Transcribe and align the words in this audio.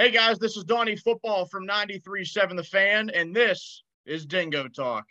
Hey 0.00 0.10
guys, 0.10 0.38
this 0.38 0.56
is 0.56 0.64
Donny 0.64 0.96
Football 0.96 1.44
from 1.44 1.68
93.7 1.68 2.56
The 2.56 2.64
Fan, 2.64 3.10
and 3.10 3.36
this 3.36 3.82
is 4.06 4.24
Dingo 4.24 4.66
Talk. 4.66 5.04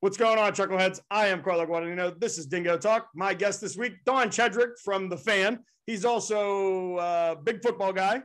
What's 0.00 0.16
going 0.16 0.40
on, 0.40 0.52
Chuckleheads? 0.54 0.98
I 1.08 1.28
am 1.28 1.40
Carlo 1.40 1.64
Guadagnino. 1.64 2.18
This 2.18 2.36
is 2.36 2.46
Dingo 2.46 2.76
Talk. 2.76 3.06
My 3.14 3.32
guest 3.32 3.60
this 3.60 3.76
week, 3.76 3.92
Don 4.04 4.28
Chedrick 4.30 4.72
from 4.84 5.08
The 5.08 5.18
Fan. 5.18 5.60
He's 5.86 6.04
also 6.04 6.98
a 6.98 7.36
big 7.40 7.62
football 7.62 7.92
guy. 7.92 8.22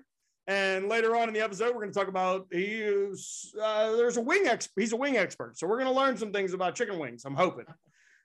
And 0.48 0.90
later 0.90 1.16
on 1.16 1.28
in 1.28 1.34
the 1.34 1.42
episode, 1.42 1.68
we're 1.68 1.82
going 1.82 1.94
to 1.94 2.00
talk 2.00 2.08
about 2.08 2.48
he 2.52 2.64
is 2.64 3.54
uh, 3.62 3.96
there's 3.96 4.18
a 4.18 4.22
wing 4.22 4.48
expert. 4.48 4.82
He's 4.82 4.94
a 4.94 4.98
wing 4.98 5.18
expert, 5.18 5.58
so 5.58 5.68
we're 5.68 5.78
going 5.78 5.94
to 5.94 6.00
learn 6.00 6.18
some 6.18 6.32
things 6.32 6.54
about 6.54 6.76
chicken 6.76 6.98
wings. 6.98 7.24
I'm 7.26 7.36
hoping. 7.36 7.66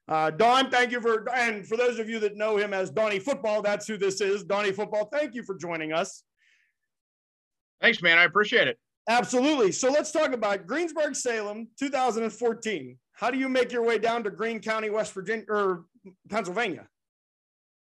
Uh, 0.08 0.30
Don, 0.30 0.70
thank 0.70 0.92
you 0.92 1.00
for 1.00 1.28
and 1.34 1.66
for 1.66 1.76
those 1.76 1.98
of 1.98 2.08
you 2.08 2.18
that 2.20 2.36
know 2.36 2.56
him 2.56 2.72
as 2.72 2.90
Donny 2.90 3.18
Football, 3.18 3.60
that's 3.62 3.86
who 3.86 3.96
this 3.96 4.20
is. 4.20 4.44
Donny 4.44 4.72
Football. 4.72 5.08
Thank 5.12 5.34
you 5.34 5.42
for 5.42 5.56
joining 5.56 5.92
us. 5.92 6.22
Thanks, 7.80 8.00
man. 8.00 8.18
I 8.18 8.24
appreciate 8.24 8.68
it. 8.68 8.78
Absolutely. 9.08 9.72
So 9.72 9.90
let's 9.90 10.10
talk 10.10 10.32
about 10.32 10.66
Greensburg 10.66 11.14
Salem 11.14 11.68
2014. 11.78 12.98
How 13.12 13.30
do 13.30 13.38
you 13.38 13.48
make 13.48 13.72
your 13.72 13.84
way 13.84 13.98
down 13.98 14.24
to 14.24 14.30
Greene 14.30 14.60
County, 14.60 14.90
West 14.90 15.12
Virginia 15.12 15.44
or 15.48 15.84
Pennsylvania? 16.28 16.86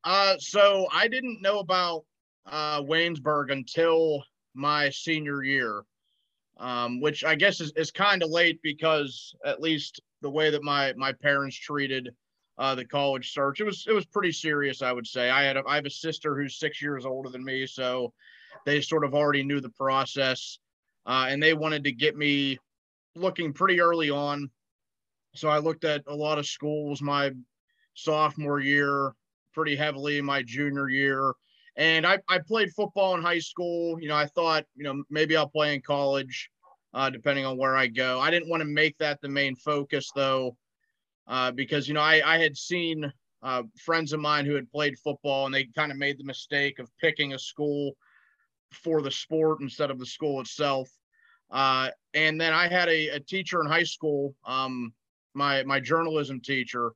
Uh, 0.05 0.35
so 0.39 0.89
I 0.93 1.09
didn't 1.09 1.41
know 1.43 1.59
about 1.59 2.05
uh, 2.47 2.83
Waynesburg 2.83 3.53
until 3.53 4.25
my 4.55 4.91
senior 4.91 5.43
year, 5.43 5.85
um, 6.59 7.01
which 7.01 7.25
I 7.25 7.35
guess 7.35 7.61
is, 7.61 7.73
is 7.77 7.91
kind 7.91 8.23
of 8.23 8.31
late 8.31 8.61
because 8.63 9.35
at 9.45 9.61
least 9.61 10.01
the 10.21 10.31
way 10.31 10.51
that 10.51 10.63
my 10.63 10.93
my 10.97 11.13
parents 11.13 11.57
treated 11.57 12.11
uh, 12.59 12.75
the 12.75 12.85
college 12.85 13.33
search, 13.33 13.61
it 13.61 13.65
was 13.65 13.85
it 13.89 13.93
was 13.93 14.07
pretty 14.07 14.33
serious. 14.33 14.83
I 14.83 14.93
would 14.93 15.07
say 15.07 15.31
I 15.31 15.43
had 15.45 15.57
a, 15.57 15.63
I 15.67 15.77
have 15.77 15.87
a 15.87 15.91
sister 15.91 16.37
who's 16.37 16.59
six 16.59 16.83
years 16.83 17.07
older 17.07 17.31
than 17.31 17.45
me, 17.45 17.67
so 17.67 18.13
they 18.67 18.81
sort 18.81 19.05
of 19.05 19.15
already 19.15 19.43
knew 19.43 19.61
the 19.61 19.71
process, 19.71 20.59
uh, 21.07 21.27
and 21.29 21.43
they 21.43 21.55
wanted 21.55 21.85
to 21.85 21.93
get 21.93 22.17
me 22.17 22.59
looking 23.15 23.53
pretty 23.53 23.81
early 23.81 24.11
on. 24.11 24.51
So 25.35 25.49
I 25.49 25.59
looked 25.59 25.85
at 25.85 26.03
a 26.07 26.15
lot 26.15 26.39
of 26.39 26.47
schools 26.47 27.01
my 27.01 27.33
sophomore 27.95 28.61
year, 28.61 29.15
pretty 29.55 29.77
heavily 29.77 30.21
my 30.21 30.43
junior 30.43 30.89
year 30.89 31.33
and 31.77 32.07
I, 32.07 32.19
I 32.29 32.39
played 32.39 32.73
football 32.73 33.15
in 33.15 33.23
high 33.23 33.39
school. 33.39 34.01
You 34.01 34.09
know, 34.09 34.17
I 34.17 34.27
thought, 34.27 34.65
you 34.77 34.85
know, 34.85 35.03
maybe 35.11 35.37
I'll 35.37 35.49
play 35.49 35.75
in 35.75 35.81
college, 35.81 36.51
uh, 36.93 37.11
depending 37.11 37.47
on 37.47 37.57
where 37.57 37.77
I 37.77 37.87
go. 37.87 38.21
I 38.21 38.31
didn't 38.31 38.51
want 38.51 38.61
to 38.61 38.69
make 38.69 38.99
that 38.99 39.21
the 39.21 39.29
main 39.29 39.57
focus 39.57 40.11
though, 40.15 40.57
uh, 41.27 41.51
because, 41.53 41.89
you 41.89 41.95
know, 41.95 42.01
I, 42.01 42.23
I 42.25 42.39
had 42.39 42.57
seen 42.57 43.11
uh, 43.43 43.63
friends 43.79 44.13
of 44.13 44.21
mine 44.21 44.45
who 44.45 44.55
had 44.55 44.71
played 44.71 44.99
football 44.99 45.47
and 45.47 45.55
they 45.55 45.65
kind 45.65 45.91
of 45.91 45.99
made 45.99 46.19
the 46.19 46.25
mistake 46.25 46.79
of 46.79 46.91
picking 47.01 47.33
a 47.33 47.39
school 47.39 47.93
for 48.73 49.03
the 49.03 49.11
sport 49.11 49.61
instead 49.61 49.91
of 49.91 49.99
the 49.99 50.07
school 50.07 50.41
itself. 50.41 50.89
Uh, 51.51 51.89
and 52.15 52.41
then 52.41 52.53
I 52.53 52.69
had 52.69 52.89
a, 52.89 53.09
a 53.09 53.21
teacher 53.21 53.61
in 53.61 53.67
high 53.67 53.83
school, 53.83 54.35
um, 54.47 54.93
my, 55.35 55.63
my 55.65 55.81
journalism 55.81 56.41
teacher, 56.41 56.93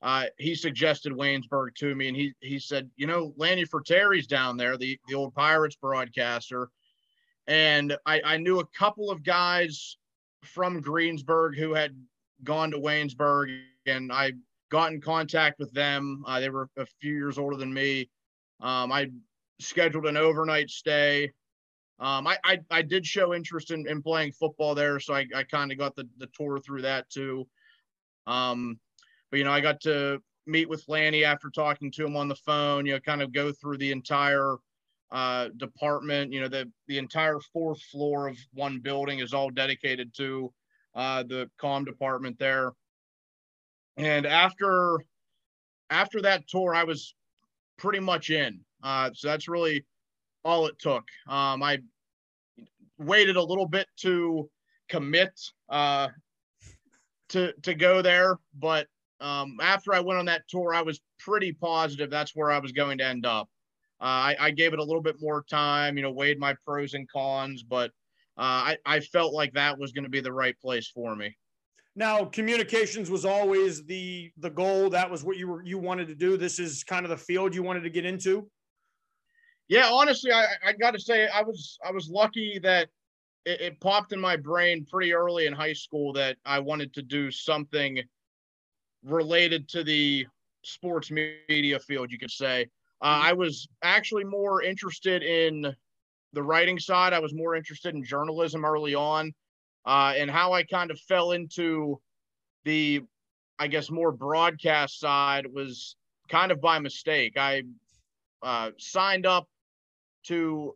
uh, 0.00 0.26
he 0.38 0.54
suggested 0.54 1.12
Waynesburg 1.12 1.74
to 1.76 1.94
me, 1.94 2.08
and 2.08 2.16
he 2.16 2.32
he 2.40 2.58
said, 2.58 2.88
you 2.96 3.06
know, 3.06 3.32
Lanny 3.36 3.64
Frattare's 3.64 4.26
down 4.26 4.56
there, 4.56 4.76
the 4.76 4.98
the 5.08 5.14
old 5.14 5.34
Pirates 5.34 5.76
broadcaster, 5.76 6.68
and 7.46 7.96
I, 8.06 8.20
I 8.24 8.36
knew 8.36 8.60
a 8.60 8.66
couple 8.66 9.10
of 9.10 9.24
guys 9.24 9.96
from 10.44 10.80
Greensburg 10.80 11.56
who 11.56 11.74
had 11.74 11.96
gone 12.44 12.70
to 12.70 12.78
Waynesburg, 12.78 13.60
and 13.86 14.12
I 14.12 14.32
got 14.70 14.92
in 14.92 15.00
contact 15.00 15.58
with 15.58 15.72
them. 15.72 16.22
Uh, 16.26 16.40
they 16.40 16.50
were 16.50 16.68
a 16.76 16.86
few 17.00 17.14
years 17.14 17.38
older 17.38 17.56
than 17.56 17.72
me. 17.72 18.08
Um, 18.60 18.92
I 18.92 19.10
scheduled 19.60 20.06
an 20.06 20.16
overnight 20.16 20.70
stay. 20.70 21.32
Um, 22.00 22.28
I, 22.28 22.38
I, 22.44 22.58
I 22.70 22.82
did 22.82 23.04
show 23.04 23.34
interest 23.34 23.72
in, 23.72 23.88
in 23.88 24.02
playing 24.02 24.32
football 24.32 24.74
there, 24.74 25.00
so 25.00 25.14
I, 25.14 25.26
I 25.34 25.42
kind 25.42 25.72
of 25.72 25.78
got 25.78 25.96
the, 25.96 26.08
the 26.18 26.28
tour 26.36 26.60
through 26.60 26.82
that 26.82 27.10
too. 27.10 27.48
Um, 28.28 28.78
but 29.30 29.38
you 29.38 29.44
know, 29.44 29.52
I 29.52 29.60
got 29.60 29.80
to 29.82 30.20
meet 30.46 30.68
with 30.68 30.84
Lanny 30.88 31.24
after 31.24 31.50
talking 31.50 31.90
to 31.92 32.06
him 32.06 32.16
on 32.16 32.28
the 32.28 32.34
phone. 32.34 32.86
You 32.86 32.94
know, 32.94 33.00
kind 33.00 33.22
of 33.22 33.32
go 33.32 33.52
through 33.52 33.78
the 33.78 33.92
entire 33.92 34.56
uh, 35.10 35.48
department. 35.56 36.32
You 36.32 36.40
know, 36.40 36.48
the 36.48 36.70
the 36.86 36.98
entire 36.98 37.38
fourth 37.52 37.80
floor 37.82 38.28
of 38.28 38.38
one 38.52 38.80
building 38.80 39.20
is 39.20 39.34
all 39.34 39.50
dedicated 39.50 40.14
to 40.16 40.52
uh, 40.94 41.22
the 41.22 41.50
comm 41.60 41.84
department 41.84 42.38
there. 42.38 42.72
And 43.96 44.26
after 44.26 44.98
after 45.90 46.22
that 46.22 46.46
tour, 46.48 46.74
I 46.74 46.84
was 46.84 47.14
pretty 47.78 48.00
much 48.00 48.30
in. 48.30 48.60
Uh, 48.82 49.10
so 49.14 49.28
that's 49.28 49.48
really 49.48 49.84
all 50.44 50.66
it 50.66 50.78
took. 50.78 51.04
Um, 51.28 51.62
I 51.62 51.78
waited 52.98 53.36
a 53.36 53.42
little 53.42 53.66
bit 53.66 53.86
to 53.98 54.48
commit 54.88 55.38
uh, 55.68 56.08
to 57.30 57.52
to 57.62 57.74
go 57.74 58.02
there, 58.02 58.38
but 58.54 58.86
um, 59.20 59.58
after 59.60 59.92
I 59.92 60.00
went 60.00 60.18
on 60.18 60.26
that 60.26 60.46
tour, 60.48 60.74
I 60.74 60.82
was 60.82 61.00
pretty 61.18 61.52
positive 61.52 62.10
that's 62.10 62.36
where 62.36 62.50
I 62.50 62.58
was 62.58 62.72
going 62.72 62.98
to 62.98 63.04
end 63.04 63.26
up. 63.26 63.48
Uh, 64.00 64.04
I, 64.04 64.36
I, 64.38 64.50
gave 64.52 64.72
it 64.72 64.78
a 64.78 64.84
little 64.84 65.02
bit 65.02 65.16
more 65.20 65.44
time, 65.50 65.96
you 65.96 66.04
know, 66.04 66.12
weighed 66.12 66.38
my 66.38 66.54
pros 66.64 66.94
and 66.94 67.08
cons, 67.10 67.64
but 67.64 67.90
uh, 68.38 68.70
I, 68.70 68.76
I 68.86 69.00
felt 69.00 69.34
like 69.34 69.52
that 69.54 69.76
was 69.76 69.90
going 69.90 70.04
to 70.04 70.10
be 70.10 70.20
the 70.20 70.32
right 70.32 70.54
place 70.60 70.86
for 70.86 71.16
me. 71.16 71.36
Now, 71.96 72.24
communications 72.24 73.10
was 73.10 73.24
always 73.24 73.84
the 73.84 74.30
the 74.38 74.50
goal. 74.50 74.88
That 74.90 75.10
was 75.10 75.24
what 75.24 75.36
you 75.36 75.48
were 75.48 75.64
you 75.64 75.78
wanted 75.78 76.06
to 76.06 76.14
do. 76.14 76.36
This 76.36 76.60
is 76.60 76.84
kind 76.84 77.04
of 77.04 77.10
the 77.10 77.16
field 77.16 77.56
you 77.56 77.64
wanted 77.64 77.82
to 77.82 77.90
get 77.90 78.04
into. 78.04 78.48
Yeah, 79.66 79.90
honestly, 79.90 80.30
I, 80.30 80.46
I 80.64 80.72
got 80.74 80.92
to 80.92 81.00
say 81.00 81.26
I 81.26 81.42
was 81.42 81.76
I 81.84 81.90
was 81.90 82.08
lucky 82.08 82.60
that 82.62 82.88
it, 83.44 83.60
it 83.60 83.80
popped 83.80 84.12
in 84.12 84.20
my 84.20 84.36
brain 84.36 84.86
pretty 84.88 85.12
early 85.12 85.46
in 85.46 85.52
high 85.52 85.72
school 85.72 86.12
that 86.12 86.36
I 86.44 86.60
wanted 86.60 86.94
to 86.94 87.02
do 87.02 87.32
something 87.32 88.00
related 89.04 89.68
to 89.70 89.84
the 89.84 90.26
sports 90.62 91.10
media 91.10 91.78
field, 91.80 92.10
you 92.10 92.18
could 92.18 92.30
say. 92.30 92.66
Uh, 93.00 93.14
mm-hmm. 93.14 93.26
I 93.28 93.32
was 93.32 93.68
actually 93.82 94.24
more 94.24 94.62
interested 94.62 95.22
in 95.22 95.74
the 96.32 96.42
writing 96.42 96.78
side. 96.78 97.12
I 97.12 97.20
was 97.20 97.34
more 97.34 97.54
interested 97.54 97.94
in 97.94 98.04
journalism 98.04 98.64
early 98.64 98.94
on, 98.94 99.32
uh, 99.86 100.14
and 100.16 100.30
how 100.30 100.52
I 100.52 100.64
kind 100.64 100.90
of 100.90 100.98
fell 101.00 101.32
into 101.32 102.00
the, 102.64 103.02
I 103.58 103.68
guess, 103.68 103.90
more 103.90 104.12
broadcast 104.12 105.00
side 105.00 105.46
was 105.46 105.96
kind 106.28 106.52
of 106.52 106.60
by 106.60 106.78
mistake. 106.78 107.36
I 107.36 107.62
uh, 108.42 108.70
signed 108.78 109.26
up 109.26 109.48
to 110.26 110.74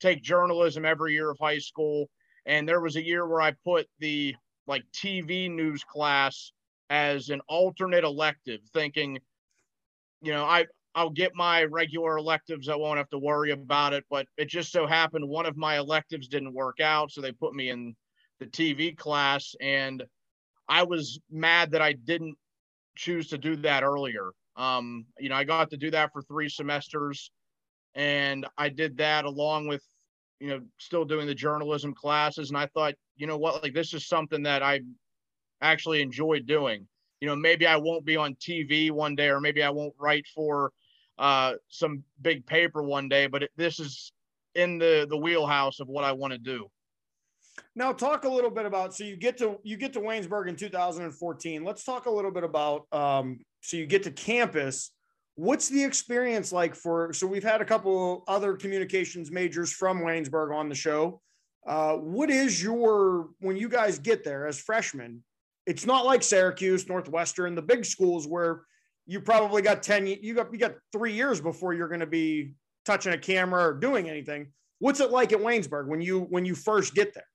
take 0.00 0.22
journalism 0.22 0.84
every 0.84 1.12
year 1.12 1.30
of 1.30 1.38
high 1.38 1.58
school, 1.58 2.08
and 2.46 2.68
there 2.68 2.80
was 2.80 2.96
a 2.96 3.04
year 3.04 3.26
where 3.26 3.42
I 3.42 3.52
put 3.64 3.86
the 3.98 4.34
like 4.66 4.84
TV 4.94 5.50
news 5.50 5.84
class 5.84 6.52
as 6.90 7.30
an 7.30 7.40
alternate 7.48 8.04
elective, 8.04 8.60
thinking, 8.72 9.18
you 10.22 10.32
know, 10.32 10.44
I 10.44 10.66
I'll 10.94 11.10
get 11.10 11.34
my 11.34 11.64
regular 11.64 12.18
electives. 12.18 12.68
I 12.68 12.76
won't 12.76 12.98
have 12.98 13.08
to 13.10 13.18
worry 13.18 13.50
about 13.50 13.92
it. 13.94 14.04
But 14.08 14.26
it 14.36 14.48
just 14.48 14.70
so 14.70 14.86
happened 14.86 15.28
one 15.28 15.46
of 15.46 15.56
my 15.56 15.78
electives 15.78 16.28
didn't 16.28 16.54
work 16.54 16.80
out, 16.80 17.10
so 17.10 17.20
they 17.20 17.32
put 17.32 17.54
me 17.54 17.70
in 17.70 17.96
the 18.38 18.46
TV 18.46 18.96
class, 18.96 19.54
and 19.60 20.04
I 20.68 20.82
was 20.84 21.20
mad 21.30 21.72
that 21.72 21.82
I 21.82 21.92
didn't 21.92 22.36
choose 22.96 23.28
to 23.28 23.38
do 23.38 23.56
that 23.56 23.82
earlier. 23.82 24.30
Um, 24.56 25.06
you 25.18 25.28
know, 25.28 25.36
I 25.36 25.44
got 25.44 25.70
to 25.70 25.76
do 25.76 25.90
that 25.90 26.10
for 26.12 26.22
three 26.22 26.48
semesters, 26.48 27.30
and 27.94 28.46
I 28.56 28.68
did 28.68 28.96
that 28.98 29.24
along 29.24 29.66
with, 29.66 29.82
you 30.40 30.48
know, 30.48 30.60
still 30.78 31.04
doing 31.04 31.26
the 31.26 31.34
journalism 31.34 31.94
classes. 31.94 32.50
And 32.50 32.58
I 32.58 32.66
thought, 32.66 32.94
you 33.16 33.26
know 33.26 33.36
what, 33.36 33.62
like 33.62 33.74
this 33.74 33.94
is 33.94 34.06
something 34.06 34.44
that 34.44 34.62
I 34.62 34.80
actually 35.60 36.02
enjoy 36.02 36.40
doing. 36.40 36.86
You 37.20 37.28
know, 37.28 37.36
maybe 37.36 37.66
I 37.66 37.76
won't 37.76 38.04
be 38.04 38.16
on 38.16 38.34
TV 38.34 38.90
one 38.90 39.14
day, 39.14 39.28
or 39.28 39.40
maybe 39.40 39.62
I 39.62 39.70
won't 39.70 39.94
write 39.98 40.26
for 40.34 40.72
uh, 41.18 41.54
some 41.68 42.02
big 42.20 42.44
paper 42.46 42.82
one 42.82 43.08
day, 43.08 43.26
but 43.26 43.44
it, 43.44 43.50
this 43.56 43.80
is 43.80 44.12
in 44.54 44.78
the 44.78 45.06
the 45.08 45.16
wheelhouse 45.16 45.80
of 45.80 45.88
what 45.88 46.04
I 46.04 46.12
want 46.12 46.32
to 46.32 46.38
do. 46.38 46.70
Now, 47.76 47.92
talk 47.92 48.24
a 48.24 48.28
little 48.28 48.50
bit 48.50 48.66
about 48.66 48.94
so 48.94 49.04
you 49.04 49.16
get 49.16 49.38
to 49.38 49.58
you 49.62 49.76
get 49.76 49.92
to 49.94 50.00
Waynesburg 50.00 50.48
in 50.48 50.56
2014. 50.56 51.64
Let's 51.64 51.84
talk 51.84 52.06
a 52.06 52.10
little 52.10 52.30
bit 52.30 52.44
about 52.44 52.86
um, 52.92 53.40
so 53.62 53.76
you 53.76 53.86
get 53.86 54.02
to 54.04 54.10
campus. 54.10 54.90
What's 55.36 55.68
the 55.68 55.82
experience 55.82 56.52
like 56.52 56.74
for? 56.74 57.12
So 57.12 57.26
we've 57.26 57.44
had 57.44 57.60
a 57.60 57.64
couple 57.64 58.22
other 58.28 58.54
communications 58.54 59.30
majors 59.30 59.72
from 59.72 60.00
Waynesburg 60.00 60.54
on 60.54 60.68
the 60.68 60.74
show. 60.74 61.20
Uh, 61.66 61.94
what 61.94 62.30
is 62.30 62.62
your 62.62 63.30
when 63.40 63.56
you 63.56 63.68
guys 63.68 63.98
get 63.98 64.24
there 64.24 64.46
as 64.46 64.60
freshmen? 64.60 65.22
It's 65.66 65.86
not 65.86 66.04
like 66.04 66.22
Syracuse, 66.22 66.88
Northwestern, 66.88 67.54
the 67.54 67.62
big 67.62 67.84
schools 67.84 68.26
where 68.26 68.62
you 69.06 69.20
probably 69.20 69.62
got 69.62 69.82
10 69.82 70.06
you 70.06 70.34
got 70.34 70.52
you 70.52 70.58
got 70.58 70.74
3 70.92 71.12
years 71.12 71.40
before 71.40 71.74
you're 71.74 71.88
going 71.88 72.00
to 72.00 72.06
be 72.06 72.54
touching 72.84 73.12
a 73.12 73.18
camera 73.18 73.68
or 73.68 73.74
doing 73.74 74.08
anything. 74.08 74.52
What's 74.78 75.00
it 75.00 75.10
like 75.10 75.32
at 75.32 75.38
Waynesburg 75.38 75.86
when 75.86 76.00
you 76.00 76.20
when 76.20 76.44
you 76.44 76.54
first 76.54 76.94
get 76.94 77.14
there? 77.14 77.26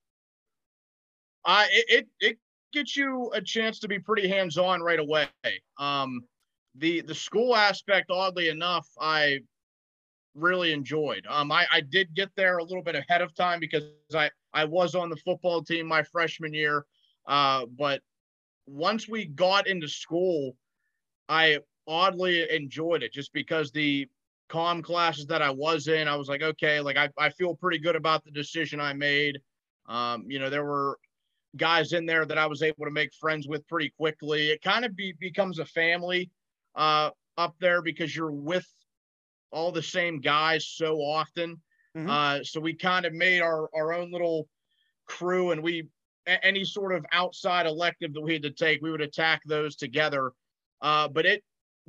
Uh 1.46 1.66
it 1.70 1.86
it, 1.90 2.08
it 2.20 2.38
gets 2.74 2.96
you 2.96 3.32
a 3.34 3.42
chance 3.42 3.80
to 3.80 3.88
be 3.88 4.00
pretty 4.00 4.28
hands-on 4.28 4.82
right 4.82 5.00
away. 5.00 5.28
Um, 5.78 6.22
the 6.76 7.02
the 7.02 7.16
school 7.16 7.56
aspect, 7.56 8.12
oddly 8.12 8.50
enough, 8.50 8.88
I 9.00 9.40
really 10.36 10.72
enjoyed. 10.72 11.26
Um, 11.28 11.52
I, 11.52 11.66
I 11.72 11.82
did 11.82 12.14
get 12.14 12.30
there 12.36 12.58
a 12.58 12.64
little 12.64 12.84
bit 12.84 12.96
ahead 12.96 13.22
of 13.22 13.34
time 13.36 13.60
because 13.60 13.84
I 14.14 14.30
I 14.54 14.66
was 14.66 14.96
on 14.96 15.10
the 15.10 15.18
football 15.18 15.64
team 15.64 15.88
my 15.88 16.04
freshman 16.04 16.54
year, 16.54 16.86
uh, 17.28 17.66
but 17.78 18.02
once 18.70 19.08
we 19.08 19.26
got 19.26 19.68
into 19.68 19.88
school, 19.88 20.56
I 21.28 21.60
oddly 21.88 22.50
enjoyed 22.52 23.04
it 23.04 23.12
just 23.12 23.34
because 23.34 23.72
the 23.72 24.08
com 24.48 24.82
classes 24.82 25.26
that 25.28 25.42
I 25.42 25.50
was 25.50 25.88
in, 25.88 26.08
I 26.08 26.16
was 26.16 26.28
like, 26.28 26.42
okay, 26.42 26.80
like 26.80 26.98
I, 26.98 27.10
I 27.18 27.30
feel 27.30 27.56
pretty 27.56 27.80
good 27.80 27.96
about 27.96 28.24
the 28.24 28.32
decision 28.32 28.80
I 28.80 28.94
made. 28.94 29.40
Um, 29.88 30.26
you 30.28 30.40
know, 30.40 30.50
there 30.50 30.66
were 30.66 30.98
guys 31.58 31.94
in 31.94 32.06
there 32.06 32.26
that 32.26 32.38
I 32.38 32.46
was 32.46 32.62
able 32.62 32.86
to 32.86 32.92
make 32.92 33.12
friends 33.20 33.48
with 33.48 33.68
pretty 33.68 33.92
quickly. 33.98 34.50
It 34.50 34.62
kind 34.62 34.86
of 34.86 34.96
be, 34.96 35.14
becomes 35.20 35.60
a 35.60 35.66
family 35.66 36.30
uh, 36.76 37.10
up 37.38 37.56
there 37.60 37.82
because 37.82 38.16
you're 38.16 38.32
with 38.32 38.68
all 39.52 39.72
the 39.72 39.82
same 39.82 40.20
guys 40.20 40.68
so 40.68 40.98
often. 40.98 41.60
Mm-hmm. 41.98 42.10
Uh, 42.10 42.44
so 42.44 42.60
we 42.60 42.76
kind 42.76 43.06
of 43.06 43.14
made 43.14 43.42
our, 43.42 43.68
our 43.74 43.94
own 43.94 44.12
little 44.12 44.48
crew 45.08 45.52
and 45.52 45.64
we, 45.64 45.88
any 46.28 46.64
sort 46.64 46.94
of 46.94 47.06
outside 47.12 47.66
elective 47.66 48.14
that 48.14 48.22
we 48.22 48.34
had 48.34 48.44
to 48.44 48.52
take, 48.52 48.82
we 48.82 48.92
would 48.92 49.02
attack 49.02 49.42
those 49.46 49.76
together. 49.76 50.32
Uh, 50.82 51.08
but 51.08 51.26
it 51.26 51.44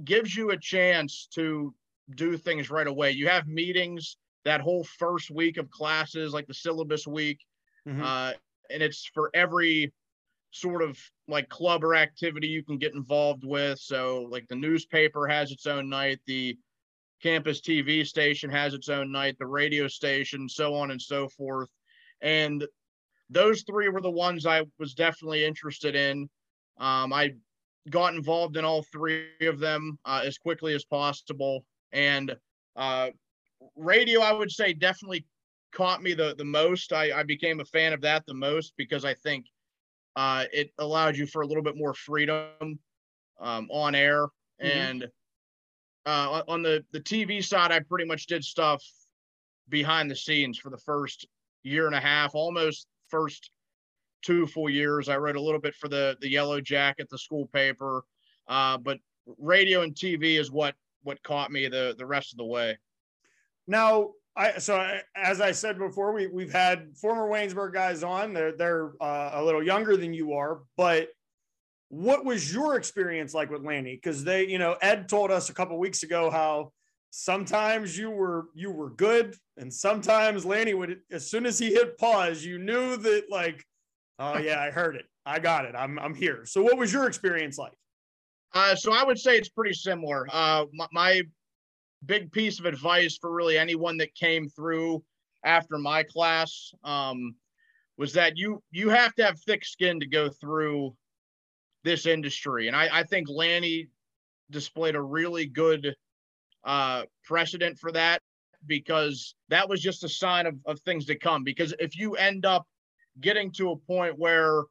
gives 0.04 0.34
you 0.34 0.50
a 0.50 0.56
chance 0.56 1.28
to 1.34 1.74
do 2.16 2.36
things 2.36 2.70
right 2.70 2.86
away. 2.86 3.10
You 3.12 3.28
have 3.28 3.46
meetings 3.46 4.16
that 4.44 4.60
whole 4.60 4.84
first 4.84 5.30
week 5.30 5.58
of 5.58 5.70
classes, 5.70 6.32
like 6.32 6.46
the 6.46 6.54
syllabus 6.54 7.06
week, 7.06 7.38
mm-hmm. 7.86 8.02
uh, 8.02 8.32
and 8.70 8.82
it's 8.82 9.10
for 9.12 9.30
every 9.34 9.92
sort 10.52 10.82
of 10.82 10.98
like 11.28 11.48
club 11.48 11.84
or 11.84 11.94
activity 11.94 12.48
you 12.48 12.64
can 12.64 12.78
get 12.78 12.94
involved 12.94 13.44
with. 13.44 13.78
So, 13.78 14.26
like 14.30 14.48
the 14.48 14.56
newspaper 14.56 15.26
has 15.26 15.52
its 15.52 15.66
own 15.66 15.88
night, 15.88 16.20
the 16.26 16.56
campus 17.22 17.60
TV 17.60 18.06
station 18.06 18.50
has 18.50 18.74
its 18.74 18.88
own 18.88 19.12
night, 19.12 19.36
the 19.38 19.46
radio 19.46 19.86
station, 19.88 20.48
so 20.48 20.74
on 20.74 20.90
and 20.90 21.00
so 21.00 21.28
forth. 21.28 21.68
And 22.22 22.66
those 23.30 23.62
three 23.62 23.88
were 23.88 24.00
the 24.00 24.10
ones 24.10 24.44
I 24.44 24.64
was 24.78 24.94
definitely 24.94 25.44
interested 25.44 25.94
in. 25.94 26.28
Um, 26.78 27.12
I 27.12 27.34
got 27.88 28.14
involved 28.14 28.56
in 28.56 28.64
all 28.64 28.82
three 28.82 29.28
of 29.42 29.58
them 29.58 29.98
uh, 30.04 30.22
as 30.24 30.36
quickly 30.36 30.74
as 30.74 30.84
possible. 30.84 31.64
And 31.92 32.36
uh, 32.76 33.10
radio, 33.76 34.20
I 34.20 34.32
would 34.32 34.50
say, 34.50 34.72
definitely 34.72 35.24
caught 35.72 36.02
me 36.02 36.14
the 36.14 36.34
the 36.36 36.44
most. 36.44 36.92
I, 36.92 37.20
I 37.20 37.22
became 37.22 37.60
a 37.60 37.64
fan 37.64 37.92
of 37.92 38.00
that 38.02 38.26
the 38.26 38.34
most 38.34 38.74
because 38.76 39.04
I 39.04 39.14
think 39.14 39.46
uh, 40.16 40.44
it 40.52 40.72
allowed 40.78 41.16
you 41.16 41.26
for 41.26 41.42
a 41.42 41.46
little 41.46 41.62
bit 41.62 41.76
more 41.76 41.94
freedom 41.94 42.78
um, 43.40 43.68
on 43.70 43.94
air. 43.94 44.26
Mm-hmm. 44.62 44.66
And 44.66 45.08
uh, 46.06 46.42
on 46.48 46.62
the 46.62 46.84
the 46.92 47.00
TV 47.00 47.44
side, 47.44 47.70
I 47.70 47.80
pretty 47.80 48.06
much 48.06 48.26
did 48.26 48.44
stuff 48.44 48.82
behind 49.68 50.10
the 50.10 50.16
scenes 50.16 50.58
for 50.58 50.70
the 50.70 50.78
first 50.78 51.26
year 51.62 51.86
and 51.86 51.94
a 51.94 52.00
half, 52.00 52.34
almost 52.34 52.86
first 53.10 53.50
two 54.22 54.46
full 54.46 54.68
years. 54.68 55.08
I 55.08 55.16
wrote 55.16 55.36
a 55.36 55.40
little 55.40 55.60
bit 55.60 55.74
for 55.74 55.88
the 55.88 56.16
the 56.20 56.30
Yellow 56.30 56.60
Jacket, 56.60 57.08
the 57.10 57.18
school 57.18 57.46
paper, 57.52 58.04
uh, 58.48 58.78
but 58.78 58.98
radio 59.38 59.82
and 59.82 59.94
TV 59.94 60.38
is 60.38 60.50
what 60.50 60.74
what 61.02 61.22
caught 61.22 61.50
me 61.50 61.68
the 61.68 61.94
the 61.96 62.06
rest 62.06 62.32
of 62.32 62.38
the 62.38 62.44
way. 62.44 62.78
Now, 63.66 64.10
I 64.36 64.58
so 64.58 64.76
I, 64.76 65.02
as 65.14 65.40
I 65.40 65.52
said 65.52 65.78
before, 65.78 66.12
we 66.12 66.26
we've 66.26 66.52
had 66.52 66.96
former 66.96 67.28
Waynesburg 67.28 67.72
guys 67.72 68.02
on. 68.02 68.32
They're 68.32 68.56
they're 68.56 68.92
uh, 69.00 69.30
a 69.34 69.44
little 69.44 69.62
younger 69.62 69.96
than 69.96 70.12
you 70.14 70.34
are, 70.34 70.60
but 70.76 71.08
what 71.88 72.24
was 72.24 72.52
your 72.52 72.76
experience 72.76 73.34
like 73.34 73.50
with 73.50 73.64
Lanny? 73.64 73.96
Because 73.96 74.22
they, 74.22 74.46
you 74.46 74.58
know, 74.58 74.76
Ed 74.80 75.08
told 75.08 75.32
us 75.32 75.50
a 75.50 75.54
couple 75.54 75.76
weeks 75.76 76.04
ago 76.04 76.30
how 76.30 76.72
sometimes 77.10 77.98
you 77.98 78.10
were 78.10 78.46
you 78.54 78.70
were 78.70 78.90
good, 78.90 79.36
and 79.56 79.72
sometimes 79.72 80.44
Lanny 80.44 80.74
would 80.74 81.00
as 81.10 81.30
soon 81.30 81.44
as 81.44 81.58
he 81.58 81.70
hit 81.70 81.98
pause, 81.98 82.44
you 82.44 82.58
knew 82.58 82.96
that 82.96 83.24
like, 83.30 83.64
oh 84.18 84.38
yeah, 84.38 84.60
I 84.60 84.70
heard 84.70 84.96
it, 84.96 85.06
I 85.26 85.38
got 85.38 85.64
it, 85.64 85.74
I'm 85.76 85.98
I'm 85.98 86.14
here. 86.14 86.44
So 86.46 86.62
what 86.62 86.78
was 86.78 86.92
your 86.92 87.06
experience 87.06 87.58
like? 87.58 87.72
Uh, 88.54 88.74
so 88.74 88.92
I 88.92 89.04
would 89.04 89.18
say 89.18 89.36
it's 89.36 89.48
pretty 89.48 89.74
similar. 89.74 90.26
Uh, 90.32 90.64
my, 90.72 90.86
my 90.92 91.22
big 92.04 92.32
piece 92.32 92.58
of 92.58 92.64
advice 92.64 93.16
for 93.20 93.30
really 93.30 93.56
anyone 93.56 93.96
that 93.98 94.14
came 94.14 94.48
through 94.48 95.04
after 95.44 95.78
my 95.78 96.02
class 96.02 96.72
um, 96.82 97.34
was 97.96 98.12
that 98.14 98.36
you 98.36 98.62
you 98.70 98.88
have 98.88 99.14
to 99.16 99.24
have 99.24 99.38
thick 99.40 99.64
skin 99.64 100.00
to 100.00 100.06
go 100.06 100.30
through 100.30 100.94
this 101.82 102.06
industry, 102.06 102.68
and 102.68 102.76
I, 102.76 102.88
I 102.92 103.02
think 103.04 103.28
Lanny 103.28 103.88
displayed 104.50 104.94
a 104.94 105.02
really 105.02 105.46
good 105.46 105.94
uh, 106.64 107.04
precedent 107.24 107.78
for 107.78 107.92
that 107.92 108.20
because 108.66 109.34
that 109.48 109.68
was 109.68 109.80
just 109.80 110.04
a 110.04 110.08
sign 110.08 110.46
of, 110.46 110.54
of 110.66 110.80
things 110.80 111.06
to 111.06 111.18
come. 111.18 111.44
Because 111.44 111.74
if 111.78 111.96
you 111.96 112.14
end 112.16 112.44
up 112.44 112.66
getting 113.20 113.50
to 113.52 113.70
a 113.70 113.76
point 113.76 114.18
where 114.18 114.62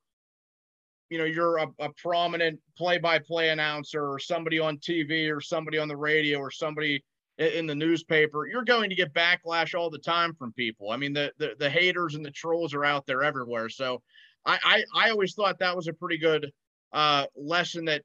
you 1.10 1.18
know 1.18 1.26
you're 1.26 1.58
a, 1.58 1.68
a 1.80 1.90
prominent 2.02 2.60
play-by-play 2.78 3.50
announcer 3.50 4.06
or 4.06 4.20
somebody 4.20 4.60
on 4.60 4.78
TV 4.78 5.36
or 5.36 5.42
somebody 5.42 5.78
on 5.78 5.88
the 5.88 5.98
radio 5.98 6.38
or 6.38 6.52
somebody 6.52 7.04
in 7.38 7.66
the 7.66 7.76
newspaper, 7.76 8.48
you're 8.48 8.66
going 8.66 8.90
to 8.90 8.96
get 8.96 9.14
backlash 9.14 9.74
all 9.74 9.90
the 9.90 9.98
time 9.98 10.36
from 10.36 10.52
people. 10.54 10.92
I 10.92 10.98
mean, 10.98 11.14
the 11.14 11.32
the, 11.38 11.54
the 11.58 11.70
haters 11.70 12.16
and 12.16 12.26
the 12.26 12.32
trolls 12.32 12.74
are 12.74 12.86
out 12.86 13.06
there 13.06 13.24
everywhere. 13.24 13.70
So 13.70 14.02
I, 14.46 14.60
I, 14.64 15.08
I 15.08 15.10
always 15.10 15.34
thought 15.34 15.60
that 15.60 15.76
was 15.76 15.88
a 15.88 15.94
pretty 15.94 16.18
good 16.18 16.52
uh, 16.94 17.26
lesson 17.36 17.86
that 17.86 18.04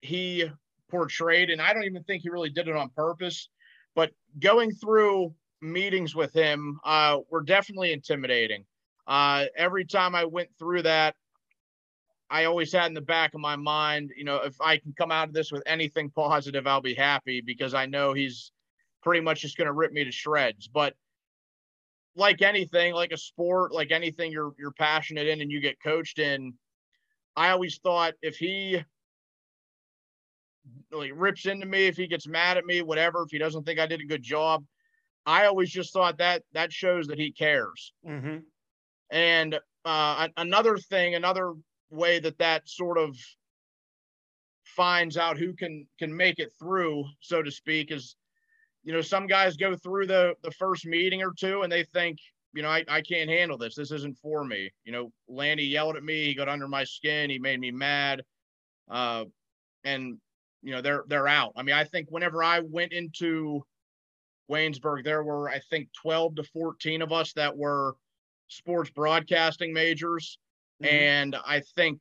he 0.00 0.50
portrayed, 0.92 1.50
and 1.50 1.60
I 1.60 1.72
don't 1.72 1.84
even 1.84 2.04
think 2.04 2.22
he 2.22 2.30
really 2.30 2.50
did 2.50 2.68
it 2.68 2.76
on 2.76 2.90
purpose. 2.90 3.48
But 3.96 4.12
going 4.38 4.70
through 4.70 5.34
meetings 5.60 6.14
with 6.14 6.32
him 6.32 6.78
uh, 6.84 7.18
were 7.30 7.42
definitely 7.42 7.92
intimidating. 7.92 8.64
Uh, 9.06 9.46
every 9.56 9.84
time 9.84 10.14
I 10.14 10.24
went 10.24 10.50
through 10.58 10.82
that, 10.82 11.16
I 12.30 12.44
always 12.44 12.72
had 12.72 12.86
in 12.86 12.94
the 12.94 13.00
back 13.00 13.34
of 13.34 13.40
my 13.40 13.56
mind, 13.56 14.12
you 14.16 14.24
know, 14.24 14.36
if 14.36 14.60
I 14.60 14.78
can 14.78 14.94
come 14.96 15.10
out 15.10 15.28
of 15.28 15.34
this 15.34 15.50
with 15.50 15.62
anything 15.66 16.10
positive, 16.10 16.66
I'll 16.66 16.80
be 16.80 16.94
happy 16.94 17.40
because 17.40 17.74
I 17.74 17.86
know 17.86 18.12
he's 18.12 18.52
pretty 19.02 19.20
much 19.20 19.42
just 19.42 19.56
going 19.56 19.66
to 19.66 19.72
rip 19.72 19.92
me 19.92 20.04
to 20.04 20.12
shreds. 20.12 20.68
But 20.68 20.94
like 22.14 22.40
anything, 22.40 22.94
like 22.94 23.12
a 23.12 23.18
sport, 23.18 23.72
like 23.72 23.90
anything 23.90 24.32
you're 24.32 24.54
you're 24.58 24.72
passionate 24.72 25.26
in 25.26 25.40
and 25.40 25.50
you 25.50 25.60
get 25.60 25.82
coached 25.82 26.18
in, 26.18 26.54
I 27.36 27.50
always 27.50 27.78
thought 27.78 28.14
if 28.22 28.36
he 28.36 28.82
like 30.90 31.12
rips 31.14 31.46
into 31.46 31.66
me, 31.66 31.86
if 31.86 31.96
he 31.96 32.06
gets 32.06 32.26
mad 32.26 32.56
at 32.56 32.64
me, 32.64 32.82
whatever, 32.82 33.22
if 33.22 33.30
he 33.30 33.38
doesn't 33.38 33.64
think 33.64 33.78
I 33.78 33.86
did 33.86 34.00
a 34.00 34.06
good 34.06 34.22
job, 34.22 34.64
I 35.24 35.46
always 35.46 35.70
just 35.70 35.92
thought 35.92 36.18
that 36.18 36.42
that 36.52 36.72
shows 36.72 37.06
that 37.06 37.18
he 37.18 37.32
cares. 37.32 37.92
Mm-hmm. 38.06 38.38
And 39.10 39.58
uh, 39.84 40.28
another 40.36 40.76
thing, 40.78 41.14
another 41.14 41.54
way 41.90 42.18
that 42.18 42.38
that 42.38 42.68
sort 42.68 42.98
of 42.98 43.16
finds 44.64 45.16
out 45.16 45.38
who 45.38 45.52
can 45.52 45.86
can 45.98 46.16
make 46.16 46.38
it 46.38 46.52
through, 46.58 47.04
so 47.20 47.42
to 47.42 47.50
speak, 47.50 47.90
is 47.90 48.16
you 48.82 48.92
know 48.92 49.00
some 49.00 49.26
guys 49.26 49.56
go 49.56 49.76
through 49.76 50.06
the 50.06 50.34
the 50.42 50.50
first 50.52 50.86
meeting 50.86 51.22
or 51.22 51.32
two 51.38 51.62
and 51.62 51.72
they 51.72 51.84
think 51.84 52.18
you 52.54 52.62
know 52.62 52.68
I, 52.68 52.84
I 52.88 53.00
can't 53.00 53.30
handle 53.30 53.58
this. 53.58 53.74
This 53.74 53.92
isn't 53.92 54.18
for 54.18 54.44
me. 54.44 54.70
You 54.84 54.92
know 54.92 55.12
lanny 55.28 55.64
yelled 55.64 55.96
at 55.96 56.04
me. 56.04 56.24
He 56.24 56.34
got 56.34 56.48
under 56.48 56.68
my 56.68 56.84
skin. 56.84 57.30
He 57.30 57.38
made 57.38 57.60
me 57.60 57.70
mad. 57.70 58.22
Uh 58.90 59.24
and 59.84 60.18
you 60.62 60.72
know 60.72 60.80
they're 60.80 61.04
they're 61.08 61.28
out 61.28 61.52
i 61.56 61.62
mean 61.62 61.74
i 61.74 61.84
think 61.84 62.08
whenever 62.10 62.42
i 62.42 62.60
went 62.60 62.92
into 62.92 63.64
waynesburg 64.50 65.04
there 65.04 65.22
were 65.22 65.48
i 65.48 65.58
think 65.70 65.88
12 66.00 66.36
to 66.36 66.44
14 66.44 67.02
of 67.02 67.12
us 67.12 67.32
that 67.32 67.56
were 67.56 67.96
sports 68.48 68.90
broadcasting 68.90 69.72
majors 69.72 70.38
Mm-hmm. 70.82 70.94
And 70.94 71.36
I 71.46 71.60
think 71.60 72.00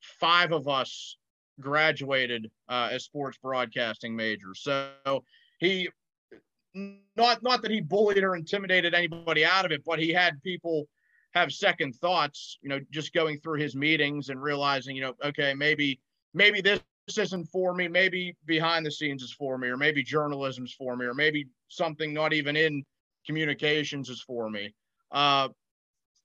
five 0.00 0.52
of 0.52 0.68
us 0.68 1.16
graduated 1.60 2.50
uh, 2.68 2.90
as 2.92 3.04
sports 3.04 3.38
broadcasting 3.42 4.14
majors. 4.14 4.60
So 4.62 5.24
he 5.58 5.88
not 6.74 7.42
not 7.42 7.62
that 7.62 7.70
he 7.70 7.80
bullied 7.80 8.22
or 8.22 8.36
intimidated 8.36 8.94
anybody 8.94 9.44
out 9.44 9.64
of 9.64 9.72
it, 9.72 9.82
but 9.84 9.98
he 9.98 10.12
had 10.12 10.42
people 10.42 10.86
have 11.32 11.52
second 11.52 11.94
thoughts, 11.94 12.58
you 12.62 12.68
know, 12.68 12.80
just 12.90 13.12
going 13.12 13.38
through 13.38 13.58
his 13.58 13.74
meetings 13.74 14.28
and 14.28 14.40
realizing, 14.40 14.96
you 14.96 15.02
know, 15.02 15.14
okay, 15.24 15.54
maybe 15.54 16.00
maybe 16.34 16.60
this 16.60 16.80
isn't 17.08 17.46
for 17.46 17.74
me, 17.74 17.88
maybe 17.88 18.34
behind 18.46 18.84
the 18.84 18.90
scenes 18.90 19.22
is 19.22 19.32
for 19.32 19.58
me, 19.58 19.68
or 19.68 19.76
maybe 19.76 20.02
journalism's 20.02 20.72
for 20.72 20.96
me, 20.96 21.06
or 21.06 21.14
maybe 21.14 21.46
something 21.68 22.12
not 22.12 22.32
even 22.32 22.56
in 22.56 22.84
communications 23.26 24.08
is 24.08 24.22
for 24.22 24.50
me. 24.50 24.74
Uh, 25.12 25.48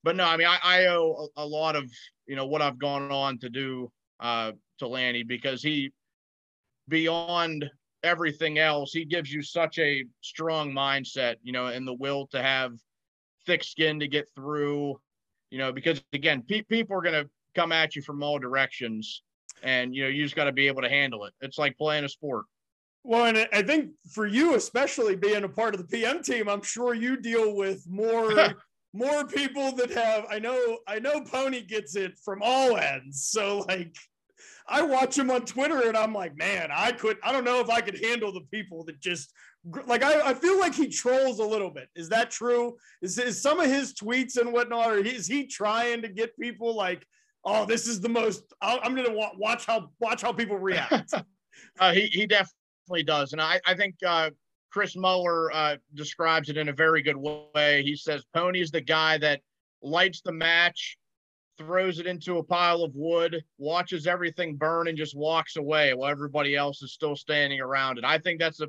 but 0.04 0.16
no, 0.16 0.26
I 0.26 0.38
mean, 0.38 0.48
I, 0.48 0.58
I 0.64 0.86
owe 0.88 1.30
a, 1.38 1.44
a, 1.44 1.46
lot 1.46 1.76
of 1.76 1.92
you 2.28 2.36
know 2.36 2.48
what 2.48 2.62
I've 2.62 2.80
gone 2.80 3.12
on 3.12 3.38
to 3.40 3.50
do 3.50 3.92
uh, 4.20 4.54
to 4.80 4.88
Lanny 4.88 5.24
because 5.24 5.62
he, 5.62 5.92
beyond 6.88 7.70
everything 8.04 8.58
else, 8.58 8.92
he 8.92 9.06
gives 9.06 9.32
you 9.32 9.44
such 9.44 9.78
a 9.78 10.04
strong 10.22 10.72
mindset, 10.72 11.36
you 11.44 11.52
know, 11.52 11.68
and 11.68 11.88
the 11.88 11.94
will 11.94 12.28
to 12.28 12.42
have 12.42 12.74
thick 13.46 13.64
skin 13.64 14.00
to 14.00 14.08
get 14.08 14.28
through, 14.36 15.00
you 15.52 15.60
know, 15.60 15.72
because 15.72 16.04
again, 16.14 16.44
pe- 16.48 16.64
people 16.64 16.98
are 16.98 17.02
gonna 17.02 17.26
come 17.54 17.72
at 17.72 17.96
you 17.96 18.02
from 18.02 18.24
all 18.24 18.40
directions, 18.40 19.22
and 19.64 19.96
you 19.96 20.04
know 20.04 20.10
you 20.10 20.24
just 20.24 20.36
got 20.36 20.46
to 20.46 20.52
be 20.52 20.68
able 20.68 20.82
to 20.82 20.90
handle 20.90 21.26
it. 21.26 21.34
It's 21.42 21.58
like 21.58 21.78
playing 21.78 22.04
a 22.04 22.10
sport. 22.10 22.46
Well, 23.04 23.26
and 23.26 23.48
I 23.52 23.64
think 23.64 23.92
for 24.12 24.28
you, 24.28 24.56
especially 24.56 25.16
being 25.16 25.44
a 25.44 25.50
part 25.50 25.74
of 25.74 25.82
the 25.82 25.88
PM 25.88 26.22
team, 26.22 26.48
I'm 26.48 26.62
sure 26.62 26.94
you 26.94 27.18
deal 27.18 27.56
with 27.56 27.84
more 27.90 28.54
more 28.94 29.26
people 29.26 29.72
that 29.74 29.92
have. 29.92 30.26
I 30.30 30.40
know, 30.40 30.80
I 30.88 31.00
know, 31.00 31.22
Pony 31.22 31.62
gets 31.62 31.96
it 31.96 32.18
from 32.24 32.42
all 32.44 32.78
ends. 32.78 33.28
So 33.30 33.60
like, 33.68 33.96
I 34.68 34.82
watch 34.82 35.18
him 35.18 35.32
on 35.32 35.46
Twitter, 35.46 35.88
and 35.88 35.98
I'm 35.98 36.14
like, 36.14 36.38
man, 36.38 36.70
I 36.74 36.92
could. 36.92 37.18
I 37.24 37.32
don't 37.32 37.44
know 37.44 37.60
if 37.60 37.70
I 37.70 37.82
could 37.82 38.04
handle 38.04 38.32
the 38.32 38.46
people 38.52 38.84
that 38.86 39.00
just 39.00 39.32
like. 39.88 40.04
I, 40.04 40.30
I 40.30 40.34
feel 40.34 40.60
like 40.60 40.76
he 40.76 40.88
trolls 40.88 41.40
a 41.40 41.46
little 41.46 41.72
bit. 41.72 41.90
Is 41.96 42.10
that 42.10 42.32
true? 42.32 42.78
Is, 43.02 43.18
is 43.18 43.42
some 43.42 43.60
of 43.60 43.68
his 43.68 43.94
tweets 43.94 44.38
and 44.38 44.54
whatnot, 44.54 44.92
or 44.92 44.98
is 44.98 45.28
he 45.28 45.48
trying 45.48 46.02
to 46.04 46.10
get 46.10 46.38
people 46.38 46.76
like? 46.76 47.06
Oh, 47.44 47.66
this 47.66 47.88
is 47.88 48.00
the 48.00 48.10
most. 48.10 48.54
I'm 48.62 48.96
going 48.96 49.08
to 49.08 49.30
watch 49.38 49.66
how 49.66 49.90
watch 50.00 50.22
how 50.22 50.32
people 50.32 50.58
react. 50.58 51.14
uh, 51.80 51.92
he 51.92 52.08
he 52.08 52.28
definitely 52.28 52.56
definitely 52.92 53.04
does. 53.04 53.34
And 53.34 53.42
I, 53.42 53.60
I 53.66 53.76
think 53.76 53.96
uh, 54.06 54.32
Chris 54.72 54.96
Mueller 54.96 55.52
uh, 55.54 55.78
describes 55.94 56.50
it 56.50 56.58
in 56.58 56.70
a 56.70 56.74
very 56.74 57.02
good 57.02 57.18
way. 57.18 57.84
He 57.84 57.96
says 57.96 58.24
Pony's 58.34 58.72
the 58.72 58.82
guy 58.82 59.18
that 59.20 59.42
lights 59.82 60.22
the 60.22 60.32
match, 60.32 60.98
throws 61.58 62.00
it 62.00 62.08
into 62.08 62.38
a 62.38 62.44
pile 62.44 62.84
of 62.84 62.92
wood, 62.96 63.44
watches 63.58 64.08
everything 64.08 64.56
burn, 64.56 64.88
and 64.88 64.98
just 64.98 65.16
walks 65.16 65.56
away 65.56 65.94
while 65.94 66.10
everybody 66.10 66.56
else 66.56 66.82
is 66.82 66.94
still 66.94 67.16
standing 67.16 67.60
around. 67.60 67.98
And 67.98 68.06
I 68.06 68.18
think 68.18 68.40
that's 68.40 68.62
a 68.62 68.68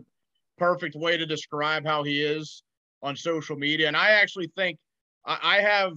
perfect 0.59 0.95
way 0.95 1.17
to 1.17 1.27
describe 1.27 1.85
how 1.85 2.03
he 2.03 2.23
is 2.23 2.63
on 3.03 3.17
social 3.17 3.57
media. 3.57 3.89
And 3.89 3.97
I 3.97 4.11
actually 4.11 4.51
think 4.57 4.79
I, 5.27 5.39
I 5.43 5.61
have 5.61 5.95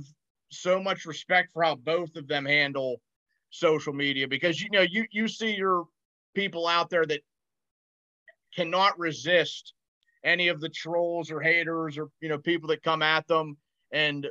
so 0.49 0.81
much 0.81 1.05
respect 1.05 1.51
for 1.51 1.63
how 1.63 1.75
both 1.75 2.15
of 2.15 2.27
them 2.27 2.45
handle 2.45 3.01
social 3.49 3.93
media 3.93 4.27
because 4.27 4.61
you 4.61 4.69
know 4.69 4.81
you 4.81 5.05
you 5.11 5.27
see 5.27 5.55
your 5.55 5.85
people 6.33 6.67
out 6.67 6.89
there 6.89 7.05
that 7.05 7.21
cannot 8.53 8.97
resist 8.99 9.73
any 10.23 10.47
of 10.47 10.59
the 10.59 10.69
trolls 10.69 11.31
or 11.31 11.39
haters 11.39 11.97
or 11.97 12.09
you 12.19 12.29
know 12.29 12.37
people 12.37 12.67
that 12.67 12.83
come 12.83 13.01
at 13.01 13.27
them. 13.27 13.57
And 13.91 14.27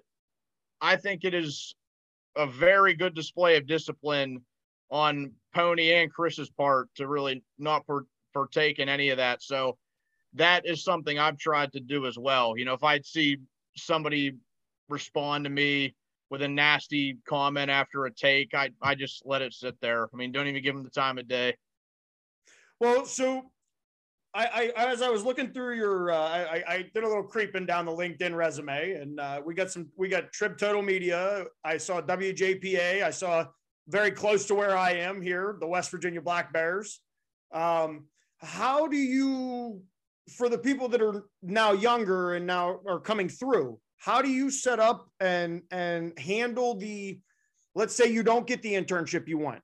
i 0.80 0.96
think 0.96 1.24
it 1.24 1.34
is 1.34 1.74
a 2.36 2.46
very 2.46 2.94
good 2.94 3.14
display 3.14 3.56
of 3.56 3.66
discipline 3.66 4.42
on 4.90 5.32
pony 5.54 5.92
and 5.92 6.12
chris's 6.12 6.50
part 6.50 6.88
to 6.96 7.06
really 7.06 7.42
not 7.58 7.86
per- 7.86 8.06
partake 8.32 8.78
in 8.78 8.88
any 8.88 9.10
of 9.10 9.18
that. 9.18 9.42
So 9.42 9.78
that 10.34 10.66
is 10.66 10.82
something 10.84 11.18
i've 11.18 11.38
tried 11.38 11.72
to 11.72 11.80
do 11.80 12.06
as 12.06 12.18
well. 12.18 12.58
You 12.58 12.64
know 12.64 12.74
if 12.74 12.82
I'd 12.82 13.06
see 13.06 13.38
somebody 13.76 14.32
respond 14.88 15.44
to 15.44 15.50
me 15.50 15.94
with 16.34 16.42
a 16.42 16.48
nasty 16.48 17.16
comment 17.28 17.70
after 17.70 18.06
a 18.06 18.12
take 18.12 18.54
i 18.54 18.68
i 18.82 18.92
just 18.92 19.22
let 19.24 19.40
it 19.40 19.54
sit 19.54 19.80
there 19.80 20.08
i 20.12 20.16
mean 20.16 20.32
don't 20.32 20.48
even 20.48 20.60
give 20.60 20.74
them 20.74 20.82
the 20.82 20.90
time 20.90 21.16
of 21.16 21.28
day 21.28 21.54
well 22.80 23.06
so 23.06 23.42
I, 24.36 24.72
I, 24.76 24.86
as 24.90 25.00
I 25.00 25.10
was 25.10 25.22
looking 25.22 25.52
through 25.52 25.76
your, 25.76 26.10
uh, 26.10 26.18
I, 26.18 26.64
I 26.66 26.90
did 26.92 27.04
a 27.04 27.06
little 27.06 27.22
creeping 27.22 27.66
down 27.66 27.86
the 27.86 27.92
LinkedIn 27.92 28.34
resume, 28.34 28.94
and 28.94 29.20
uh, 29.20 29.40
we 29.44 29.54
got 29.54 29.70
some, 29.70 29.86
we 29.96 30.08
got 30.08 30.32
Trib 30.32 30.58
Total 30.58 30.82
Media. 30.82 31.44
I 31.62 31.76
saw 31.76 32.00
WJPA. 32.02 33.04
I 33.04 33.10
saw 33.10 33.46
very 33.86 34.10
close 34.10 34.46
to 34.46 34.56
where 34.56 34.76
I 34.76 34.94
am 34.94 35.22
here, 35.22 35.56
the 35.60 35.68
West 35.68 35.92
Virginia 35.92 36.20
Black 36.20 36.52
Bears. 36.52 37.00
Um, 37.52 38.06
how 38.38 38.88
do 38.88 38.96
you, 38.96 39.82
for 40.36 40.48
the 40.48 40.58
people 40.58 40.88
that 40.88 41.00
are 41.00 41.26
now 41.40 41.70
younger 41.70 42.34
and 42.34 42.44
now 42.44 42.80
are 42.88 42.98
coming 42.98 43.28
through, 43.28 43.78
how 44.04 44.20
do 44.20 44.28
you 44.28 44.50
set 44.50 44.80
up 44.80 45.08
and 45.20 45.62
and 45.70 46.18
handle 46.18 46.74
the, 46.74 47.18
let's 47.74 47.94
say 47.94 48.10
you 48.10 48.22
don't 48.22 48.46
get 48.46 48.62
the 48.62 48.74
internship 48.74 49.28
you 49.28 49.38
want? 49.38 49.62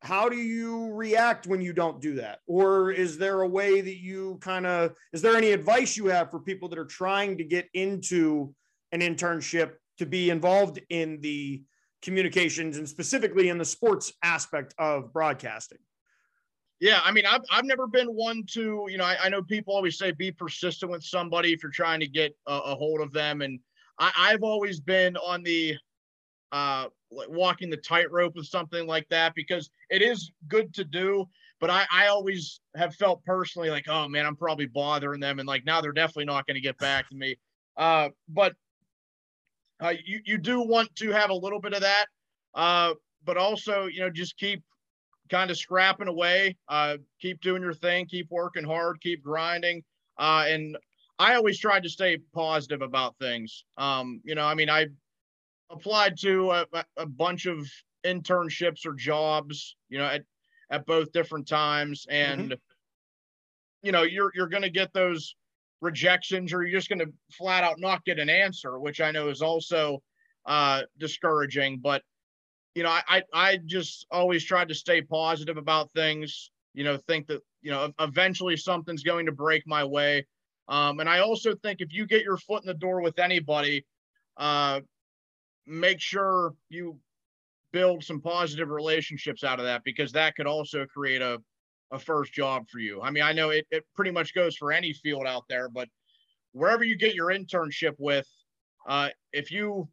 how 0.00 0.28
do 0.28 0.36
you 0.36 0.92
react 0.92 1.46
when 1.46 1.60
you 1.60 1.72
don't 1.72 2.00
do 2.00 2.14
that? 2.14 2.40
Or 2.46 2.90
is 2.90 3.18
there 3.18 3.42
a 3.42 3.48
way 3.48 3.80
that 3.80 3.96
you 3.96 4.38
kind 4.40 4.66
of 4.66 4.92
is 5.12 5.22
there 5.22 5.36
any 5.36 5.50
advice 5.50 5.96
you 5.96 6.06
have 6.06 6.30
for 6.30 6.38
people 6.38 6.68
that 6.68 6.78
are 6.78 6.84
trying 6.84 7.38
to 7.38 7.44
get 7.44 7.68
into 7.74 8.54
an 8.92 9.00
internship 9.00 9.72
to 9.98 10.06
be 10.06 10.30
involved 10.30 10.80
in 10.88 11.20
the 11.20 11.62
communications 12.02 12.76
and 12.76 12.88
specifically 12.88 13.48
in 13.48 13.58
the 13.58 13.64
sports 13.64 14.12
aspect 14.22 14.74
of 14.78 15.12
broadcasting? 15.12 15.78
Yeah 16.80 17.00
i 17.04 17.10
mean 17.10 17.26
i've, 17.26 17.42
I've 17.50 17.64
never 17.64 17.88
been 17.88 18.06
one 18.06 18.44
to 18.52 18.86
you 18.88 18.98
know 18.98 19.04
I, 19.04 19.16
I 19.24 19.28
know 19.28 19.42
people 19.42 19.74
always 19.74 19.98
say 19.98 20.12
be 20.12 20.30
persistent 20.30 20.92
with 20.92 21.02
somebody 21.02 21.52
if 21.52 21.60
you're 21.60 21.72
trying 21.72 21.98
to 21.98 22.06
get 22.06 22.36
a, 22.46 22.52
a 22.52 22.74
hold 22.76 23.00
of 23.00 23.12
them. 23.12 23.42
And 23.42 23.58
I, 23.98 24.12
i've 24.16 24.42
always 24.42 24.80
been 24.80 25.16
on 25.16 25.42
the 25.42 25.76
uh, 26.52 26.86
walking 27.10 27.70
the 27.70 27.76
tightrope 27.76 28.34
with 28.34 28.46
something 28.46 28.86
like 28.86 29.08
that 29.08 29.34
because 29.34 29.70
it 29.90 30.02
is 30.02 30.32
good 30.48 30.72
to 30.74 30.84
do. 30.84 31.26
But 31.60 31.70
I, 31.70 31.86
I 31.92 32.06
always 32.06 32.60
have 32.76 32.94
felt 32.94 33.24
personally 33.24 33.70
like, 33.70 33.88
oh 33.88 34.08
man, 34.08 34.26
I'm 34.26 34.36
probably 34.36 34.66
bothering 34.66 35.20
them, 35.20 35.40
and 35.40 35.48
like 35.48 35.64
now 35.64 35.80
they're 35.80 35.92
definitely 35.92 36.26
not 36.26 36.46
going 36.46 36.54
to 36.54 36.60
get 36.60 36.78
back 36.78 37.08
to 37.10 37.16
me. 37.16 37.36
Uh, 37.76 38.10
but 38.28 38.54
uh, 39.82 39.94
you 40.04 40.20
you 40.24 40.38
do 40.38 40.60
want 40.60 40.94
to 40.96 41.10
have 41.10 41.30
a 41.30 41.34
little 41.34 41.60
bit 41.60 41.72
of 41.72 41.80
that, 41.80 42.06
uh, 42.54 42.94
but 43.24 43.36
also 43.36 43.86
you 43.86 44.00
know 44.00 44.10
just 44.10 44.36
keep 44.36 44.62
kind 45.30 45.50
of 45.50 45.58
scrapping 45.58 46.08
away, 46.08 46.56
uh, 46.68 46.96
keep 47.20 47.40
doing 47.40 47.62
your 47.62 47.74
thing, 47.74 48.06
keep 48.06 48.28
working 48.30 48.64
hard, 48.64 49.00
keep 49.00 49.22
grinding, 49.22 49.82
uh, 50.16 50.44
and 50.46 50.76
I 51.18 51.34
always 51.34 51.58
tried 51.58 51.82
to 51.82 51.88
stay 51.88 52.18
positive 52.32 52.82
about 52.82 53.16
things. 53.18 53.64
Um, 53.76 54.20
you 54.24 54.34
know, 54.34 54.44
I 54.44 54.54
mean, 54.54 54.70
I 54.70 54.86
applied 55.70 56.16
to 56.20 56.50
a, 56.52 56.66
a 56.96 57.06
bunch 57.06 57.46
of 57.46 57.68
internships 58.06 58.86
or 58.86 58.94
jobs, 58.94 59.76
you 59.88 59.98
know, 59.98 60.04
at, 60.04 60.22
at 60.70 60.86
both 60.86 61.12
different 61.12 61.48
times. 61.48 62.06
And, 62.08 62.42
mm-hmm. 62.42 62.54
you 63.82 63.92
know, 63.92 64.02
you're, 64.02 64.30
you're 64.34 64.48
going 64.48 64.62
to 64.62 64.70
get 64.70 64.92
those 64.92 65.34
rejections 65.80 66.52
or 66.52 66.62
you're 66.62 66.78
just 66.78 66.88
going 66.88 67.00
to 67.00 67.12
flat 67.32 67.64
out 67.64 67.80
not 67.80 68.04
get 68.04 68.18
an 68.18 68.30
answer, 68.30 68.78
which 68.78 69.00
I 69.00 69.10
know 69.10 69.28
is 69.28 69.42
also 69.42 70.02
uh, 70.46 70.82
discouraging. 70.98 71.78
But, 71.78 72.02
you 72.74 72.84
know, 72.84 72.90
I, 72.90 73.22
I 73.34 73.58
just 73.66 74.06
always 74.10 74.44
tried 74.44 74.68
to 74.68 74.74
stay 74.74 75.02
positive 75.02 75.56
about 75.56 75.90
things, 75.92 76.50
you 76.74 76.84
know, 76.84 76.96
think 76.96 77.26
that, 77.26 77.42
you 77.60 77.72
know, 77.72 77.92
eventually 77.98 78.56
something's 78.56 79.02
going 79.02 79.26
to 79.26 79.32
break 79.32 79.64
my 79.66 79.84
way. 79.84 80.26
Um, 80.68 81.00
and 81.00 81.08
I 81.08 81.20
also 81.20 81.54
think 81.54 81.80
if 81.80 81.92
you 81.92 82.06
get 82.06 82.22
your 82.22 82.36
foot 82.36 82.62
in 82.62 82.68
the 82.68 82.74
door 82.74 83.00
with 83.00 83.18
anybody, 83.18 83.86
uh, 84.36 84.80
make 85.66 86.00
sure 86.00 86.54
you 86.68 86.98
build 87.72 88.04
some 88.04 88.20
positive 88.20 88.68
relationships 88.68 89.44
out 89.44 89.58
of 89.58 89.64
that 89.66 89.84
because 89.84 90.12
that 90.12 90.34
could 90.34 90.46
also 90.46 90.86
create 90.86 91.22
a, 91.22 91.38
a 91.90 91.98
first 91.98 92.32
job 92.32 92.68
for 92.68 92.78
you. 92.78 93.00
I 93.02 93.10
mean, 93.10 93.22
I 93.22 93.32
know 93.32 93.50
it, 93.50 93.66
it 93.70 93.84
pretty 93.94 94.10
much 94.10 94.34
goes 94.34 94.56
for 94.56 94.72
any 94.72 94.92
field 94.92 95.26
out 95.26 95.44
there, 95.48 95.68
but 95.68 95.88
wherever 96.52 96.84
you 96.84 96.96
get 96.96 97.14
your 97.14 97.28
internship 97.28 97.94
with, 97.98 98.26
uh, 98.88 99.08
if 99.32 99.50
you 99.50 99.88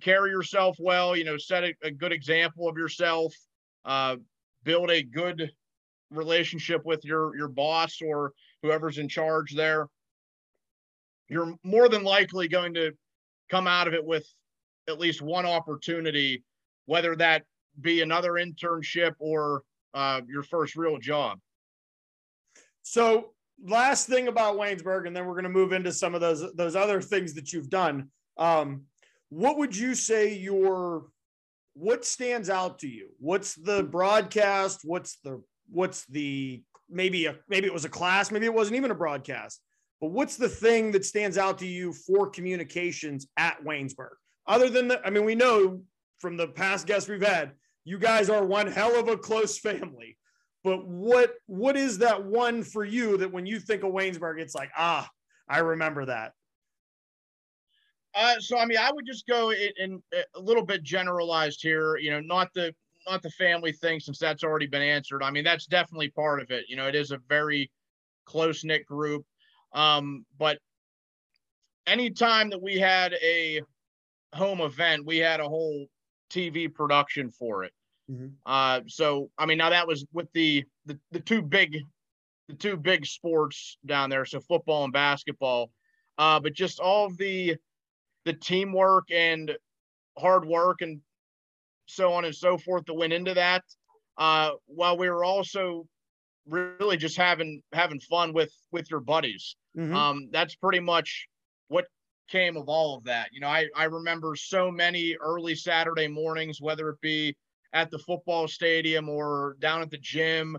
carry 0.00 0.30
yourself 0.30 0.76
well, 0.78 1.16
you 1.16 1.24
know, 1.24 1.36
set 1.36 1.64
a, 1.64 1.74
a 1.82 1.90
good 1.90 2.12
example 2.12 2.68
of 2.68 2.76
yourself, 2.76 3.34
uh, 3.84 4.16
build 4.64 4.90
a 4.90 5.02
good 5.02 5.50
relationship 6.10 6.82
with 6.84 7.04
your 7.04 7.36
your 7.36 7.48
boss 7.48 8.00
or 8.04 8.32
whoever's 8.62 8.98
in 8.98 9.08
charge 9.08 9.54
there, 9.54 9.88
you're 11.34 11.54
more 11.64 11.88
than 11.88 12.04
likely 12.04 12.46
going 12.46 12.72
to 12.74 12.92
come 13.50 13.66
out 13.66 13.88
of 13.88 13.92
it 13.92 14.04
with 14.04 14.24
at 14.88 15.00
least 15.00 15.20
one 15.20 15.44
opportunity, 15.44 16.44
whether 16.86 17.16
that 17.16 17.42
be 17.80 18.02
another 18.02 18.34
internship 18.34 19.14
or 19.18 19.62
uh, 19.94 20.20
your 20.28 20.44
first 20.44 20.76
real 20.76 20.96
job. 20.98 21.40
So, 22.82 23.32
last 23.64 24.06
thing 24.06 24.28
about 24.28 24.56
Waynesburg, 24.56 25.08
and 25.08 25.16
then 25.16 25.26
we're 25.26 25.34
going 25.34 25.42
to 25.44 25.50
move 25.50 25.72
into 25.72 25.92
some 25.92 26.14
of 26.14 26.20
those 26.20 26.54
those 26.54 26.76
other 26.76 27.00
things 27.02 27.34
that 27.34 27.52
you've 27.52 27.70
done. 27.70 28.10
Um, 28.38 28.82
what 29.30 29.58
would 29.58 29.76
you 29.76 29.94
say 29.94 30.34
your 30.34 31.06
what 31.72 32.04
stands 32.04 32.48
out 32.48 32.78
to 32.80 32.88
you? 32.88 33.08
What's 33.18 33.56
the 33.56 33.82
broadcast? 33.82 34.82
What's 34.84 35.16
the 35.24 35.42
what's 35.68 36.06
the 36.06 36.62
maybe 36.88 37.26
a 37.26 37.36
maybe 37.48 37.66
it 37.66 37.72
was 37.72 37.84
a 37.84 37.88
class, 37.88 38.30
maybe 38.30 38.46
it 38.46 38.54
wasn't 38.54 38.76
even 38.76 38.92
a 38.92 38.94
broadcast. 38.94 39.60
But 40.04 40.10
what's 40.10 40.36
the 40.36 40.50
thing 40.50 40.90
that 40.90 41.06
stands 41.06 41.38
out 41.38 41.56
to 41.60 41.66
you 41.66 41.94
for 41.94 42.28
communications 42.28 43.26
at 43.38 43.64
Waynesburg? 43.64 44.10
other 44.46 44.68
than 44.68 44.88
the, 44.88 45.00
I 45.02 45.08
mean, 45.08 45.24
we 45.24 45.34
know 45.34 45.80
from 46.18 46.36
the 46.36 46.46
past 46.46 46.86
guests 46.86 47.08
we've 47.08 47.24
had, 47.24 47.52
you 47.86 47.98
guys 47.98 48.28
are 48.28 48.44
one 48.44 48.66
hell 48.66 49.00
of 49.00 49.08
a 49.08 49.16
close 49.16 49.58
family. 49.58 50.18
But 50.62 50.86
what 50.86 51.36
what 51.46 51.78
is 51.78 51.96
that 52.00 52.22
one 52.22 52.62
for 52.62 52.84
you 52.84 53.16
that 53.16 53.32
when 53.32 53.46
you 53.46 53.58
think 53.58 53.82
of 53.82 53.92
Waynesburg, 53.92 54.42
it's 54.42 54.54
like, 54.54 54.68
ah, 54.76 55.08
I 55.48 55.60
remember 55.60 56.04
that. 56.04 56.32
Uh, 58.14 58.34
so 58.40 58.58
I 58.58 58.66
mean, 58.66 58.76
I 58.76 58.92
would 58.92 59.06
just 59.06 59.26
go 59.26 59.52
in, 59.52 59.70
in, 59.78 60.02
a 60.36 60.38
little 60.38 60.66
bit 60.66 60.82
generalized 60.82 61.62
here. 61.62 61.96
You 61.96 62.10
know, 62.10 62.20
not 62.20 62.50
the 62.54 62.74
not 63.08 63.22
the 63.22 63.30
family 63.30 63.72
thing 63.72 64.00
since 64.00 64.18
that's 64.18 64.44
already 64.44 64.66
been 64.66 64.82
answered. 64.82 65.22
I 65.22 65.30
mean, 65.30 65.44
that's 65.44 65.64
definitely 65.64 66.10
part 66.10 66.42
of 66.42 66.50
it. 66.50 66.66
You 66.68 66.76
know, 66.76 66.88
it 66.88 66.94
is 66.94 67.10
a 67.10 67.20
very 67.26 67.70
close 68.26 68.64
knit 68.64 68.84
group. 68.84 69.24
Um, 69.74 70.24
but 70.38 70.58
anytime 71.86 72.50
that 72.50 72.62
we 72.62 72.78
had 72.78 73.14
a 73.14 73.60
home 74.34 74.60
event, 74.60 75.04
we 75.04 75.18
had 75.18 75.40
a 75.40 75.48
whole 75.48 75.86
TV 76.30 76.72
production 76.72 77.30
for 77.30 77.64
it. 77.64 77.72
Mhm. 78.10 78.34
Uh, 78.46 78.80
so 78.86 79.30
I 79.38 79.46
mean, 79.46 79.58
now 79.58 79.70
that 79.70 79.86
was 79.86 80.06
with 80.12 80.30
the, 80.32 80.64
the 80.86 80.98
the 81.10 81.20
two 81.20 81.42
big 81.42 81.78
the 82.48 82.54
two 82.54 82.76
big 82.76 83.06
sports 83.06 83.78
down 83.86 84.10
there, 84.10 84.24
so 84.24 84.40
football 84.40 84.84
and 84.84 84.92
basketball. 84.92 85.70
Uh, 86.18 86.38
but 86.40 86.52
just 86.52 86.80
all 86.80 87.10
the 87.10 87.56
the 88.24 88.32
teamwork 88.32 89.10
and 89.10 89.56
hard 90.18 90.44
work 90.46 90.80
and 90.80 91.00
so 91.86 92.12
on 92.12 92.24
and 92.24 92.34
so 92.34 92.56
forth 92.56 92.84
that 92.86 92.94
went 92.94 93.12
into 93.12 93.34
that. 93.34 93.62
Uh, 94.16 94.52
while 94.66 94.96
we 94.96 95.10
were 95.10 95.24
also 95.24 95.86
really 96.46 96.96
just 96.96 97.16
having 97.16 97.62
having 97.72 98.00
fun 98.00 98.32
with 98.32 98.52
with 98.70 98.90
your 98.90 99.00
buddies. 99.00 99.56
Mhm. 99.76 99.94
Um, 99.96 100.28
that's 100.30 100.54
pretty 100.56 100.80
much 100.80 101.28
what 101.68 101.86
came 102.28 102.56
of 102.56 102.68
all 102.68 102.96
of 102.96 103.04
that. 103.04 103.30
You 103.32 103.40
know, 103.40 103.48
I, 103.48 103.68
I 103.76 103.84
remember 103.84 104.36
so 104.36 104.70
many 104.70 105.16
early 105.16 105.54
Saturday 105.54 106.08
mornings, 106.08 106.60
whether 106.60 106.88
it 106.90 107.00
be 107.00 107.36
at 107.72 107.90
the 107.90 107.98
football 107.98 108.48
stadium 108.48 109.08
or 109.08 109.56
down 109.60 109.82
at 109.82 109.90
the 109.90 109.98
gym, 109.98 110.56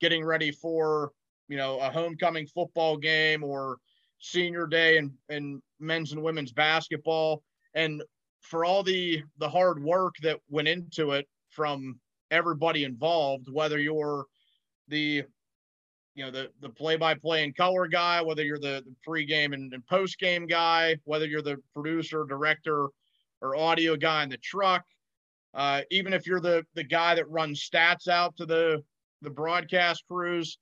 getting 0.00 0.24
ready 0.24 0.50
for, 0.52 1.12
you 1.48 1.56
know, 1.56 1.80
a 1.80 1.90
homecoming 1.90 2.46
football 2.46 2.96
game 2.96 3.44
or 3.44 3.78
senior 4.18 4.66
day 4.66 4.98
and, 4.98 5.12
and 5.28 5.62
men's 5.78 6.12
and 6.12 6.22
women's 6.22 6.52
basketball. 6.52 7.42
And 7.74 8.02
for 8.40 8.64
all 8.64 8.82
the 8.82 9.22
the 9.38 9.48
hard 9.48 9.82
work 9.82 10.14
that 10.22 10.40
went 10.48 10.68
into 10.68 11.12
it 11.12 11.28
from 11.50 12.00
everybody 12.30 12.84
involved, 12.84 13.48
whether 13.50 13.78
you're 13.78 14.26
the 14.88 15.24
you 16.20 16.26
know 16.26 16.30
the 16.30 16.50
the 16.60 16.68
play 16.68 16.96
by 16.98 17.14
play 17.14 17.44
and 17.44 17.56
color 17.56 17.88
guy, 17.88 18.20
whether 18.20 18.44
you're 18.44 18.58
the, 18.58 18.84
the 18.84 18.94
pregame 19.08 19.54
and, 19.54 19.72
and 19.72 19.86
post 19.86 20.18
game 20.18 20.46
guy, 20.46 20.96
whether 21.04 21.24
you're 21.24 21.40
the 21.40 21.56
producer, 21.72 22.26
director, 22.28 22.88
or 23.40 23.56
audio 23.56 23.96
guy 23.96 24.22
in 24.22 24.28
the 24.28 24.36
truck, 24.36 24.84
uh, 25.54 25.80
even 25.90 26.12
if 26.12 26.26
you're 26.26 26.42
the 26.42 26.62
the 26.74 26.84
guy 26.84 27.14
that 27.14 27.26
runs 27.30 27.66
stats 27.66 28.06
out 28.06 28.36
to 28.36 28.44
the 28.44 28.84
the 29.22 29.30
broadcast 29.30 30.04
crews, 30.10 30.58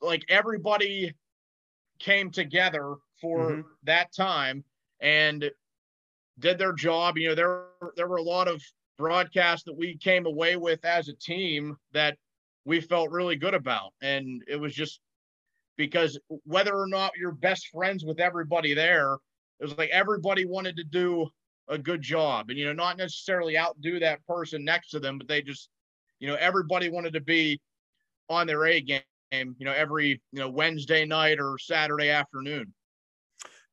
like 0.00 0.22
everybody 0.28 1.12
came 1.98 2.30
together 2.30 2.94
for 3.20 3.50
Mhm. 3.50 3.64
that 3.82 4.12
time 4.12 4.64
and 5.00 5.50
did 6.38 6.56
their 6.56 6.72
job. 6.72 7.18
You 7.18 7.30
know, 7.30 7.34
there 7.34 7.66
there 7.96 8.06
were 8.06 8.18
a 8.18 8.22
lot 8.22 8.46
of 8.46 8.62
broadcasts 8.96 9.64
that 9.64 9.76
we 9.76 9.96
came 9.96 10.26
away 10.26 10.54
with 10.54 10.84
as 10.84 11.08
a 11.08 11.14
team 11.14 11.76
that 11.90 12.16
we 12.64 12.80
felt 12.80 13.10
really 13.10 13.36
good 13.36 13.54
about. 13.54 13.92
And 14.02 14.42
it 14.46 14.56
was 14.56 14.74
just 14.74 15.00
because 15.76 16.18
whether 16.44 16.76
or 16.76 16.86
not 16.86 17.12
you're 17.16 17.32
best 17.32 17.68
friends 17.68 18.04
with 18.04 18.20
everybody 18.20 18.74
there, 18.74 19.14
it 19.58 19.64
was 19.64 19.76
like 19.78 19.90
everybody 19.90 20.44
wanted 20.44 20.76
to 20.76 20.84
do 20.84 21.28
a 21.68 21.78
good 21.78 22.02
job 22.02 22.50
and, 22.50 22.58
you 22.58 22.66
know, 22.66 22.72
not 22.72 22.98
necessarily 22.98 23.56
outdo 23.56 24.00
that 24.00 24.24
person 24.26 24.64
next 24.64 24.90
to 24.90 25.00
them, 25.00 25.18
but 25.18 25.28
they 25.28 25.40
just, 25.40 25.68
you 26.18 26.28
know, 26.28 26.34
everybody 26.34 26.90
wanted 26.90 27.12
to 27.14 27.20
be 27.20 27.60
on 28.28 28.46
their 28.46 28.66
A 28.66 28.80
game, 28.80 29.02
you 29.30 29.54
know, 29.60 29.72
every, 29.72 30.20
you 30.32 30.40
know, 30.40 30.50
Wednesday 30.50 31.04
night 31.04 31.38
or 31.40 31.58
Saturday 31.58 32.10
afternoon. 32.10 32.72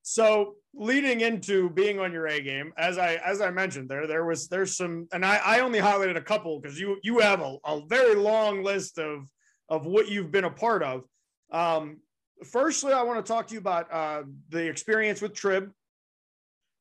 So 0.01 0.55
leading 0.77 1.21
into 1.21 1.69
being 1.71 1.99
on 1.99 2.13
your 2.13 2.27
A 2.27 2.39
game, 2.39 2.71
as 2.77 2.97
I 2.97 3.15
as 3.25 3.41
I 3.41 3.49
mentioned 3.49 3.89
there, 3.89 4.07
there 4.07 4.25
was 4.25 4.47
there's 4.47 4.77
some, 4.77 5.07
and 5.11 5.25
I, 5.25 5.37
I 5.37 5.59
only 5.59 5.79
highlighted 5.79 6.15
a 6.15 6.21
couple 6.21 6.59
because 6.59 6.79
you 6.79 6.97
you 7.03 7.19
have 7.19 7.41
a, 7.41 7.57
a 7.65 7.81
very 7.87 8.15
long 8.15 8.63
list 8.63 8.99
of 8.99 9.27
of 9.69 9.85
what 9.85 10.07
you've 10.07 10.31
been 10.31 10.45
a 10.45 10.51
part 10.51 10.83
of. 10.83 11.03
Um, 11.51 11.97
firstly, 12.45 12.93
I 12.93 13.01
want 13.01 13.25
to 13.25 13.27
talk 13.29 13.47
to 13.47 13.53
you 13.53 13.59
about 13.59 13.91
uh, 13.91 14.23
the 14.49 14.67
experience 14.67 15.21
with 15.21 15.33
Trib. 15.33 15.71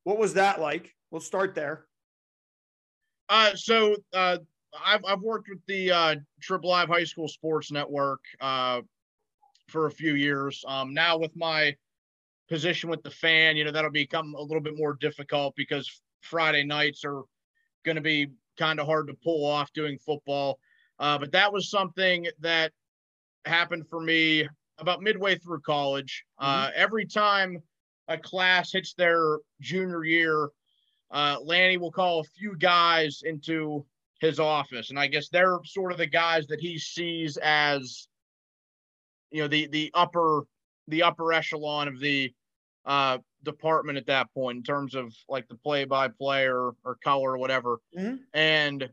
What 0.05 0.19
was 0.19 0.35
that 0.35 0.61
like? 0.61 0.93
We'll 1.11 1.21
start 1.21 1.55
there. 1.55 1.87
Uh, 3.29 3.55
so 3.57 3.97
uh, 4.13 4.39
I've 4.85 5.05
I've 5.05 5.23
worked 5.23 5.49
with 5.49 5.65
the 5.67 5.91
uh, 5.91 6.15
TribLive 6.43 6.89
High 6.89 7.05
School 7.05 7.29
Sports 7.29 7.73
Network 7.73 8.21
uh, 8.41 8.83
for 9.69 9.87
a 9.87 9.91
few 9.91 10.15
years. 10.15 10.63
Um, 10.69 10.93
now 10.93 11.17
with 11.17 11.35
my 11.35 11.75
position 12.49 12.91
with 12.91 13.03
the 13.03 13.11
fan, 13.11 13.57
you 13.57 13.65
know 13.65 13.71
that'll 13.71 13.91
become 13.91 14.35
a 14.35 14.43
little 14.43 14.61
bit 14.61 14.77
more 14.77 14.95
difficult 14.95 15.55
because 15.57 16.01
Friday 16.21 16.65
nights 16.65 17.05
are 17.05 17.23
going 17.85 17.97
to 17.97 18.03
be 18.03 18.29
kind 18.59 18.81
of 18.81 18.87
hard 18.87 19.07
to 19.09 19.15
pull 19.15 19.45
off 19.45 19.73
doing 19.73 19.99
football. 19.99 20.59
Uh, 20.99 21.19
but 21.19 21.33
that 21.33 21.53
was 21.53 21.71
something 21.71 22.27
that 22.41 22.73
happened 23.45 23.87
for 23.89 24.01
me 24.01 24.49
about 24.79 25.03
midway 25.03 25.37
through 25.37 25.61
college. 25.61 26.25
Uh, 26.39 26.71
every 26.75 27.07
time 27.07 27.63
a 28.09 28.19
class 28.19 28.73
hits 28.73 28.95
their 28.95 29.39
junior 29.61 30.05
year, 30.05 30.49
uh, 31.11 31.37
Lanny 31.43 31.77
will 31.77 31.93
call 31.93 32.21
a 32.21 32.25
few 32.25 32.57
guys 32.57 33.23
into 33.25 33.85
his 34.21 34.41
office, 34.41 34.91
and 34.91 34.99
I 34.99 35.07
guess 35.07 35.29
they're 35.29 35.59
sort 35.65 35.93
of 35.93 35.99
the 35.99 36.07
guys 36.07 36.47
that 36.47 36.61
he 36.61 36.79
sees 36.79 37.37
as, 37.43 38.09
you 39.31 39.43
know, 39.43 39.49
the 39.49 39.67
the 39.69 39.91
upper 39.95 40.43
the 40.89 41.03
upper 41.03 41.33
echelon 41.33 41.89
of 41.89 41.99
the 42.01 42.33
uh, 42.85 43.19
department 43.43 43.99
at 43.99 44.07
that 44.07 44.33
point 44.33 44.57
in 44.59 44.63
terms 44.63 44.95
of 44.95 45.13
like 45.29 45.49
the 45.49 45.57
play 45.57 45.85
by 45.85 46.09
play 46.09 46.47
or 46.47 46.73
or 46.85 46.97
color 47.03 47.33
or 47.33 47.39
whatever, 47.39 47.79
Mhm. 47.97 48.21
and 48.33 48.91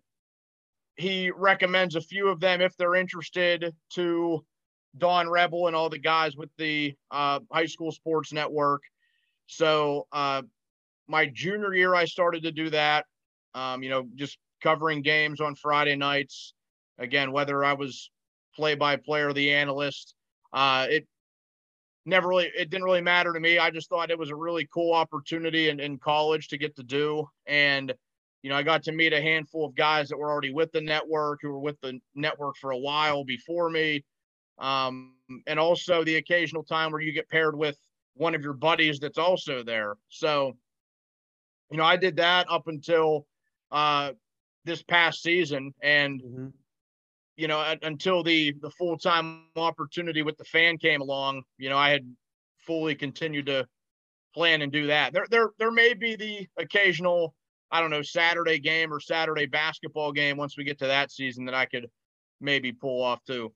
he 0.95 1.31
recommends 1.31 1.95
a 1.95 2.01
few 2.01 2.27
of 2.29 2.39
them 2.39 2.61
if 2.61 2.75
they're 2.77 2.95
interested 2.95 3.75
to 3.91 4.45
Don 4.97 5.27
Rebel 5.27 5.67
and 5.67 5.75
all 5.75 5.89
the 5.89 5.97
guys 5.97 6.35
with 6.35 6.51
the 6.57 6.95
uh, 7.09 7.39
high 7.51 7.65
school 7.65 7.91
sports 7.91 8.31
network. 8.31 8.83
So 9.47 10.07
uh, 10.11 10.43
my 11.07 11.25
junior 11.25 11.73
year, 11.73 11.95
I 11.95 12.05
started 12.05 12.43
to 12.43 12.51
do 12.51 12.69
that. 12.69 13.05
Um, 13.55 13.83
you 13.83 13.89
know, 13.89 14.07
just 14.15 14.37
covering 14.61 15.01
games 15.01 15.41
on 15.41 15.55
Friday 15.55 15.95
nights. 15.95 16.53
Again, 16.99 17.31
whether 17.31 17.63
I 17.63 17.73
was 17.73 18.11
play 18.55 18.75
by 18.75 18.95
play 18.97 19.21
or 19.21 19.33
the 19.33 19.51
analyst, 19.51 20.15
uh, 20.53 20.87
it 20.89 21.07
never 22.05 22.27
really 22.27 22.51
it 22.57 22.69
didn't 22.69 22.83
really 22.83 23.01
matter 23.01 23.33
to 23.33 23.39
me. 23.39 23.57
I 23.57 23.69
just 23.69 23.89
thought 23.89 24.11
it 24.11 24.19
was 24.19 24.29
a 24.29 24.35
really 24.35 24.67
cool 24.73 24.93
opportunity 24.93 25.69
in, 25.69 25.79
in 25.79 25.97
college 25.97 26.47
to 26.49 26.57
get 26.57 26.75
to 26.75 26.83
do. 26.83 27.27
And 27.45 27.93
you 28.41 28.49
know, 28.49 28.57
I 28.57 28.63
got 28.63 28.83
to 28.83 28.91
meet 28.91 29.13
a 29.13 29.21
handful 29.21 29.65
of 29.65 29.73
guys 29.73 30.09
that 30.09 30.17
were 30.17 30.29
already 30.29 30.51
with 30.51 30.71
the 30.73 30.81
network, 30.81 31.39
who 31.41 31.49
were 31.49 31.59
with 31.59 31.79
the 31.81 31.99
network 32.13 32.57
for 32.57 32.71
a 32.71 32.77
while 32.77 33.23
before 33.23 33.69
me. 33.69 34.03
Um, 34.59 35.15
and 35.47 35.59
also 35.59 36.03
the 36.03 36.17
occasional 36.17 36.63
time 36.63 36.91
where 36.91 37.01
you 37.01 37.13
get 37.13 37.29
paired 37.29 37.57
with 37.57 37.77
one 38.15 38.35
of 38.35 38.43
your 38.43 38.53
buddies 38.53 38.99
that's 38.99 39.17
also 39.17 39.63
there. 39.63 39.95
So, 40.09 40.57
you 41.71 41.77
know, 41.77 41.85
I 41.85 41.95
did 41.97 42.17
that 42.17 42.45
up 42.51 42.67
until 42.67 43.25
uh, 43.71 44.11
this 44.65 44.83
past 44.83 45.23
season, 45.23 45.73
and 45.81 46.53
you 47.35 47.47
know, 47.47 47.75
until 47.81 48.23
the 48.23 48.53
the 48.61 48.69
full 48.71 48.97
time 48.97 49.45
opportunity 49.55 50.21
with 50.21 50.37
the 50.37 50.43
fan 50.45 50.77
came 50.77 51.01
along, 51.01 51.43
you 51.57 51.69
know, 51.69 51.77
I 51.77 51.89
had 51.89 52.05
fully 52.59 52.95
continued 52.95 53.47
to 53.47 53.67
plan 54.33 54.61
and 54.61 54.71
do 54.71 54.87
that. 54.87 55.13
There, 55.13 55.25
there, 55.29 55.49
there 55.59 55.71
may 55.71 55.93
be 55.93 56.15
the 56.15 56.47
occasional, 56.57 57.35
I 57.71 57.79
don't 57.81 57.89
know, 57.89 58.01
Saturday 58.01 58.59
game 58.59 58.91
or 58.91 58.99
Saturday 58.99 59.45
basketball 59.45 60.11
game 60.11 60.37
once 60.37 60.57
we 60.57 60.63
get 60.63 60.79
to 60.79 60.87
that 60.87 61.11
season 61.11 61.45
that 61.45 61.55
I 61.55 61.65
could 61.65 61.87
maybe 62.41 62.71
pull 62.71 63.01
off 63.01 63.23
too. 63.25 63.53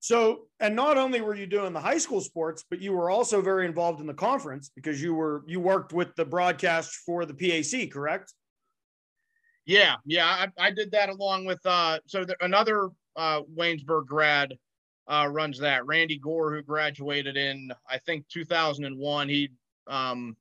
So, 0.00 0.46
and 0.60 0.76
not 0.76 0.96
only 0.96 1.20
were 1.20 1.34
you 1.34 1.46
doing 1.46 1.72
the 1.72 1.80
high 1.80 1.98
school 1.98 2.20
sports, 2.20 2.64
but 2.70 2.80
you 2.80 2.92
were 2.92 3.10
also 3.10 3.42
very 3.42 3.66
involved 3.66 4.00
in 4.00 4.06
the 4.06 4.14
conference 4.14 4.70
because 4.76 5.02
you 5.02 5.12
were 5.12 5.42
you 5.48 5.58
worked 5.58 5.92
with 5.92 6.14
the 6.14 6.24
broadcast 6.24 6.94
for 7.04 7.24
the 7.24 7.34
PAC, 7.34 7.90
correct? 7.90 8.32
Yeah, 9.68 9.96
yeah, 10.06 10.24
I, 10.58 10.68
I 10.68 10.70
did 10.70 10.90
that 10.92 11.10
along 11.10 11.44
with 11.44 11.60
uh 11.66 11.98
so 12.06 12.24
another 12.40 12.88
uh 13.16 13.42
Waynesburg 13.42 14.06
grad 14.06 14.56
uh 15.06 15.28
runs 15.30 15.58
that. 15.58 15.84
Randy 15.84 16.18
Gore 16.18 16.54
who 16.54 16.62
graduated 16.62 17.36
in 17.36 17.70
I 17.88 17.98
think 17.98 18.26
2001. 18.28 19.28
He 19.28 19.50
um 19.86 20.38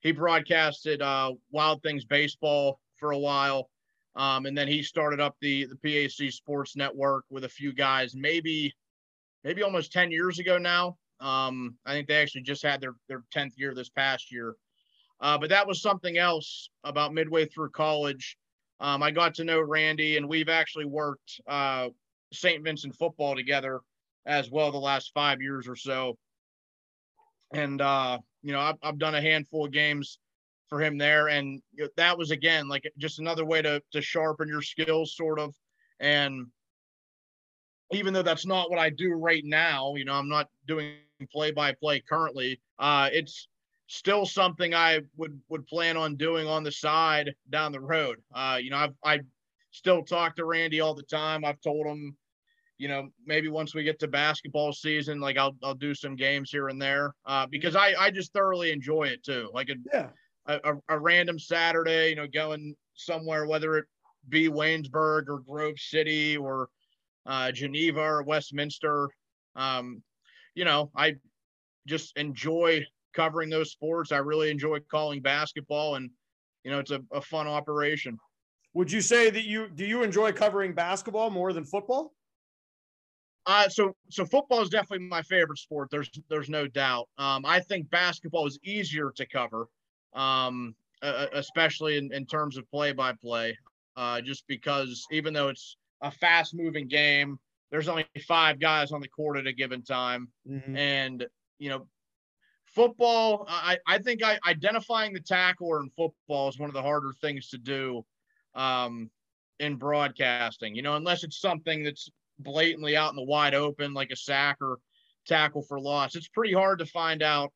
he 0.00 0.12
broadcasted 0.12 1.00
uh 1.00 1.32
Wild 1.50 1.82
Things 1.82 2.04
baseball 2.04 2.80
for 2.98 3.12
a 3.12 3.18
while. 3.18 3.70
Um 4.14 4.44
and 4.44 4.56
then 4.56 4.68
he 4.68 4.82
started 4.82 5.20
up 5.20 5.36
the 5.40 5.64
the 5.64 5.76
PAC 5.76 6.30
Sports 6.30 6.76
Network 6.76 7.24
with 7.30 7.44
a 7.44 7.48
few 7.48 7.72
guys 7.72 8.14
maybe 8.14 8.74
maybe 9.42 9.62
almost 9.62 9.90
10 9.90 10.10
years 10.10 10.38
ago 10.38 10.58
now. 10.58 10.98
Um 11.18 11.78
I 11.86 11.92
think 11.92 12.08
they 12.08 12.20
actually 12.20 12.42
just 12.42 12.62
had 12.62 12.82
their 12.82 12.96
their 13.08 13.22
10th 13.34 13.52
year 13.56 13.72
this 13.74 13.88
past 13.88 14.30
year. 14.30 14.54
Uh, 15.18 15.36
but 15.38 15.50
that 15.50 15.66
was 15.66 15.80
something 15.82 16.18
else 16.18 16.70
about 16.84 17.14
midway 17.14 17.46
through 17.46 17.70
college. 17.70 18.36
Um, 18.80 19.02
I 19.02 19.10
got 19.10 19.34
to 19.34 19.44
know 19.44 19.60
Randy, 19.60 20.16
and 20.16 20.28
we've 20.28 20.48
actually 20.48 20.86
worked 20.86 21.40
uh, 21.46 21.88
St. 22.32 22.64
Vincent 22.64 22.94
football 22.96 23.36
together 23.36 23.80
as 24.26 24.50
well 24.50 24.72
the 24.72 24.78
last 24.78 25.12
five 25.14 25.42
years 25.42 25.68
or 25.68 25.76
so. 25.76 26.16
And 27.52 27.80
uh, 27.80 28.18
you 28.42 28.52
know, 28.52 28.60
I've, 28.60 28.76
I've 28.82 28.98
done 28.98 29.14
a 29.14 29.20
handful 29.20 29.66
of 29.66 29.72
games 29.72 30.18
for 30.68 30.80
him 30.80 30.96
there, 30.96 31.28
and 31.28 31.60
that 31.96 32.16
was 32.16 32.30
again 32.30 32.68
like 32.68 32.90
just 32.96 33.18
another 33.18 33.44
way 33.44 33.60
to 33.60 33.82
to 33.92 34.00
sharpen 34.00 34.48
your 34.48 34.62
skills, 34.62 35.16
sort 35.16 35.38
of. 35.38 35.54
And 35.98 36.46
even 37.92 38.14
though 38.14 38.22
that's 38.22 38.46
not 38.46 38.70
what 38.70 38.78
I 38.78 38.88
do 38.88 39.12
right 39.12 39.44
now, 39.44 39.94
you 39.96 40.04
know, 40.04 40.14
I'm 40.14 40.28
not 40.28 40.48
doing 40.66 40.94
play 41.32 41.50
by 41.50 41.72
play 41.72 42.00
currently. 42.00 42.60
Uh, 42.78 43.10
it's 43.12 43.48
still 43.90 44.24
something 44.24 44.72
I 44.72 45.00
would 45.16 45.38
would 45.48 45.66
plan 45.66 45.96
on 45.96 46.14
doing 46.14 46.46
on 46.46 46.62
the 46.62 46.70
side 46.70 47.34
down 47.50 47.72
the 47.72 47.80
road. 47.80 48.18
Uh, 48.32 48.58
you 48.62 48.70
know, 48.70 48.76
I've 48.76 48.94
I 49.04 49.20
still 49.72 50.04
talk 50.04 50.36
to 50.36 50.44
Randy 50.44 50.80
all 50.80 50.94
the 50.94 51.02
time. 51.02 51.44
I've 51.44 51.60
told 51.60 51.86
him, 51.86 52.16
you 52.78 52.86
know, 52.86 53.08
maybe 53.26 53.48
once 53.48 53.74
we 53.74 53.82
get 53.82 53.98
to 53.98 54.08
basketball 54.08 54.72
season, 54.72 55.18
like 55.18 55.36
I'll 55.36 55.56
I'll 55.64 55.74
do 55.74 55.92
some 55.92 56.14
games 56.14 56.50
here 56.52 56.68
and 56.68 56.80
there 56.80 57.14
uh, 57.26 57.46
because 57.50 57.74
I 57.74 57.94
I 57.98 58.10
just 58.12 58.32
thoroughly 58.32 58.70
enjoy 58.70 59.08
it 59.08 59.24
too. 59.24 59.50
Like 59.52 59.70
a, 59.70 59.74
yeah. 59.92 60.08
a, 60.46 60.74
a 60.88 60.98
random 60.98 61.38
Saturday, 61.40 62.10
you 62.10 62.16
know, 62.16 62.28
going 62.28 62.76
somewhere, 62.94 63.46
whether 63.46 63.76
it 63.76 63.86
be 64.28 64.48
Waynesburg 64.48 65.28
or 65.28 65.40
Grove 65.40 65.78
City 65.78 66.36
or 66.36 66.68
uh, 67.26 67.50
Geneva 67.50 68.00
or 68.00 68.22
Westminster. 68.22 69.08
Um, 69.56 70.00
you 70.54 70.64
know, 70.64 70.92
I 70.94 71.16
just 71.88 72.16
enjoy 72.16 72.86
covering 73.14 73.50
those 73.50 73.70
sports. 73.70 74.12
I 74.12 74.18
really 74.18 74.50
enjoy 74.50 74.78
calling 74.90 75.20
basketball, 75.20 75.96
and 75.96 76.10
you 76.64 76.70
know, 76.70 76.78
it's 76.78 76.90
a, 76.90 77.00
a 77.12 77.20
fun 77.20 77.46
operation. 77.46 78.18
Would 78.74 78.90
you 78.90 79.00
say 79.00 79.30
that 79.30 79.44
you 79.44 79.68
do 79.74 79.84
you 79.84 80.02
enjoy 80.02 80.32
covering 80.32 80.74
basketball 80.74 81.30
more 81.30 81.52
than 81.52 81.64
football? 81.64 82.12
Uh, 83.46 83.68
so 83.68 83.96
so 84.10 84.24
football 84.24 84.60
is 84.60 84.68
definitely 84.68 85.06
my 85.06 85.22
favorite 85.22 85.58
sport. 85.58 85.88
There's 85.90 86.10
there's 86.28 86.48
no 86.48 86.66
doubt. 86.66 87.08
Um, 87.18 87.44
I 87.44 87.60
think 87.60 87.90
basketball 87.90 88.46
is 88.46 88.58
easier 88.62 89.12
to 89.16 89.26
cover, 89.26 89.66
um, 90.14 90.74
uh, 91.02 91.26
especially 91.32 91.96
in, 91.96 92.12
in 92.12 92.26
terms 92.26 92.56
of 92.56 92.70
play 92.70 92.92
by 92.92 93.12
play, 93.12 93.56
just 94.22 94.44
because 94.46 95.04
even 95.10 95.32
though 95.32 95.48
it's 95.48 95.76
a 96.02 96.10
fast 96.10 96.54
moving 96.54 96.86
game, 96.86 97.38
there's 97.70 97.88
only 97.88 98.06
five 98.26 98.60
guys 98.60 98.92
on 98.92 99.00
the 99.00 99.08
court 99.08 99.38
at 99.38 99.46
a 99.46 99.52
given 99.52 99.82
time, 99.82 100.28
mm-hmm. 100.48 100.76
and 100.76 101.26
you 101.58 101.70
know 101.70 101.86
football, 102.74 103.46
I, 103.48 103.78
I 103.86 103.98
think 103.98 104.22
I, 104.22 104.38
identifying 104.46 105.12
the 105.12 105.20
tackler 105.20 105.80
in 105.80 105.90
football 105.90 106.48
is 106.48 106.58
one 106.58 106.70
of 106.70 106.74
the 106.74 106.82
harder 106.82 107.12
things 107.20 107.48
to 107.50 107.58
do 107.58 108.04
um, 108.54 109.10
in 109.58 109.76
broadcasting. 109.76 110.74
You 110.74 110.82
know, 110.82 110.96
unless 110.96 111.24
it's 111.24 111.40
something 111.40 111.82
that's 111.82 112.08
blatantly 112.38 112.96
out 112.96 113.10
in 113.10 113.16
the 113.16 113.24
wide 113.24 113.54
open, 113.54 113.94
like 113.94 114.10
a 114.10 114.16
sack 114.16 114.56
or 114.60 114.78
tackle 115.26 115.62
for 115.62 115.80
loss, 115.80 116.14
it's 116.14 116.28
pretty 116.28 116.54
hard 116.54 116.78
to 116.78 116.86
find 116.86 117.22
out 117.22 117.52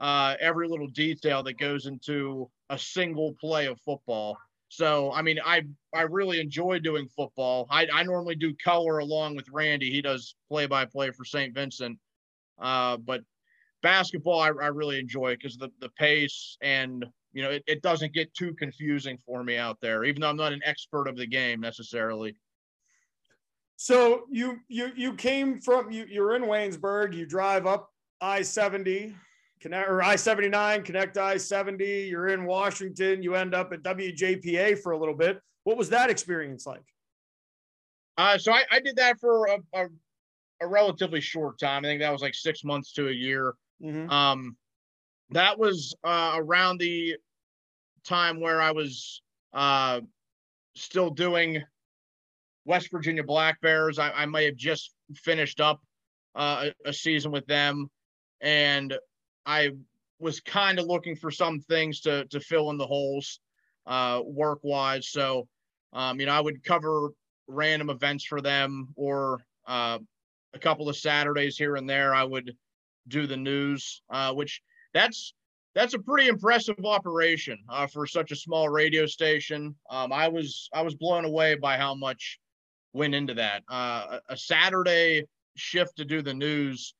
uh, 0.00 0.34
every 0.40 0.68
little 0.68 0.88
detail 0.88 1.42
that 1.42 1.58
goes 1.58 1.86
into 1.86 2.50
a 2.70 2.78
single 2.78 3.34
play 3.40 3.66
of 3.66 3.80
football. 3.80 4.36
So, 4.68 5.12
I 5.12 5.20
mean, 5.20 5.38
I 5.44 5.64
I 5.94 6.02
really 6.02 6.40
enjoy 6.40 6.78
doing 6.78 7.06
football. 7.14 7.66
I, 7.70 7.86
I 7.92 8.04
normally 8.04 8.36
do 8.36 8.54
color 8.64 8.98
along 8.98 9.36
with 9.36 9.46
Randy. 9.52 9.90
He 9.90 10.00
does 10.00 10.34
play 10.48 10.66
by 10.66 10.86
play 10.86 11.10
for 11.10 11.26
St. 11.26 11.54
Vincent. 11.54 11.98
Uh, 12.58 12.96
but 12.96 13.20
basketball 13.82 14.40
I, 14.40 14.48
I 14.48 14.68
really 14.68 14.98
enjoy 14.98 15.34
because 15.34 15.56
the 15.56 15.70
the 15.80 15.88
pace 15.90 16.56
and 16.62 17.04
you 17.32 17.42
know 17.42 17.50
it, 17.50 17.64
it 17.66 17.82
doesn't 17.82 18.12
get 18.14 18.32
too 18.34 18.54
confusing 18.54 19.18
for 19.26 19.42
me 19.42 19.56
out 19.56 19.78
there, 19.80 20.04
even 20.04 20.20
though 20.20 20.28
I'm 20.28 20.36
not 20.36 20.52
an 20.52 20.62
expert 20.64 21.08
of 21.08 21.16
the 21.16 21.26
game 21.26 21.60
necessarily. 21.60 22.36
So 23.76 24.26
you 24.30 24.60
you 24.68 24.92
you 24.94 25.14
came 25.14 25.60
from 25.60 25.90
you 25.90 26.06
you're 26.08 26.36
in 26.36 26.42
Waynesburg. 26.42 27.14
You 27.14 27.26
drive 27.26 27.66
up 27.66 27.90
I 28.20 28.42
seventy, 28.42 29.14
connect 29.60 29.88
or 29.88 30.02
I 30.02 30.16
seventy 30.16 30.48
nine, 30.48 30.82
connect 30.82 31.18
I 31.18 31.36
seventy. 31.36 32.02
You're 32.02 32.28
in 32.28 32.44
Washington. 32.44 33.22
You 33.22 33.34
end 33.34 33.54
up 33.54 33.72
at 33.72 33.82
WJPA 33.82 34.78
for 34.78 34.92
a 34.92 34.98
little 34.98 35.16
bit. 35.16 35.40
What 35.64 35.76
was 35.76 35.88
that 35.90 36.10
experience 36.10 36.66
like? 36.66 36.84
Uh, 38.18 38.38
so 38.38 38.52
I, 38.52 38.62
I 38.70 38.78
did 38.78 38.96
that 38.96 39.18
for 39.18 39.46
a, 39.46 39.58
a, 39.74 39.86
a 40.60 40.66
relatively 40.66 41.20
short 41.20 41.58
time. 41.58 41.84
I 41.84 41.88
think 41.88 42.00
that 42.00 42.12
was 42.12 42.22
like 42.22 42.34
six 42.34 42.62
months 42.62 42.92
to 42.92 43.08
a 43.08 43.12
year. 43.12 43.54
Mm-hmm. 43.82 44.10
Um, 44.10 44.56
that 45.30 45.58
was 45.58 45.94
uh, 46.04 46.32
around 46.36 46.78
the 46.78 47.16
time 48.04 48.40
where 48.40 48.60
I 48.60 48.72
was 48.72 49.22
uh, 49.52 50.00
still 50.74 51.10
doing 51.10 51.62
West 52.64 52.90
Virginia 52.90 53.24
Black 53.24 53.60
Bears. 53.60 53.98
I, 53.98 54.10
I 54.10 54.26
may 54.26 54.44
have 54.46 54.56
just 54.56 54.92
finished 55.14 55.60
up 55.60 55.80
uh, 56.34 56.70
a, 56.84 56.90
a 56.90 56.92
season 56.92 57.32
with 57.32 57.46
them, 57.46 57.88
and 58.40 58.94
I 59.46 59.70
was 60.18 60.40
kind 60.40 60.78
of 60.78 60.86
looking 60.86 61.16
for 61.16 61.30
some 61.30 61.60
things 61.60 62.00
to 62.02 62.24
to 62.26 62.40
fill 62.40 62.70
in 62.70 62.78
the 62.78 62.86
holes 62.86 63.40
uh, 63.86 64.20
work 64.24 64.60
wise. 64.62 65.08
So, 65.08 65.48
um, 65.92 66.20
you 66.20 66.26
know, 66.26 66.32
I 66.32 66.40
would 66.40 66.62
cover 66.64 67.10
random 67.48 67.90
events 67.90 68.24
for 68.24 68.40
them, 68.40 68.88
or 68.96 69.40
uh, 69.66 69.98
a 70.54 70.58
couple 70.58 70.88
of 70.88 70.96
Saturdays 70.96 71.56
here 71.56 71.76
and 71.76 71.88
there. 71.88 72.14
I 72.14 72.24
would 72.24 72.52
do 73.08 73.26
the 73.26 73.36
news, 73.36 74.02
uh, 74.10 74.32
which 74.32 74.62
that's 74.94 75.34
that's 75.74 75.94
a 75.94 75.98
pretty 75.98 76.28
impressive 76.28 76.76
operation 76.84 77.58
uh, 77.68 77.86
for 77.86 78.06
such 78.06 78.30
a 78.30 78.36
small 78.36 78.68
radio 78.68 79.06
station. 79.06 79.74
Um, 79.90 80.12
I 80.12 80.28
was 80.28 80.68
I 80.72 80.82
was 80.82 80.94
blown 80.94 81.24
away 81.24 81.54
by 81.54 81.76
how 81.76 81.94
much 81.94 82.38
went 82.92 83.14
into 83.14 83.34
that. 83.34 83.62
Uh, 83.68 84.18
a 84.28 84.36
Saturday 84.36 85.24
shift 85.56 85.96
to 85.96 86.04
do 86.04 86.22
the 86.22 86.34
news. 86.34 86.94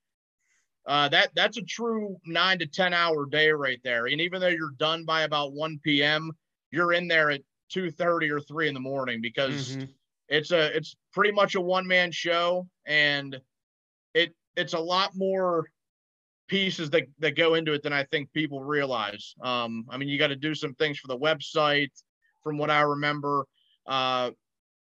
Uh, 0.87 1.09
that 1.11 1.31
that's 1.35 1.59
a 1.59 1.63
true 1.63 2.17
nine 2.27 2.59
to 2.59 2.67
ten 2.67 2.93
hour 2.93 3.27
day 3.27 3.51
right 3.51 3.81
there. 3.85 4.07
And 4.07 4.21
even 4.21 4.41
though 4.41 4.49
you're 4.49 4.75
done 4.79 5.05
by 5.05 5.23
about 5.23 5.53
one 5.53 5.79
p.m., 5.85 6.33
you're 6.71 6.93
in 6.93 7.09
there 7.09 7.31
at 7.31 7.43
two 7.69 7.91
thirty 7.91 8.31
or 8.31 8.41
three 8.41 8.69
in 8.69 8.75
the 8.75 8.81
morning 8.81 9.21
because 9.21 9.77
mm-hmm. 9.77 9.85
it's 10.29 10.51
a 10.51 10.77
it's 10.77 10.97
pretty 11.13 11.33
much 11.33 11.55
a 11.55 11.61
one 11.61 11.87
man 11.87 12.11
show, 12.11 12.67
and 12.87 13.39
it 14.15 14.35
it's 14.57 14.73
a 14.73 14.81
lot 14.81 15.13
more 15.15 15.67
pieces 16.53 16.91
that, 16.91 17.05
that 17.19 17.35
go 17.35 17.55
into 17.55 17.73
it 17.73 17.83
than 17.83 17.95
I 17.95 18.05
think 18.05 18.31
people 18.35 18.61
realize. 18.61 19.35
Um, 19.43 19.87
I 19.89 19.97
mean, 19.97 20.11
you 20.11 20.19
got 20.19 20.27
to 20.27 20.37
do 20.37 20.55
some 20.55 20.75
things 20.75 20.99
for 20.99 21.09
the 21.09 21.17
website, 21.19 21.89
from 22.45 22.59
what 22.59 22.69
I 22.69 22.83
remember. 22.83 23.47
Uh, 23.87 24.33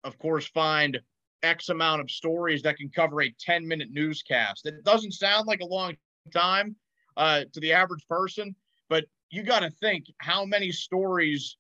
of 0.03 0.17
course, 0.19 0.47
find 0.47 0.99
X 1.43 1.69
amount 1.69 2.01
of 2.01 2.11
stories 2.11 2.63
that 2.63 2.79
can 2.79 2.89
cover 2.89 3.21
a 3.21 3.31
10 3.39 3.69
minute 3.69 3.89
newscast. 3.91 4.65
It 4.65 4.83
doesn't 4.83 5.13
sound 5.13 5.47
like 5.47 5.61
a 5.61 5.67
long 5.67 5.95
time 6.33 6.75
uh, 7.19 7.43
to 7.53 7.61
the 7.61 7.75
average 7.75 8.09
person, 8.09 8.57
but 8.89 9.05
you 9.29 9.43
got 9.43 9.61
to 9.61 9.69
think 9.69 10.07
how 10.23 10.47
many 10.47 10.73
stories, 10.73 11.59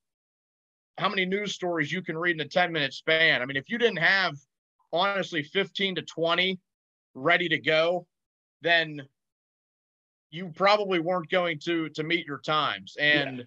how 0.96 1.10
many 1.10 1.26
news 1.26 1.52
stories 1.52 1.92
you 1.92 2.00
can 2.00 2.16
read 2.16 2.36
in 2.36 2.40
a 2.40 2.48
10 2.48 2.72
minute 2.72 2.94
span. 2.94 3.42
I 3.42 3.44
mean, 3.44 3.58
if 3.58 3.68
you 3.68 3.76
didn't 3.76 3.98
have 3.98 4.36
honestly 4.90 5.42
15 5.42 5.96
to 5.96 6.02
20 6.02 6.58
ready 7.14 7.50
to 7.50 7.58
go, 7.58 8.06
then 8.62 9.02
you 10.32 10.48
probably 10.48 10.98
weren't 10.98 11.30
going 11.30 11.58
to 11.60 11.88
to 11.90 12.02
meet 12.02 12.26
your 12.26 12.38
times 12.38 12.96
and 12.98 13.38
yeah. 13.38 13.44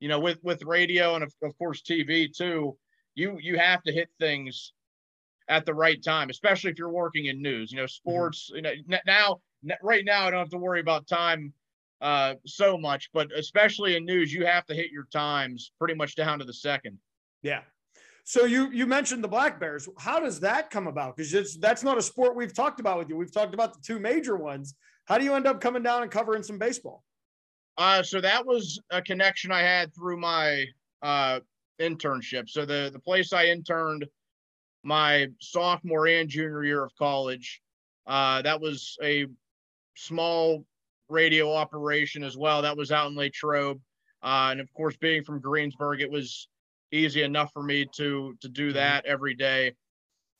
you 0.00 0.08
know 0.08 0.20
with 0.20 0.38
with 0.42 0.62
radio 0.62 1.14
and 1.14 1.24
of, 1.24 1.34
of 1.42 1.56
course 1.58 1.82
tv 1.82 2.34
too 2.34 2.76
you 3.14 3.36
you 3.40 3.58
have 3.58 3.82
to 3.82 3.92
hit 3.92 4.08
things 4.18 4.72
at 5.48 5.66
the 5.66 5.74
right 5.74 6.02
time 6.02 6.30
especially 6.30 6.70
if 6.70 6.78
you're 6.78 6.88
working 6.88 7.26
in 7.26 7.42
news 7.42 7.70
you 7.70 7.76
know 7.76 7.84
mm-hmm. 7.84 7.88
sports 7.88 8.50
mm-hmm. 8.50 8.56
you 8.56 8.62
know 8.90 8.98
now 9.06 9.40
right 9.82 10.04
now 10.04 10.26
i 10.26 10.30
don't 10.30 10.38
have 10.38 10.48
to 10.48 10.58
worry 10.58 10.80
about 10.80 11.06
time 11.06 11.52
uh 12.00 12.34
so 12.46 12.78
much 12.78 13.10
but 13.12 13.30
especially 13.36 13.96
in 13.96 14.04
news 14.04 14.32
you 14.32 14.46
have 14.46 14.64
to 14.64 14.74
hit 14.74 14.90
your 14.90 15.06
times 15.12 15.72
pretty 15.78 15.94
much 15.94 16.14
down 16.14 16.38
to 16.38 16.44
the 16.44 16.54
second 16.54 16.98
yeah 17.42 17.60
so 18.28 18.44
you 18.44 18.70
you 18.70 18.86
mentioned 18.86 19.24
the 19.24 19.28
black 19.28 19.58
bears 19.58 19.88
how 19.98 20.20
does 20.20 20.40
that 20.40 20.68
come 20.68 20.86
about 20.86 21.16
because 21.16 21.56
that's 21.58 21.82
not 21.82 21.96
a 21.96 22.02
sport 22.02 22.36
we've 22.36 22.54
talked 22.54 22.80
about 22.80 22.98
with 22.98 23.08
you 23.08 23.16
we've 23.16 23.32
talked 23.32 23.54
about 23.54 23.72
the 23.72 23.80
two 23.80 23.98
major 23.98 24.36
ones 24.36 24.74
how 25.06 25.18
do 25.18 25.24
you 25.24 25.34
end 25.34 25.46
up 25.46 25.60
coming 25.60 25.82
down 25.82 26.02
and 26.02 26.10
covering 26.10 26.42
some 26.42 26.58
baseball? 26.58 27.02
Uh, 27.78 28.02
so 28.02 28.20
that 28.20 28.44
was 28.44 28.80
a 28.90 29.00
connection 29.00 29.52
I 29.52 29.62
had 29.62 29.94
through 29.94 30.18
my 30.18 30.66
uh, 31.02 31.40
internship. 31.80 32.48
So 32.48 32.64
the 32.64 32.90
the 32.92 32.98
place 32.98 33.32
I 33.32 33.46
interned 33.46 34.06
my 34.82 35.28
sophomore 35.40 36.06
and 36.06 36.28
junior 36.28 36.64
year 36.64 36.84
of 36.84 36.94
college, 36.96 37.60
uh, 38.06 38.42
that 38.42 38.60
was 38.60 38.96
a 39.02 39.26
small 39.96 40.64
radio 41.08 41.52
operation 41.52 42.22
as 42.24 42.36
well. 42.36 42.62
That 42.62 42.76
was 42.76 42.90
out 42.90 43.10
in 43.10 43.16
Latrobe, 43.16 43.80
uh, 44.22 44.48
and 44.50 44.60
of 44.60 44.72
course, 44.74 44.96
being 44.96 45.22
from 45.22 45.40
Greensburg, 45.40 46.00
it 46.00 46.10
was 46.10 46.48
easy 46.92 47.22
enough 47.22 47.52
for 47.52 47.62
me 47.62 47.86
to 47.96 48.36
to 48.40 48.48
do 48.48 48.68
mm-hmm. 48.68 48.76
that 48.76 49.06
every 49.06 49.34
day. 49.34 49.72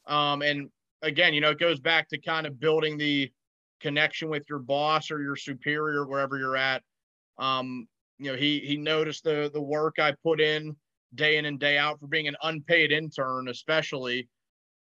Um, 0.06 0.42
and 0.42 0.68
again, 1.02 1.34
you 1.34 1.40
know, 1.40 1.50
it 1.50 1.58
goes 1.58 1.80
back 1.80 2.08
to 2.08 2.18
kind 2.18 2.46
of 2.46 2.60
building 2.60 2.96
the 2.96 3.30
connection 3.80 4.28
with 4.28 4.44
your 4.48 4.58
boss 4.58 5.10
or 5.10 5.22
your 5.22 5.36
superior 5.36 6.06
wherever 6.06 6.38
you're 6.38 6.56
at. 6.56 6.82
Um, 7.38 7.86
you 8.18 8.30
know, 8.30 8.36
he 8.36 8.60
he 8.60 8.76
noticed 8.76 9.24
the 9.24 9.50
the 9.52 9.62
work 9.62 9.98
I 9.98 10.14
put 10.22 10.40
in 10.40 10.76
day 11.14 11.36
in 11.38 11.46
and 11.46 11.58
day 11.58 11.78
out 11.78 12.00
for 12.00 12.06
being 12.06 12.28
an 12.28 12.36
unpaid 12.42 12.92
intern, 12.92 13.48
especially. 13.48 14.28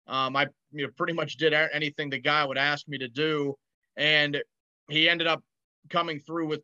Um, 0.08 0.36
I 0.36 0.48
you 0.72 0.86
know 0.86 0.92
pretty 0.96 1.14
much 1.14 1.38
did 1.38 1.54
anything 1.54 2.10
the 2.10 2.20
guy 2.20 2.46
would 2.46 2.58
ask 2.58 2.88
me 2.88 2.98
to 3.00 3.08
do, 3.08 3.56
and 3.98 4.42
he 4.90 5.10
ended 5.10 5.28
up 5.28 5.42
coming 5.90 6.20
through 6.20 6.48
with 6.48 6.62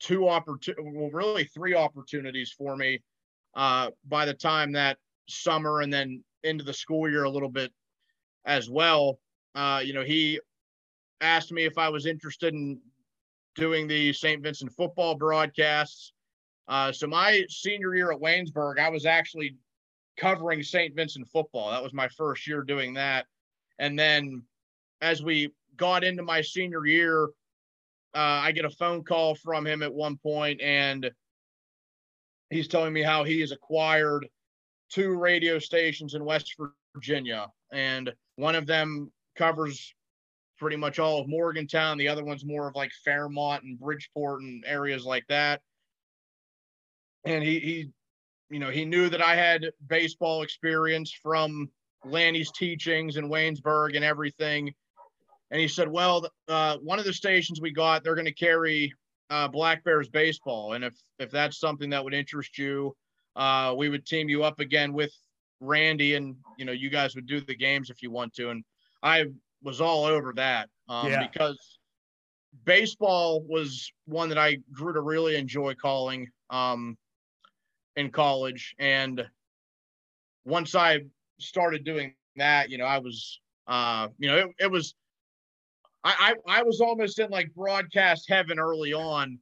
two 0.00 0.28
opportunities, 0.28 0.92
well, 0.94 1.10
really 1.10 1.44
three 1.44 1.74
opportunities 1.74 2.52
for 2.56 2.76
me 2.76 3.00
uh, 3.54 3.90
by 4.08 4.24
the 4.24 4.34
time 4.34 4.72
that 4.72 4.98
summer 5.28 5.80
and 5.80 5.92
then 5.92 6.22
into 6.44 6.64
the 6.64 6.72
school 6.72 7.08
year 7.08 7.24
a 7.24 7.30
little 7.30 7.48
bit 7.48 7.72
as 8.44 8.70
well. 8.70 9.18
Uh, 9.54 9.80
you 9.84 9.92
know, 9.92 10.02
he 10.02 10.40
asked 11.20 11.52
me 11.52 11.64
if 11.64 11.78
I 11.78 11.88
was 11.88 12.06
interested 12.06 12.54
in 12.54 12.80
doing 13.54 13.86
the 13.86 14.12
St. 14.12 14.42
Vincent 14.42 14.72
football 14.72 15.14
broadcasts. 15.14 16.12
Uh, 16.68 16.92
so 16.92 17.06
my 17.06 17.44
senior 17.48 17.94
year 17.94 18.12
at 18.12 18.20
Waynesburg, 18.20 18.78
I 18.78 18.88
was 18.88 19.04
actually 19.04 19.56
covering 20.16 20.62
St. 20.62 20.94
Vincent 20.94 21.28
football. 21.28 21.70
That 21.70 21.82
was 21.82 21.92
my 21.92 22.08
first 22.08 22.46
year 22.46 22.62
doing 22.62 22.94
that. 22.94 23.26
And 23.78 23.98
then 23.98 24.42
as 25.00 25.22
we 25.22 25.52
got 25.76 26.04
into 26.04 26.22
my 26.22 26.42
senior 26.42 26.86
year, 26.86 27.24
uh, 28.14 28.42
I 28.42 28.52
get 28.52 28.64
a 28.64 28.70
phone 28.70 29.02
call 29.02 29.34
from 29.34 29.66
him 29.66 29.82
at 29.82 29.92
one 29.92 30.16
point, 30.16 30.60
and 30.60 31.10
he's 32.50 32.68
telling 32.68 32.92
me 32.92 33.02
how 33.02 33.24
he 33.24 33.40
has 33.40 33.52
acquired 33.52 34.28
two 34.90 35.16
radio 35.16 35.58
stations 35.58 36.14
in 36.14 36.24
West 36.24 36.56
Virginia, 36.94 37.46
and 37.72 38.12
one 38.36 38.54
of 38.54 38.66
them 38.66 39.10
covers 39.36 39.94
pretty 40.58 40.76
much 40.76 40.98
all 40.98 41.20
of 41.20 41.28
Morgantown. 41.28 41.96
The 41.96 42.08
other 42.08 42.24
one's 42.24 42.44
more 42.44 42.68
of 42.68 42.74
like 42.74 42.92
Fairmont 43.04 43.64
and 43.64 43.80
Bridgeport 43.80 44.42
and 44.42 44.62
areas 44.66 45.06
like 45.06 45.24
that. 45.28 45.62
And 47.24 47.42
he, 47.42 47.58
he, 47.60 47.90
you 48.50 48.58
know, 48.58 48.70
he 48.70 48.84
knew 48.84 49.08
that 49.08 49.22
I 49.22 49.34
had 49.34 49.70
baseball 49.88 50.42
experience 50.42 51.12
from 51.12 51.70
Lanny's 52.04 52.50
teachings 52.52 53.16
in 53.16 53.30
Waynesburg 53.30 53.96
and 53.96 54.04
everything. 54.04 54.74
And 55.50 55.60
he 55.60 55.66
said, 55.66 55.88
"Well, 55.88 56.28
uh, 56.48 56.76
one 56.78 56.98
of 56.98 57.04
the 57.04 57.12
stations 57.12 57.60
we 57.60 57.72
got, 57.72 58.04
they're 58.04 58.14
going 58.14 58.24
to 58.26 58.32
carry 58.32 58.92
uh, 59.30 59.48
Black 59.48 59.84
Bears 59.84 60.08
baseball, 60.08 60.74
and 60.74 60.84
if 60.84 60.94
if 61.18 61.30
that's 61.30 61.58
something 61.58 61.90
that 61.90 62.02
would 62.02 62.14
interest 62.14 62.58
you, 62.58 62.94
uh, 63.36 63.74
we 63.76 63.88
would 63.88 64.04
team 64.04 64.28
you 64.28 64.42
up 64.42 64.60
again 64.60 64.92
with 64.92 65.12
Randy, 65.60 66.16
and 66.16 66.36
you 66.58 66.64
know, 66.64 66.72
you 66.72 66.90
guys 66.90 67.14
would 67.14 67.26
do 67.26 67.40
the 67.40 67.54
games 67.54 67.90
if 67.90 68.02
you 68.02 68.10
want 68.10 68.34
to." 68.34 68.50
And 68.50 68.64
I 69.02 69.26
was 69.62 69.80
all 69.80 70.04
over 70.04 70.32
that 70.34 70.68
um, 70.88 71.10
yeah. 71.10 71.26
because 71.26 71.78
baseball 72.64 73.42
was 73.48 73.90
one 74.06 74.28
that 74.30 74.38
I 74.38 74.58
grew 74.72 74.92
to 74.92 75.00
really 75.00 75.36
enjoy 75.36 75.74
calling 75.74 76.28
um, 76.50 76.98
in 77.96 78.10
college, 78.10 78.74
and 78.78 79.24
once 80.44 80.74
I 80.74 81.02
started 81.38 81.84
doing 81.84 82.14
that, 82.36 82.70
you 82.70 82.78
know, 82.78 82.84
I 82.84 82.98
was, 82.98 83.40
uh, 83.68 84.08
you 84.18 84.28
know, 84.28 84.36
it, 84.36 84.46
it 84.58 84.70
was 84.70 84.94
I, 86.02 86.34
I, 86.46 86.60
I 86.60 86.62
was 86.62 86.80
almost 86.80 87.18
in 87.18 87.30
like 87.30 87.54
broadcast 87.54 88.26
heaven 88.28 88.58
early 88.58 88.92
on 88.92 89.38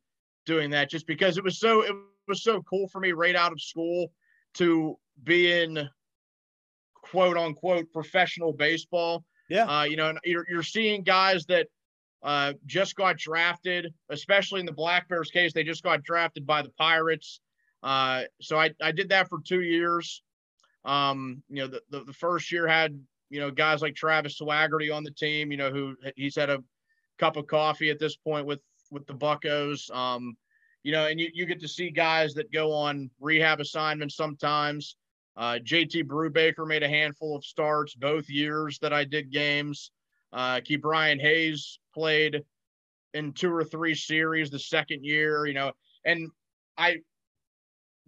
doing 0.47 0.71
that 0.71 0.91
just 0.91 1.07
because 1.07 1.39
it 1.39 1.45
was 1.45 1.61
so 1.61 1.83
it 1.83 1.95
was 2.27 2.43
so 2.43 2.63
cool 2.63 2.89
for 2.89 3.01
me 3.01 3.13
right 3.13 3.37
out 3.37 3.53
of 3.53 3.61
school 3.61 4.11
to 4.55 4.99
be 5.25 5.53
in 5.53 5.89
quote 6.95 7.37
unquote 7.37 7.93
professional 7.93 8.53
baseball. 8.53 9.25
Yeah. 9.49 9.65
Uh, 9.65 9.85
you 9.85 9.97
know, 9.97 10.11
and 10.11 10.19
you're, 10.25 10.45
you're 10.49 10.63
seeing 10.63 11.03
guys 11.03 11.47
that 11.47 11.69
uh, 12.23 12.53
just 12.67 12.97
got 12.97 13.17
drafted, 13.17 13.95
especially 14.11 14.61
in 14.61 14.67
the 14.67 14.73
Black 14.73 15.09
Bears 15.09 15.31
case, 15.31 15.53
they 15.53 15.65
just 15.65 15.83
got 15.83 16.03
drafted 16.03 16.47
by 16.47 16.63
the 16.63 16.71
Pirates. 16.71 17.41
Uh, 17.83 18.23
so 18.41 18.59
I, 18.59 18.71
I 18.83 18.93
did 18.93 19.11
that 19.11 19.29
for 19.29 19.39
two 19.41 19.63
years. 19.63 20.23
Um, 20.85 21.43
you 21.49 21.63
know, 21.63 21.69
the, 21.69 21.83
the, 21.91 22.05
the 22.05 22.13
first 22.13 22.51
year 22.51 22.67
had 22.67 22.99
you 23.31 23.41
know, 23.41 23.51
guys 23.51 23.83
like 23.83 23.95
Travis 23.95 24.39
Swaggerty 24.41 24.95
on 24.95 25.05
the 25.05 25.11
team, 25.11 25.51
you 25.51 25.59
know, 25.59 25.71
who 25.71 25.97
he's 26.17 26.37
had 26.37 26.51
a 26.51 26.63
cup 27.19 27.37
of 27.37 27.47
coffee 27.47 27.91
at 27.91 27.99
this 27.99 28.17
point 28.17 28.47
with 28.47 28.61
with 28.91 29.07
the 29.07 29.15
Buckos. 29.15 29.91
Um, 29.91 30.37
you 30.83 30.93
know, 30.93 31.07
and 31.07 31.21
you, 31.21 31.29
you 31.35 31.45
get 31.45 31.61
to 31.61 31.69
see 31.69 31.91
guys 31.91 32.35
that 32.35 32.53
go 32.53 32.73
on 32.73 33.11
rehab 33.21 33.61
assignments 33.61 34.17
sometimes. 34.17 34.97
Uh, 35.37 35.59
JT 35.63 36.05
Brubaker 36.05 36.67
made 36.67 36.83
a 36.83 36.89
handful 36.89 37.37
of 37.37 37.45
starts 37.45 37.95
both 37.95 38.29
years 38.29 38.79
that 38.81 38.93
I 38.93 39.05
did 39.05 39.31
games. 39.31 39.91
Uh, 40.33 40.61
Ke'Bryan 40.61 41.21
Hayes 41.21 41.79
played 41.95 42.43
in 43.15 43.33
two 43.33 43.53
or 43.53 43.65
three 43.65 43.95
series 43.95 44.51
the 44.51 44.59
second 44.59 45.05
year, 45.05 45.47
you 45.47 45.55
know, 45.55 45.73
and 46.05 46.31
I 46.77 46.99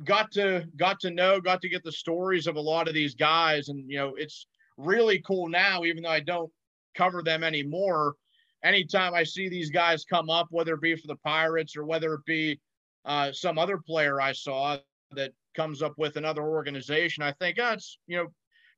got 0.05 0.33
to 0.33 0.67
got 0.77 1.01
to 1.01 1.11
know, 1.11 1.41
got 1.41 1.61
to 1.63 1.69
get 1.69 1.83
the 1.85 1.93
stories 1.93 2.47
of 2.47 2.57
a 2.57 2.61
lot 2.61 2.89
of 2.89 2.95
these 2.95 3.15
guys, 3.15 3.69
and 3.69 3.89
you 3.91 3.99
know, 3.99 4.15
it's 4.17 4.47
really 4.77 5.21
cool 5.27 5.49
now, 5.49 5.85
even 5.85 6.03
though 6.03 6.11
I 6.11 6.21
don't 6.21 6.51
cover 6.95 7.23
them 7.23 7.45
anymore. 7.45 8.15
Anytime 8.63 9.15
I 9.15 9.25
see 9.25 9.49
these 9.49 9.71
guys 9.71 10.05
come 10.05 10.29
up, 10.29 10.49
whether 10.51 10.75
it 10.75 10.81
be 10.81 10.97
for 10.97 11.07
the 11.07 11.17
Pirates 11.17 11.77
or 11.77 11.85
whether 11.85 12.15
it 12.15 12.25
be 12.27 12.61
uh, 13.05 13.33
some 13.33 13.59
other 13.59 13.79
player 13.79 14.21
I 14.21 14.33
saw 14.33 14.77
that 15.13 15.33
comes 15.55 15.83
up 15.83 15.95
with 15.97 16.17
another 16.17 16.43
organization, 16.43 17.23
I 17.23 17.33
think 17.33 17.57
that's 17.57 17.97
oh, 17.99 18.05
you 18.07 18.17
know 18.19 18.27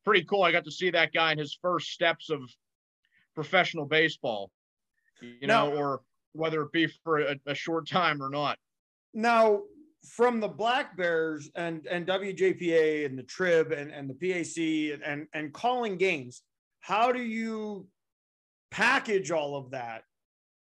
pretty 0.04 0.24
cool. 0.24 0.42
I 0.42 0.52
got 0.52 0.64
to 0.64 0.70
see 0.70 0.90
that 0.90 1.12
guy 1.12 1.32
in 1.32 1.38
his 1.38 1.58
first 1.60 1.90
steps 1.90 2.30
of 2.30 2.40
professional 3.34 3.86
baseball, 3.86 4.50
you 5.20 5.46
know, 5.46 5.70
now, 5.70 5.76
or 5.76 6.00
whether 6.32 6.62
it 6.62 6.72
be 6.72 6.86
for 7.04 7.20
a, 7.20 7.36
a 7.46 7.54
short 7.54 7.88
time 7.88 8.22
or 8.22 8.28
not. 8.28 8.58
Now, 9.14 9.62
from 10.04 10.40
the 10.40 10.48
Black 10.48 10.96
Bears 10.96 11.50
and 11.54 11.86
and 11.86 12.06
WJPA 12.06 13.06
and 13.06 13.18
the 13.18 13.22
Trib 13.22 13.72
and 13.72 13.90
and 13.90 14.10
the 14.10 14.14
PAC 14.14 15.00
and 15.04 15.26
and 15.32 15.52
calling 15.52 15.96
games, 15.96 16.42
how 16.80 17.12
do 17.12 17.22
you 17.22 17.86
package 18.70 19.30
all 19.30 19.56
of 19.56 19.70
that 19.70 20.02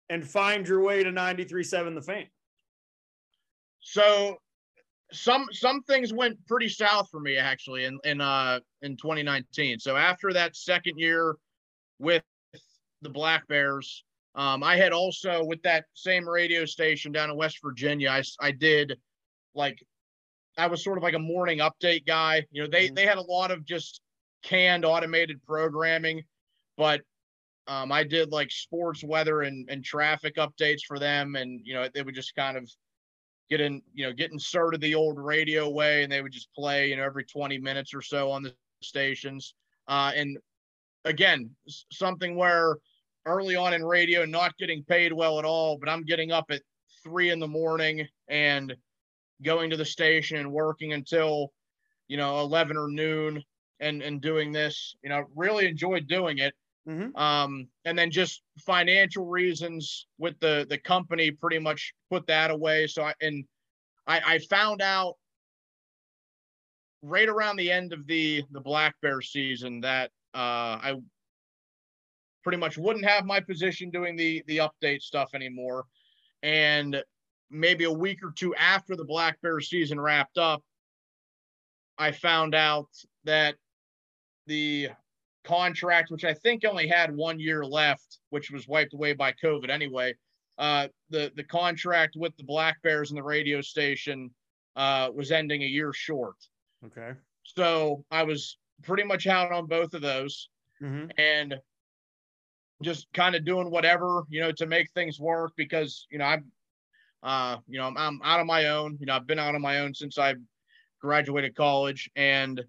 and 0.08 0.26
find 0.26 0.66
your 0.66 0.80
way 0.82 1.02
to 1.02 1.10
93.7 1.10 1.94
the 1.94 2.02
fan? 2.02 2.26
So 3.80 4.38
some 5.12 5.46
some 5.52 5.82
things 5.82 6.12
went 6.12 6.44
pretty 6.46 6.68
south 6.68 7.08
for 7.10 7.20
me 7.20 7.36
actually 7.36 7.84
in 7.84 7.98
in 8.04 8.20
uh 8.20 8.60
in 8.82 8.96
2019. 8.96 9.78
So 9.78 9.96
after 9.96 10.32
that 10.32 10.56
second 10.56 10.98
year 10.98 11.36
with 11.98 12.24
the 13.02 13.10
Black 13.10 13.46
Bears, 13.48 14.02
um, 14.34 14.62
I 14.62 14.76
had 14.76 14.92
also 14.92 15.44
with 15.44 15.62
that 15.62 15.84
same 15.94 16.28
radio 16.28 16.64
station 16.64 17.12
down 17.12 17.30
in 17.30 17.36
West 17.36 17.58
Virginia, 17.62 18.10
I 18.10 18.22
I 18.40 18.50
did 18.50 18.98
like 19.56 19.78
I 20.58 20.66
was 20.68 20.84
sort 20.84 20.98
of 20.98 21.02
like 21.02 21.14
a 21.14 21.18
morning 21.18 21.58
update 21.58 22.06
guy. 22.06 22.46
You 22.50 22.62
know, 22.62 22.68
they 22.70 22.86
mm-hmm. 22.86 22.94
they 22.94 23.06
had 23.06 23.18
a 23.18 23.22
lot 23.22 23.50
of 23.50 23.64
just 23.64 24.00
canned 24.42 24.84
automated 24.84 25.42
programming, 25.46 26.22
but 26.76 27.00
um, 27.66 27.90
I 27.90 28.04
did 28.04 28.30
like 28.30 28.50
sports, 28.50 29.02
weather, 29.02 29.42
and 29.42 29.68
and 29.68 29.84
traffic 29.84 30.36
updates 30.36 30.82
for 30.86 30.98
them, 30.98 31.34
and 31.34 31.60
you 31.64 31.74
know 31.74 31.88
they 31.92 32.02
would 32.02 32.14
just 32.14 32.34
kind 32.36 32.56
of 32.56 32.70
get 33.48 33.60
in, 33.60 33.82
you 33.94 34.06
know, 34.06 34.12
get 34.12 34.32
inserted 34.32 34.80
the 34.80 34.94
old 34.94 35.18
radio 35.18 35.68
way, 35.68 36.02
and 36.02 36.10
they 36.10 36.22
would 36.22 36.32
just 36.32 36.52
play, 36.54 36.90
you 36.90 36.96
know, 36.96 37.04
every 37.04 37.24
20 37.24 37.58
minutes 37.58 37.94
or 37.94 38.02
so 38.02 38.30
on 38.30 38.42
the 38.42 38.54
stations. 38.82 39.54
Uh, 39.88 40.12
and 40.14 40.38
again, 41.04 41.50
something 41.92 42.36
where 42.36 42.76
early 43.24 43.56
on 43.56 43.72
in 43.74 43.84
radio, 43.84 44.24
not 44.24 44.56
getting 44.58 44.82
paid 44.84 45.12
well 45.12 45.38
at 45.38 45.44
all, 45.44 45.78
but 45.78 45.88
I'm 45.88 46.04
getting 46.04 46.32
up 46.32 46.46
at 46.50 46.62
three 47.02 47.30
in 47.30 47.38
the 47.38 47.48
morning 47.48 48.06
and 48.28 48.74
going 49.42 49.70
to 49.70 49.76
the 49.76 49.84
station 49.84 50.38
and 50.38 50.50
working 50.50 50.92
until 50.92 51.52
you 52.08 52.16
know 52.16 52.40
11 52.40 52.76
or 52.76 52.88
noon 52.88 53.42
and 53.80 54.02
and 54.02 54.20
doing 54.20 54.52
this 54.52 54.96
you 55.02 55.08
know 55.08 55.24
really 55.34 55.66
enjoyed 55.68 56.06
doing 56.06 56.38
it. 56.38 56.54
Mm-hmm. 56.88 57.16
um 57.16 57.66
and 57.84 57.98
then 57.98 58.12
just 58.12 58.42
financial 58.64 59.26
reasons 59.26 60.06
with 60.18 60.38
the 60.38 60.66
the 60.70 60.78
company 60.78 61.32
pretty 61.32 61.58
much 61.58 61.92
put 62.10 62.26
that 62.28 62.50
away. 62.50 62.86
So 62.86 63.02
i 63.02 63.14
and 63.20 63.44
i 64.06 64.20
i 64.24 64.38
found 64.38 64.80
out 64.80 65.14
right 67.02 67.28
around 67.28 67.56
the 67.56 67.72
end 67.72 67.92
of 67.92 68.06
the 68.06 68.44
the 68.52 68.60
black 68.60 68.94
bear 69.02 69.20
season 69.20 69.80
that 69.80 70.10
uh 70.34 70.78
i 70.80 70.94
pretty 72.46 72.58
much 72.58 72.78
wouldn't 72.78 73.04
have 73.04 73.24
my 73.24 73.40
position 73.40 73.90
doing 73.90 74.14
the 74.14 74.40
the 74.46 74.58
update 74.58 75.02
stuff 75.02 75.30
anymore. 75.34 75.84
And 76.44 77.02
maybe 77.50 77.84
a 77.84 77.92
week 77.92 78.22
or 78.22 78.32
two 78.34 78.54
after 78.54 78.96
the 78.96 79.04
Black 79.04 79.40
Bears 79.42 79.68
season 79.68 80.00
wrapped 80.00 80.38
up, 80.38 80.62
I 81.98 82.12
found 82.12 82.54
out 82.54 82.88
that 83.24 83.56
the 84.46 84.90
contract, 85.44 86.10
which 86.10 86.24
I 86.24 86.34
think 86.34 86.64
only 86.64 86.86
had 86.86 87.14
one 87.14 87.38
year 87.38 87.64
left, 87.64 88.18
which 88.30 88.50
was 88.50 88.68
wiped 88.68 88.94
away 88.94 89.12
by 89.12 89.32
COVID 89.32 89.70
anyway, 89.70 90.14
uh, 90.58 90.88
the 91.10 91.32
the 91.36 91.44
contract 91.44 92.14
with 92.16 92.36
the 92.36 92.44
Black 92.44 92.80
Bears 92.82 93.10
and 93.10 93.18
the 93.18 93.22
radio 93.22 93.60
station 93.60 94.30
uh, 94.74 95.10
was 95.14 95.30
ending 95.30 95.62
a 95.62 95.66
year 95.66 95.92
short. 95.92 96.36
Okay. 96.84 97.12
So 97.44 98.04
I 98.10 98.24
was 98.24 98.58
pretty 98.82 99.04
much 99.04 99.26
out 99.26 99.52
on 99.52 99.66
both 99.66 99.94
of 99.94 100.02
those, 100.02 100.48
mm-hmm. 100.82 101.10
and 101.18 101.56
just 102.82 103.06
kind 103.14 103.34
of 103.34 103.44
doing 103.44 103.70
whatever 103.70 104.22
you 104.28 104.40
know 104.40 104.52
to 104.52 104.66
make 104.66 104.90
things 104.90 105.18
work 105.18 105.52
because 105.56 106.06
you 106.10 106.18
know 106.18 106.24
I'm 106.24 106.50
uh, 107.22 107.56
you 107.68 107.78
know, 107.78 107.86
I'm, 107.86 107.96
I'm 107.96 108.20
out 108.22 108.40
on 108.40 108.46
my 108.46 108.66
own. 108.66 108.96
You 109.00 109.06
know, 109.06 109.14
I've 109.14 109.26
been 109.26 109.38
out 109.38 109.54
on 109.54 109.62
my 109.62 109.80
own 109.80 109.94
since 109.94 110.18
I 110.18 110.34
graduated 111.00 111.54
college, 111.54 112.10
and 112.16 112.62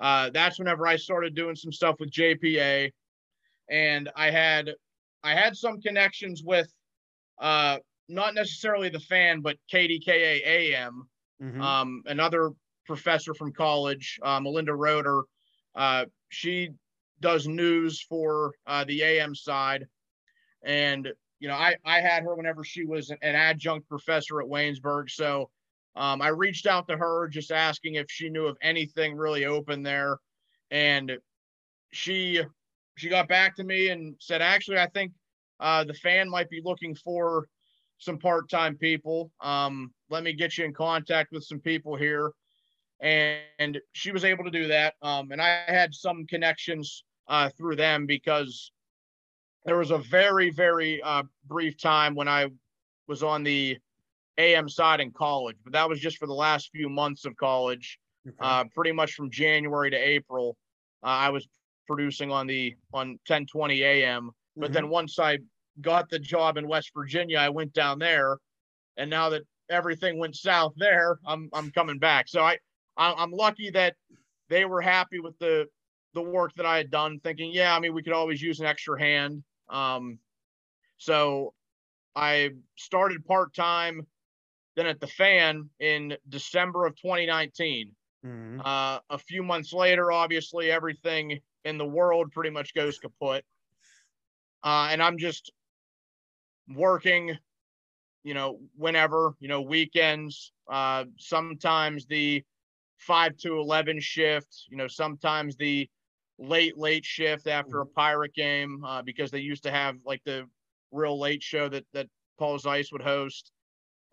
uh, 0.00 0.30
that's 0.30 0.58
whenever 0.58 0.86
I 0.86 0.96
started 0.96 1.34
doing 1.34 1.56
some 1.56 1.72
stuff 1.72 1.96
with 1.98 2.10
JPA, 2.10 2.90
and 3.70 4.10
I 4.16 4.30
had 4.30 4.70
I 5.22 5.34
had 5.34 5.56
some 5.56 5.80
connections 5.80 6.42
with 6.44 6.72
uh, 7.40 7.78
not 8.08 8.34
necessarily 8.34 8.88
the 8.88 9.00
fan, 9.00 9.40
but 9.40 9.56
KDKA 9.72 10.46
AM, 10.46 11.08
mm-hmm. 11.42 11.60
um, 11.60 12.02
another 12.06 12.50
professor 12.86 13.34
from 13.34 13.52
college, 13.52 14.18
uh, 14.22 14.40
Melinda 14.40 14.74
Roeder. 14.74 15.22
Uh, 15.74 16.06
she 16.30 16.70
does 17.20 17.46
news 17.46 18.00
for 18.00 18.52
uh, 18.66 18.84
the 18.84 19.02
AM 19.02 19.34
side, 19.34 19.86
and 20.64 21.08
you 21.40 21.48
know, 21.48 21.54
I, 21.54 21.76
I 21.84 22.00
had 22.00 22.22
her 22.24 22.34
whenever 22.34 22.64
she 22.64 22.84
was 22.84 23.10
an, 23.10 23.18
adjunct 23.22 23.88
professor 23.88 24.40
at 24.40 24.48
Waynesburg. 24.48 25.10
So 25.10 25.50
um, 25.96 26.20
I 26.20 26.28
reached 26.28 26.66
out 26.66 26.88
to 26.88 26.96
her 26.96 27.28
just 27.28 27.52
asking 27.52 27.94
if 27.94 28.06
she 28.10 28.28
knew 28.28 28.46
of 28.46 28.56
anything 28.62 29.16
really 29.16 29.44
open 29.44 29.82
there. 29.82 30.18
And 30.70 31.18
she 31.92 32.42
she 32.96 33.08
got 33.08 33.28
back 33.28 33.54
to 33.56 33.64
me 33.64 33.90
and 33.90 34.16
said, 34.18 34.42
actually, 34.42 34.78
I 34.78 34.88
think 34.88 35.12
uh, 35.60 35.84
the 35.84 35.94
fan 35.94 36.28
might 36.28 36.50
be 36.50 36.60
looking 36.64 36.94
for 36.96 37.46
some 37.98 38.18
part-time 38.18 38.76
people. 38.76 39.30
Um, 39.40 39.92
let 40.10 40.24
me 40.24 40.32
get 40.32 40.58
you 40.58 40.64
in 40.64 40.74
contact 40.74 41.32
with 41.32 41.44
some 41.44 41.60
people 41.60 41.94
here. 41.96 42.32
And, 43.00 43.38
and 43.60 43.78
she 43.92 44.10
was 44.10 44.24
able 44.24 44.44
to 44.44 44.50
do 44.50 44.66
that. 44.68 44.94
Um, 45.02 45.30
and 45.30 45.40
I 45.40 45.62
had 45.68 45.94
some 45.94 46.26
connections 46.26 47.04
uh, 47.28 47.50
through 47.56 47.76
them 47.76 48.06
because 48.06 48.72
there 49.68 49.76
was 49.76 49.90
a 49.90 49.98
very, 49.98 50.48
very 50.48 51.02
uh, 51.02 51.22
brief 51.46 51.76
time 51.76 52.14
when 52.14 52.26
I 52.26 52.48
was 53.06 53.22
on 53.22 53.42
the 53.42 53.76
AM 54.38 54.66
side 54.66 54.98
in 54.98 55.10
college, 55.10 55.56
but 55.62 55.74
that 55.74 55.86
was 55.86 56.00
just 56.00 56.16
for 56.16 56.26
the 56.26 56.32
last 56.32 56.70
few 56.72 56.88
months 56.88 57.26
of 57.26 57.36
college. 57.36 57.98
Okay. 58.26 58.36
Uh, 58.40 58.64
pretty 58.74 58.92
much 58.92 59.12
from 59.12 59.30
January 59.30 59.90
to 59.90 59.96
April, 59.96 60.56
uh, 61.04 61.08
I 61.08 61.28
was 61.28 61.46
producing 61.86 62.32
on 62.32 62.46
the 62.46 62.76
on 62.94 63.08
1020 63.26 63.82
AM. 63.82 64.30
But 64.56 64.64
mm-hmm. 64.64 64.72
then 64.72 64.88
once 64.88 65.18
I 65.18 65.38
got 65.82 66.08
the 66.08 66.18
job 66.18 66.56
in 66.56 66.66
West 66.66 66.92
Virginia, 66.96 67.36
I 67.36 67.50
went 67.50 67.74
down 67.74 67.98
there, 67.98 68.38
and 68.96 69.10
now 69.10 69.28
that 69.28 69.42
everything 69.68 70.18
went 70.18 70.34
south 70.34 70.72
there, 70.78 71.18
I'm 71.26 71.50
I'm 71.52 71.70
coming 71.72 71.98
back. 71.98 72.28
So 72.28 72.40
I 72.40 72.56
I'm 72.96 73.32
lucky 73.32 73.68
that 73.72 73.96
they 74.48 74.64
were 74.64 74.80
happy 74.80 75.20
with 75.20 75.38
the 75.38 75.66
the 76.14 76.22
work 76.22 76.54
that 76.56 76.64
I 76.64 76.78
had 76.78 76.90
done, 76.90 77.20
thinking, 77.20 77.52
yeah, 77.52 77.76
I 77.76 77.80
mean, 77.80 77.92
we 77.92 78.02
could 78.02 78.14
always 78.14 78.40
use 78.40 78.60
an 78.60 78.66
extra 78.66 78.98
hand. 78.98 79.44
Um, 79.70 80.18
so 80.96 81.54
I 82.14 82.50
started 82.76 83.24
part 83.24 83.54
time 83.54 84.06
then 84.76 84.86
at 84.86 85.00
the 85.00 85.06
fan 85.08 85.68
in 85.80 86.16
December 86.28 86.86
of 86.86 86.94
2019. 86.96 87.90
Mm-hmm. 88.24 88.60
Uh, 88.64 88.98
a 89.10 89.18
few 89.18 89.42
months 89.42 89.72
later, 89.72 90.12
obviously, 90.12 90.70
everything 90.70 91.40
in 91.64 91.78
the 91.78 91.84
world 91.84 92.30
pretty 92.32 92.50
much 92.50 92.74
goes 92.74 92.98
kaput. 92.98 93.44
Uh, 94.62 94.88
and 94.90 95.02
I'm 95.02 95.18
just 95.18 95.52
working, 96.68 97.36
you 98.22 98.34
know, 98.34 98.60
whenever, 98.76 99.34
you 99.40 99.48
know, 99.48 99.62
weekends, 99.62 100.52
uh, 100.70 101.04
sometimes 101.18 102.06
the 102.06 102.44
five 102.98 103.36
to 103.38 103.58
11 103.58 104.00
shift, 104.00 104.66
you 104.68 104.76
know, 104.76 104.88
sometimes 104.88 105.56
the 105.56 105.88
late 106.38 106.78
late 106.78 107.04
shift 107.04 107.46
after 107.46 107.80
a 107.80 107.84
mm-hmm. 107.84 107.94
pirate 107.94 108.34
game 108.34 108.82
uh, 108.84 109.02
because 109.02 109.30
they 109.30 109.40
used 109.40 109.64
to 109.64 109.70
have 109.70 109.96
like 110.04 110.22
the 110.24 110.44
real 110.92 111.18
late 111.18 111.42
show 111.42 111.68
that 111.68 111.84
that 111.92 112.06
Paul 112.38 112.58
Zeise 112.58 112.92
would 112.92 113.02
host. 113.02 113.52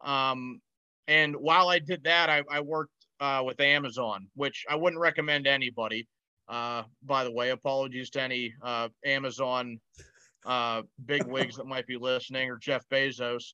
Um, 0.04 0.60
and 1.08 1.36
while 1.36 1.70
I 1.70 1.80
did 1.80 2.04
that, 2.04 2.30
I, 2.30 2.44
I 2.50 2.62
worked 2.62 2.92
uh, 3.20 3.44
with 3.46 3.60
Amazon, 3.60 4.28
which 4.36 4.66
I 4.70 4.76
wouldn't 4.76 5.00
recommend 5.00 5.46
anybody. 5.46 6.08
Uh, 6.48 6.84
by 7.04 7.24
the 7.24 7.32
way, 7.32 7.52
apologies 7.52 8.10
to 8.12 8.22
any 8.22 8.54
uh, 8.62 8.90
Amazon 9.06 9.80
uh, 10.46 10.82
big 11.06 11.24
wigs 11.26 11.56
that 11.58 11.66
might 11.66 11.88
be 11.88 11.98
listening 11.98 12.50
or 12.50 12.58
Jeff 12.58 12.84
Bezos. 12.90 13.54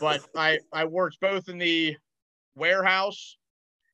But 0.00 0.24
I 0.36 0.58
I 0.72 0.84
worked 0.84 1.20
both 1.20 1.48
in 1.48 1.58
the 1.58 1.96
warehouse 2.54 3.36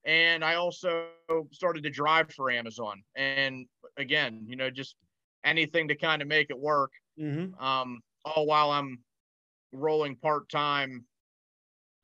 and 0.05 0.45
I 0.45 0.55
also 0.55 1.07
started 1.53 1.83
to 1.85 1.91
drive 1.91 2.31
for 2.33 2.51
Amazon. 2.51 3.03
And 3.17 3.67
again, 3.97 4.45
you 4.47 4.57
know, 4.57 4.71
just 4.71 4.97
anything 5.45 5.89
to 5.89 5.95
kind 5.95 6.23
of 6.23 6.29
make 6.29 6.51
it 6.51 6.59
work. 6.59 6.93
Mm-hmm. 7.19 7.63
Um, 7.63 8.01
all 8.25 8.47
while 8.47 8.71
I'm 8.71 8.99
rolling 9.73 10.17
part 10.17 10.49
time 10.49 11.05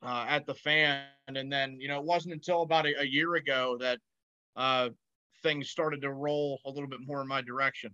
uh, 0.03 0.25
at 0.27 0.45
the 0.45 0.53
fan. 0.53 1.03
And 1.27 1.51
then, 1.51 1.77
you 1.79 1.87
know, 1.87 1.99
it 1.99 2.05
wasn't 2.05 2.33
until 2.33 2.61
about 2.61 2.85
a, 2.85 3.01
a 3.01 3.05
year 3.05 3.35
ago 3.35 3.77
that 3.81 3.99
uh, 4.55 4.89
things 5.43 5.69
started 5.69 6.01
to 6.01 6.11
roll 6.11 6.59
a 6.65 6.69
little 6.69 6.87
bit 6.87 6.99
more 7.05 7.21
in 7.21 7.27
my 7.27 7.41
direction. 7.41 7.93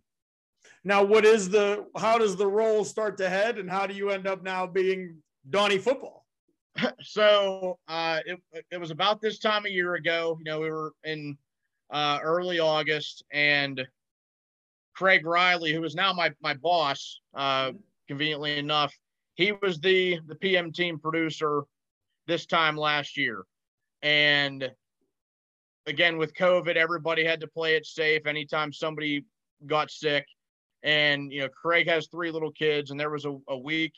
Now, 0.83 1.03
what 1.03 1.25
is 1.25 1.49
the, 1.49 1.85
how 1.97 2.17
does 2.17 2.35
the 2.35 2.47
roll 2.47 2.85
start 2.85 3.17
to 3.17 3.29
head 3.29 3.57
and 3.57 3.69
how 3.69 3.87
do 3.87 3.93
you 3.93 4.11
end 4.11 4.27
up 4.27 4.43
now 4.43 4.65
being 4.65 5.17
Donny 5.49 5.77
football? 5.77 6.25
so 7.01 7.79
uh, 7.87 8.19
it, 8.25 8.39
it 8.71 8.77
was 8.77 8.91
about 8.91 9.21
this 9.21 9.39
time 9.39 9.65
a 9.65 9.69
year 9.69 9.95
ago. 9.95 10.37
You 10.39 10.45
know, 10.45 10.59
we 10.59 10.69
were 10.69 10.93
in 11.03 11.37
uh, 11.93 12.19
early 12.23 12.59
August, 12.59 13.23
and 13.31 13.87
Craig 14.95 15.25
Riley, 15.25 15.71
who 15.71 15.83
is 15.83 15.95
now 15.95 16.11
my 16.11 16.31
my 16.41 16.55
boss, 16.55 17.21
uh, 17.33 17.71
conveniently 18.07 18.57
enough, 18.57 18.93
he 19.35 19.53
was 19.61 19.79
the 19.79 20.19
the 20.27 20.35
PM 20.35 20.73
team 20.73 20.99
producer 20.99 21.61
this 22.27 22.45
time 22.45 22.75
last 22.75 23.15
year, 23.15 23.43
and 24.01 24.69
again 25.85 26.17
with 26.17 26.33
COVID, 26.33 26.75
everybody 26.75 27.23
had 27.23 27.39
to 27.41 27.47
play 27.47 27.75
it 27.75 27.85
safe. 27.85 28.25
Anytime 28.25 28.73
somebody 28.73 29.23
got 29.67 29.91
sick, 29.91 30.25
and 30.81 31.31
you 31.31 31.41
know, 31.41 31.49
Craig 31.49 31.87
has 31.87 32.07
three 32.07 32.31
little 32.31 32.51
kids, 32.51 32.89
and 32.89 32.99
there 32.99 33.11
was 33.11 33.25
a, 33.25 33.37
a 33.47 33.57
week 33.57 33.93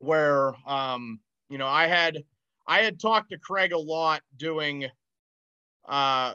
where 0.00 0.52
um, 0.66 1.20
you 1.48 1.58
know, 1.58 1.68
I 1.68 1.86
had 1.86 2.24
I 2.66 2.82
had 2.82 2.98
talked 2.98 3.30
to 3.30 3.38
Craig 3.38 3.72
a 3.72 3.78
lot 3.78 4.22
doing 4.36 4.86
uh 5.90 6.34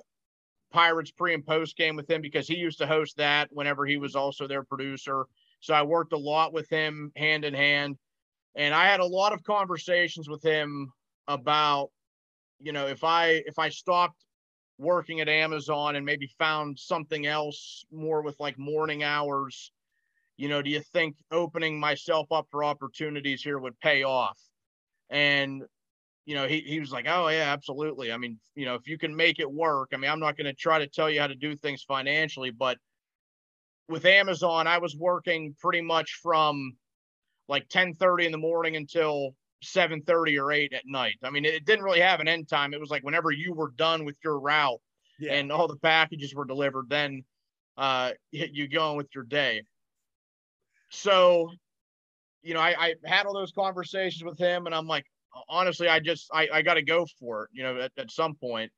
Pirates 0.72 1.12
pre 1.12 1.34
and 1.34 1.46
post 1.46 1.78
game 1.78 1.96
with 1.96 2.10
him 2.10 2.22
because 2.22 2.48
he 2.48 2.58
used 2.58 2.80
to 2.80 2.88
host 2.88 3.18
that 3.18 3.50
whenever 3.52 3.86
he 3.86 3.98
was 3.98 4.15
also 4.15 4.48
their 4.48 4.63
producer. 4.63 5.26
So 5.62 5.74
I 5.74 5.84
worked 5.84 6.13
a 6.13 6.18
lot 6.18 6.54
with 6.54 6.70
him 6.70 7.12
hand 7.15 7.46
in 7.46 7.54
hand. 7.54 7.98
And 8.56 8.74
I 8.74 8.86
had 8.88 9.00
a 9.00 9.06
lot 9.06 9.34
of 9.34 9.44
conversations 9.44 10.30
with 10.30 10.44
him 10.44 10.91
about, 11.28 11.91
you 12.60 12.74
know, 12.74 12.88
if 12.88 13.04
I 13.06 13.44
if 13.46 13.60
I 13.60 13.70
stopped 13.70 14.26
working 14.78 15.22
at 15.22 15.30
Amazon 15.30 15.96
and 15.96 16.06
maybe 16.06 16.28
found 16.39 16.78
something 16.78 17.26
else 17.26 17.86
more 17.91 18.22
with 18.22 18.39
like 18.39 18.60
morning 18.60 19.04
hours 19.04 19.72
you 20.38 20.50
know, 20.50 20.62
do 20.62 20.70
you 20.70 20.82
think 20.82 21.15
opening 21.32 21.80
myself 21.80 22.32
up 22.32 22.48
for 22.52 22.63
opportunities 22.63 23.41
here 23.41 23.58
would 23.58 23.80
pay 23.80 24.04
off? 24.04 24.38
And, 25.10 25.63
you 26.25 26.35
know, 26.35 26.47
he, 26.47 26.61
he 26.61 26.79
was 26.79 26.91
like, 26.91 27.05
oh, 27.07 27.27
yeah, 27.27 27.53
absolutely. 27.53 28.11
I 28.11 28.17
mean, 28.17 28.39
you 28.55 28.65
know, 28.65 28.75
if 28.75 28.88
you 28.88 28.97
can 28.97 29.15
make 29.15 29.39
it 29.39 29.51
work, 29.51 29.91
I 29.93 29.97
mean, 29.97 30.09
I'm 30.09 30.19
not 30.19 30.38
going 30.38 30.45
to 30.45 30.53
try 30.53 30.79
to 30.79 30.88
tell 30.88 31.09
you 31.09 31.21
how 31.21 31.27
to 31.27 31.35
do 31.35 31.55
things 31.55 31.83
financially, 31.83 32.51
but 32.51 32.77
with 33.88 34.05
Amazon, 34.05 34.65
I 34.65 34.79
was 34.79 34.95
working 34.95 35.55
pretty 35.59 35.81
much 35.81 36.19
from 36.23 36.75
like 37.47 37.69
10:30 37.69 38.25
in 38.25 38.31
the 38.31 38.38
morning 38.39 38.75
until 38.75 39.35
7:30 39.63 40.41
or 40.41 40.51
8 40.51 40.73
at 40.73 40.83
night. 40.88 41.17
I 41.23 41.29
mean, 41.29 41.45
it 41.45 41.65
didn't 41.65 41.85
really 41.85 41.99
have 41.99 42.19
an 42.19 42.27
end 42.27 42.49
time. 42.49 42.73
It 42.73 42.79
was 42.79 42.89
like 42.89 43.03
whenever 43.03 43.29
you 43.29 43.53
were 43.53 43.71
done 43.75 44.03
with 44.03 44.17
your 44.23 44.39
route 44.39 44.81
yeah. 45.19 45.33
and 45.33 45.51
all 45.51 45.67
the 45.67 45.77
packages 45.77 46.33
were 46.33 46.45
delivered, 46.45 46.89
then 46.89 47.23
uh, 47.77 48.13
you 48.31 48.67
go 48.67 48.89
on 48.89 48.97
with 48.97 49.13
your 49.13 49.25
day 49.25 49.61
so 50.95 51.51
you 52.41 52.53
know, 52.53 52.59
I, 52.59 52.75
I 52.79 52.95
had 53.05 53.25
all 53.25 53.33
those 53.33 53.51
conversations 53.51 54.23
with 54.23 54.38
him, 54.38 54.67
and 54.67 54.75
I'm 54.75 54.85
like, 54.85 55.05
honestly, 55.50 55.88
I 55.88 56.00
just 56.00 56.30
I, 56.34 56.48
I 56.54 56.62
got 56.62 56.76
to 56.76 56.82
go 56.82 57.06
for 57.19 57.43
it, 57.43 57.50
you 57.54 57.63
know, 57.63 57.80
at, 57.80 57.91
at 57.98 58.12
some 58.12 58.36
point. 58.36 58.71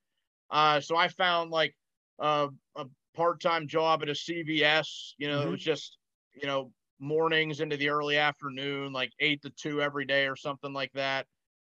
Uh, 0.49 0.79
so 0.79 0.95
I 0.95 1.07
found 1.07 1.51
like 1.51 1.75
uh, 2.19 2.47
a 2.75 2.85
part-time 3.15 3.67
job 3.67 4.01
at 4.03 4.09
a 4.09 4.13
CVS. 4.13 5.13
You 5.17 5.27
know, 5.27 5.39
mm-hmm. 5.39 5.47
it 5.47 5.51
was 5.51 5.61
just 5.61 5.97
you 6.33 6.47
know 6.47 6.71
mornings 6.99 7.59
into 7.59 7.77
the 7.77 7.89
early 7.89 8.17
afternoon, 8.17 8.93
like 8.93 9.11
eight 9.19 9.41
to 9.43 9.49
two 9.51 9.81
every 9.81 10.05
day 10.05 10.27
or 10.27 10.35
something 10.35 10.73
like 10.73 10.91
that, 10.93 11.25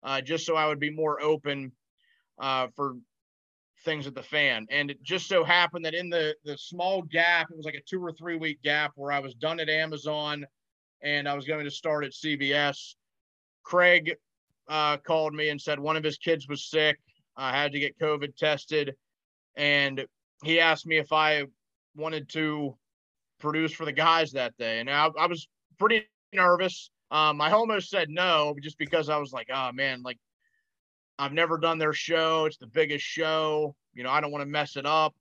uh, 0.03 0.21
just 0.21 0.47
so 0.47 0.57
I 0.57 0.67
would 0.67 0.81
be 0.81 0.91
more 0.91 1.23
open 1.23 1.73
uh, 2.41 2.69
for 2.75 2.97
things 3.85 4.07
at 4.07 4.15
the 4.15 4.23
fan. 4.23 4.67
And 4.71 4.91
it 4.91 5.03
just 5.03 5.29
so 5.29 5.45
happened 5.45 5.85
that 5.85 5.95
in 5.95 6.09
the 6.09 6.35
the 6.45 6.57
small 6.59 7.03
gap, 7.03 7.49
it 7.51 7.57
was 7.57 7.67
like 7.67 7.75
a 7.75 7.83
two 7.89 8.05
or 8.05 8.13
three 8.13 8.37
week 8.37 8.63
gap 8.63 8.93
where 8.97 9.13
I 9.13 9.21
was 9.21 9.35
done 9.35 9.61
at 9.61 9.69
Amazon 9.69 10.47
and 11.03 11.29
I 11.29 11.35
was 11.35 11.45
going 11.45 11.65
to 11.65 11.71
start 11.71 12.05
at 12.05 12.13
CVS. 12.13 12.95
Craig 13.65 14.17
uh, 14.73 14.97
called 14.97 15.35
me 15.35 15.51
and 15.51 15.61
said 15.61 15.79
one 15.79 15.99
of 15.99 16.03
his 16.03 16.17
kids 16.17 16.49
was 16.49 16.65
sick. 16.65 16.99
I 17.37 17.51
had 17.51 17.73
to 17.73 17.79
get 17.79 17.99
COVID 17.99 18.35
tested, 18.37 18.95
and 19.55 20.07
he 20.43 20.61
asked 20.61 20.87
me 20.87 20.97
if 20.97 21.13
I 21.13 21.45
wanted 21.95 22.31
to 22.31 22.75
produce 23.39 23.73
for 23.73 23.85
the 23.85 23.93
guys 23.93 24.33
that 24.33 24.57
day. 24.57 24.81
And 24.81 24.89
I, 24.89 25.11
I 25.19 25.27
was 25.27 25.47
pretty 25.79 26.09
nervous. 26.33 26.91
Um, 27.11 27.43
I 27.43 27.51
almost 27.51 27.91
said 27.91 28.09
no, 28.09 28.55
just 28.63 28.79
because 28.79 29.11
I 29.11 29.19
was 29.19 29.31
like, 29.31 29.49
oh 29.53 29.73
man, 29.73 30.03
like 30.03 30.19
I've 31.19 31.35
never 31.35 31.59
done 31.59 31.77
their 31.77 31.93
show. 31.93 32.47
It's 32.47 32.57
the 32.57 32.67
biggest 32.67 33.05
show. 33.05 33.77
You 33.93 34.05
know, 34.05 34.11
I 34.11 34.23
don't 34.23 34.33
want 34.33 34.41
to 34.41 34.51
mess 34.51 34.77
it 34.77 34.87
up. 34.87 35.15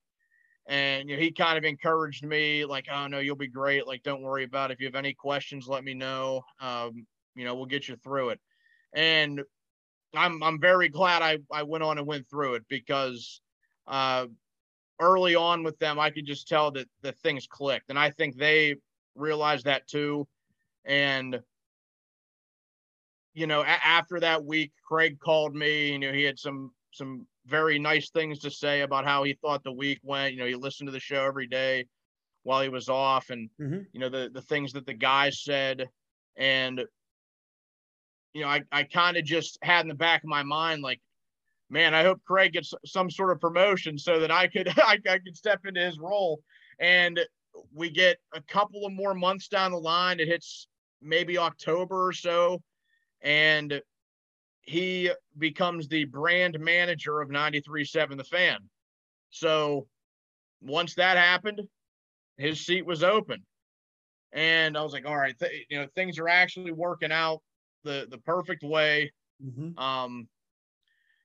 And 0.68 1.10
you 1.10 1.18
know, 1.18 1.22
he 1.22 1.30
kind 1.34 1.58
of 1.58 1.66
encouraged 1.66 2.26
me, 2.26 2.64
like, 2.64 2.86
"Oh 2.90 3.08
no, 3.08 3.20
you'll 3.20 3.36
be 3.36 3.50
great. 3.50 3.86
Like, 3.86 4.04
don't 4.04 4.22
worry 4.22 4.46
about 4.46 4.72
it. 4.72 4.76
If 4.76 4.80
you 4.80 4.88
have 4.88 4.96
any 4.96 5.14
questions, 5.14 5.68
let 5.68 5.84
me 5.84 5.94
know. 5.94 6.44
Um, 6.62 7.06
you 7.36 7.44
know, 7.44 7.56
we'll 7.56 7.66
get 7.66 7.90
you 7.90 7.98
through 7.98 8.30
it." 8.30 8.40
And 8.94 9.42
I'm 10.14 10.44
I'm 10.44 10.60
very 10.60 10.90
glad 10.90 11.22
I 11.22 11.38
I 11.52 11.64
went 11.64 11.84
on 11.84 11.98
and 11.98 12.08
went 12.08 12.30
through 12.30 12.56
it 12.56 12.64
because 12.68 13.42
uh, 13.88 14.28
early 15.00 15.36
on 15.36 15.64
with 15.64 15.78
them, 15.80 16.00
I 16.00 16.10
could 16.10 16.26
just 16.26 16.48
tell 16.48 16.72
that 16.72 16.88
the 17.02 17.12
things 17.14 17.48
clicked, 17.48 17.90
and 17.90 17.98
I 18.00 18.12
think 18.12 18.36
they 18.36 18.76
realized 19.16 19.66
that 19.66 19.88
too. 19.88 20.28
And 20.86 21.40
you 23.34 23.48
know, 23.48 23.62
a- 23.62 23.66
after 23.66 24.20
that 24.20 24.44
week, 24.44 24.72
Craig 24.86 25.20
called 25.20 25.56
me. 25.56 25.94
You 25.94 26.00
know, 26.00 26.14
he 26.14 26.24
had 26.24 26.38
some 26.40 26.74
some 26.92 27.26
very 27.46 27.80
nice 27.80 28.10
things 28.10 28.40
to 28.40 28.52
say 28.52 28.82
about 28.82 29.06
how 29.06 29.24
he 29.24 29.34
thought 29.34 29.64
the 29.64 29.72
week 29.72 30.00
went. 30.04 30.34
You 30.34 30.40
know, 30.40 30.46
he 30.46 30.56
listened 30.56 30.88
to 30.88 30.92
the 30.92 31.00
show 31.00 31.24
every 31.24 31.48
day 31.48 31.88
while 32.44 32.62
he 32.62 32.70
was 32.70 32.90
off, 32.90 33.30
and 33.30 33.50
Mhm. 33.60 33.88
you 33.94 34.00
know 34.00 34.10
the 34.10 34.30
the 34.34 34.42
things 34.42 34.74
that 34.74 34.86
the 34.86 34.94
guys 34.94 35.42
said, 35.42 35.90
and 36.36 36.86
you 38.34 38.42
know, 38.42 38.48
I 38.48 38.62
I 38.72 38.84
kind 38.84 39.18
of 39.18 39.26
just 39.26 39.58
had 39.62 39.82
in 39.82 39.88
the 39.88 39.94
back 39.94 40.24
of 40.24 40.30
my 40.30 40.44
mind 40.44 40.82
like, 40.82 41.02
man, 41.70 41.94
I 41.94 42.04
hope 42.04 42.22
Craig 42.26 42.54
gets 42.54 42.74
some 42.86 43.10
sort 43.10 43.32
of 43.32 43.40
promotion 43.40 43.98
so 43.98 44.20
that 44.20 44.32
I 44.32 44.48
could 44.48 44.68
I, 44.78 44.98
I 45.10 45.20
could 45.20 45.36
step 45.36 45.66
into 45.66 45.82
his 45.82 46.00
role, 46.00 46.42
and 46.80 47.20
we 47.74 47.90
get 47.90 48.18
a 48.34 48.42
couple 48.42 48.86
of 48.86 48.94
more 48.94 49.14
months 49.14 49.48
down 49.48 49.72
the 49.72 49.78
line. 49.78 50.20
It 50.20 50.28
hits 50.28 50.68
maybe 51.02 51.38
October 51.38 52.08
or 52.08 52.14
so, 52.14 52.62
and 53.22 53.82
he 54.62 55.12
becomes 55.38 55.88
the 55.88 56.06
brand 56.06 56.60
manager 56.60 57.20
of 57.20 57.30
93.7 57.30 58.18
The 58.18 58.24
Fan. 58.24 58.60
So 59.32 59.88
once 60.62 60.96
that 60.96 61.18
happened, 61.18 61.62
his 62.38 62.66
seat 62.66 62.86
was 62.86 63.04
open. 63.04 63.44
And 64.34 64.78
I 64.78 64.84
was 64.84 64.94
like, 64.94 65.06
all 65.06 65.18
right, 65.18 65.38
th- 65.38 65.66
you 65.70 65.80
know, 65.80 65.88
things 65.96 66.20
are 66.20 66.30
actually 66.30 66.72
working 66.72 67.12
out 67.12 67.42
the 67.84 68.08
the 68.10 68.18
perfect 68.20 68.64
way. 68.64 69.12
Mhm. 69.44 69.78
Um, 69.80 70.30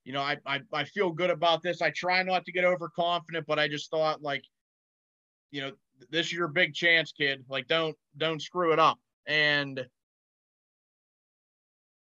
you 0.05 0.13
know, 0.13 0.23
I, 0.23 0.39
I 0.47 0.61
I 0.73 0.85
feel 0.85 1.11
good 1.11 1.31
about 1.31 1.63
this. 1.63 1.83
I 1.83 1.91
try 1.91 2.23
not 2.23 2.45
to 2.45 2.53
get 2.53 2.65
overconfident, 2.65 3.47
but 3.47 3.59
I 3.59 3.69
just 3.69 3.91
thought 3.91 4.23
like, 4.23 4.45
you 5.51 5.63
know, 5.63 5.73
this 6.11 6.27
is 6.27 6.33
your 6.33 6.49
big 6.49 6.75
chance, 6.75 7.13
kid. 7.13 7.45
Like, 7.49 7.67
don't 7.67 7.97
don't 8.17 8.41
screw 8.41 8.73
it 8.73 8.79
up. 8.79 8.99
And 9.27 9.87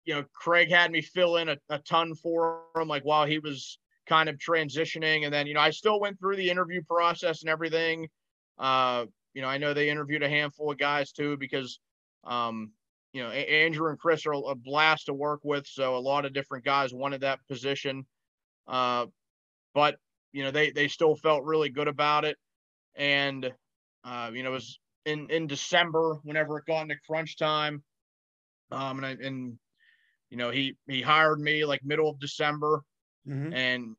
you 0.04 0.14
know, 0.14 0.24
Craig 0.32 0.70
had 0.70 0.92
me 0.92 1.02
fill 1.02 1.36
in 1.36 1.48
a, 1.48 1.56
a 1.68 1.78
ton 1.80 2.14
for 2.14 2.64
him, 2.76 2.88
like 2.88 3.04
while 3.04 3.26
he 3.26 3.38
was 3.38 3.78
kind 4.06 4.28
of 4.28 4.36
transitioning. 4.38 5.24
And 5.24 5.34
then, 5.34 5.46
you 5.46 5.54
know, 5.54 5.60
I 5.60 5.70
still 5.70 6.00
went 6.00 6.18
through 6.18 6.36
the 6.36 6.48
interview 6.48 6.82
process 6.82 7.42
and 7.42 7.50
everything. 7.50 8.08
Uh, 8.56 9.06
you 9.34 9.42
know, 9.42 9.48
I 9.48 9.58
know 9.58 9.74
they 9.74 9.90
interviewed 9.90 10.22
a 10.22 10.28
handful 10.28 10.70
of 10.70 10.78
guys 10.78 11.12
too 11.12 11.36
because, 11.36 11.80
um, 12.24 12.72
you 13.16 13.22
know, 13.24 13.30
Andrew 13.30 13.90
and 13.90 13.98
Chris 13.98 14.26
are 14.26 14.34
a 14.34 14.54
blast 14.54 15.06
to 15.06 15.14
work 15.14 15.40
with. 15.42 15.66
So 15.66 15.96
a 15.96 15.98
lot 15.98 16.26
of 16.26 16.34
different 16.34 16.66
guys 16.66 16.92
wanted 16.94 17.22
that 17.22 17.40
position. 17.48 18.06
Uh, 18.66 19.06
but 19.74 19.98
you 20.32 20.44
know, 20.44 20.50
they 20.52 20.70
they 20.70 20.88
still 20.88 21.16
felt 21.16 21.44
really 21.44 21.70
good 21.70 21.88
about 21.88 22.24
it. 22.24 22.38
And 22.96 23.54
uh, 24.04 24.30
you 24.34 24.42
know, 24.44 24.50
it 24.50 24.54
was 24.54 24.80
in 25.06 25.30
in 25.30 25.46
December 25.48 26.20
whenever 26.24 26.58
it 26.58 26.66
got 26.66 26.82
into 26.82 26.96
crunch 27.06 27.36
time. 27.38 27.84
Um, 28.70 28.98
and 29.02 29.06
I 29.06 29.10
and 29.26 29.58
you 30.30 30.38
know, 30.38 30.50
he 30.50 30.76
he 30.88 31.02
hired 31.02 31.40
me 31.40 31.64
like 31.66 31.84
middle 31.84 32.10
of 32.10 32.20
December 32.20 32.82
Mhm. 33.26 33.56
and 33.56 33.96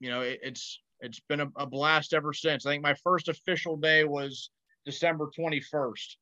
you 0.00 0.10
know 0.10 0.22
it, 0.22 0.40
it's 0.42 0.80
it's 1.00 1.20
been 1.20 1.40
a, 1.40 1.48
a 1.56 1.66
blast 1.66 2.14
ever 2.14 2.32
since. 2.32 2.66
I 2.66 2.72
think 2.72 2.82
my 2.84 2.94
first 2.94 3.28
official 3.28 3.76
day 3.76 4.04
was 4.04 4.50
December 4.84 5.30
21st 5.34 6.18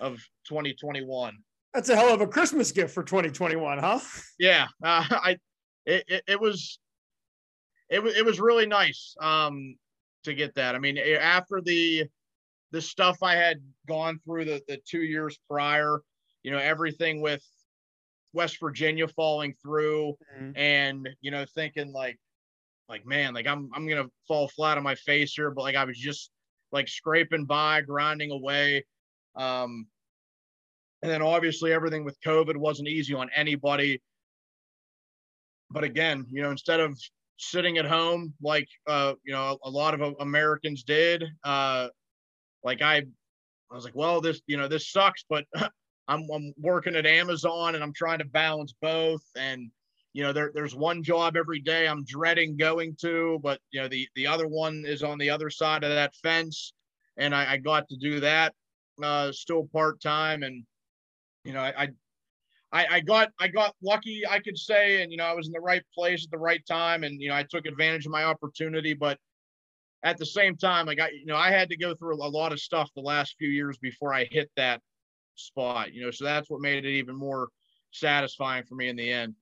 of 0.00 0.20
2021. 0.46 1.44
That's 1.74 1.88
a 1.88 1.96
hell 1.96 2.12
of 2.12 2.20
a 2.20 2.26
Christmas 2.26 2.72
gift 2.72 2.94
for 2.94 3.02
2021, 3.02 3.78
huh? 3.78 4.00
Yeah, 4.38 4.66
uh, 4.82 5.04
I 5.10 5.36
it, 5.86 6.04
it, 6.08 6.22
it 6.26 6.40
was 6.40 6.78
it 7.88 8.02
was 8.02 8.16
it 8.16 8.24
was 8.24 8.40
really 8.40 8.66
nice 8.66 9.14
um 9.20 9.76
to 10.24 10.34
get 10.34 10.54
that. 10.56 10.74
I 10.74 10.78
mean, 10.78 10.98
after 10.98 11.60
the 11.60 12.06
the 12.70 12.82
stuff 12.82 13.22
I 13.22 13.34
had 13.34 13.58
gone 13.86 14.18
through 14.24 14.44
the 14.46 14.62
the 14.68 14.78
2 14.88 15.02
years 15.02 15.38
prior, 15.48 16.00
you 16.42 16.50
know, 16.50 16.58
everything 16.58 17.20
with 17.20 17.42
West 18.32 18.58
Virginia 18.60 19.08
falling 19.08 19.54
through 19.62 20.16
Mhm. 20.38 20.52
and 20.56 21.08
you 21.20 21.30
know 21.30 21.44
thinking 21.54 21.92
like 21.92 22.18
like 22.88 23.04
man 23.06 23.34
like 23.34 23.46
i'm 23.46 23.70
i'm 23.74 23.86
gonna 23.88 24.06
fall 24.26 24.48
flat 24.48 24.76
on 24.78 24.82
my 24.82 24.94
face 24.94 25.32
here 25.34 25.50
but 25.50 25.62
like 25.62 25.76
i 25.76 25.84
was 25.84 25.98
just 25.98 26.30
like 26.72 26.88
scraping 26.88 27.44
by 27.44 27.80
grinding 27.82 28.30
away 28.30 28.84
um 29.34 29.86
and 31.02 31.10
then 31.10 31.22
obviously 31.22 31.72
everything 31.72 32.04
with 32.04 32.18
covid 32.24 32.56
wasn't 32.56 32.88
easy 32.88 33.14
on 33.14 33.30
anybody 33.34 34.00
but 35.70 35.84
again 35.84 36.24
you 36.30 36.42
know 36.42 36.50
instead 36.50 36.80
of 36.80 36.98
sitting 37.36 37.78
at 37.78 37.84
home 37.84 38.34
like 38.42 38.68
uh 38.88 39.14
you 39.24 39.32
know 39.32 39.58
a, 39.64 39.70
lot 39.70 39.94
of 39.94 40.14
americans 40.20 40.82
did 40.82 41.24
uh 41.44 41.88
like 42.64 42.82
i 42.82 42.96
i 42.96 43.74
was 43.74 43.84
like 43.84 43.94
well 43.94 44.20
this 44.20 44.40
you 44.46 44.56
know 44.56 44.66
this 44.66 44.90
sucks 44.90 45.24
but 45.28 45.44
I'm, 46.08 46.26
I'm 46.32 46.54
working 46.58 46.96
at 46.96 47.06
Amazon 47.06 47.74
and 47.74 47.84
I'm 47.84 47.92
trying 47.92 48.18
to 48.18 48.24
balance 48.24 48.74
both. 48.80 49.22
And, 49.36 49.70
you 50.14 50.22
know, 50.22 50.32
there, 50.32 50.50
there's 50.54 50.74
one 50.74 51.02
job 51.02 51.36
every 51.36 51.60
day 51.60 51.86
I'm 51.86 52.04
dreading 52.04 52.56
going 52.56 52.96
to, 53.02 53.38
but, 53.42 53.60
you 53.70 53.80
know, 53.80 53.88
the, 53.88 54.08
the 54.16 54.26
other 54.26 54.48
one 54.48 54.84
is 54.86 55.02
on 55.02 55.18
the 55.18 55.30
other 55.30 55.50
side 55.50 55.84
of 55.84 55.90
that 55.90 56.14
fence. 56.16 56.72
And 57.18 57.34
I, 57.34 57.52
I 57.52 57.56
got 57.58 57.88
to 57.90 57.96
do 57.96 58.20
that 58.20 58.54
uh, 59.02 59.30
still 59.32 59.68
part 59.70 60.00
time. 60.00 60.42
And, 60.42 60.64
you 61.44 61.52
know, 61.52 61.60
I, 61.60 61.88
I, 62.72 62.86
I 62.90 63.00
got, 63.00 63.30
I 63.40 63.48
got 63.48 63.74
lucky, 63.82 64.22
I 64.28 64.40
could 64.40 64.58
say, 64.58 65.02
and, 65.02 65.10
you 65.10 65.18
know, 65.18 65.24
I 65.24 65.34
was 65.34 65.46
in 65.46 65.52
the 65.52 65.60
right 65.60 65.82
place 65.94 66.24
at 66.24 66.30
the 66.30 66.38
right 66.38 66.64
time. 66.66 67.04
And, 67.04 67.20
you 67.20 67.28
know, 67.28 67.34
I 67.34 67.44
took 67.44 67.66
advantage 67.66 68.06
of 68.06 68.12
my 68.12 68.24
opportunity, 68.24 68.94
but 68.94 69.18
at 70.02 70.18
the 70.18 70.26
same 70.26 70.56
time, 70.56 70.88
I 70.88 70.94
got, 70.94 71.14
you 71.14 71.26
know, 71.26 71.36
I 71.36 71.50
had 71.50 71.70
to 71.70 71.76
go 71.76 71.94
through 71.94 72.14
a 72.14 72.28
lot 72.28 72.52
of 72.52 72.60
stuff 72.60 72.90
the 72.94 73.02
last 73.02 73.36
few 73.38 73.48
years 73.48 73.78
before 73.78 74.12
I 74.12 74.26
hit 74.30 74.50
that 74.56 74.80
spot, 75.34 75.92
you 75.92 76.04
know, 76.04 76.10
so 76.10 76.24
that's 76.24 76.50
what 76.50 76.60
made 76.60 76.84
it 76.84 76.90
even 76.90 77.16
more 77.16 77.48
satisfying 77.90 78.64
for 78.64 78.74
me 78.74 78.88
in 78.88 78.96
the 78.96 79.10
end. 79.10 79.34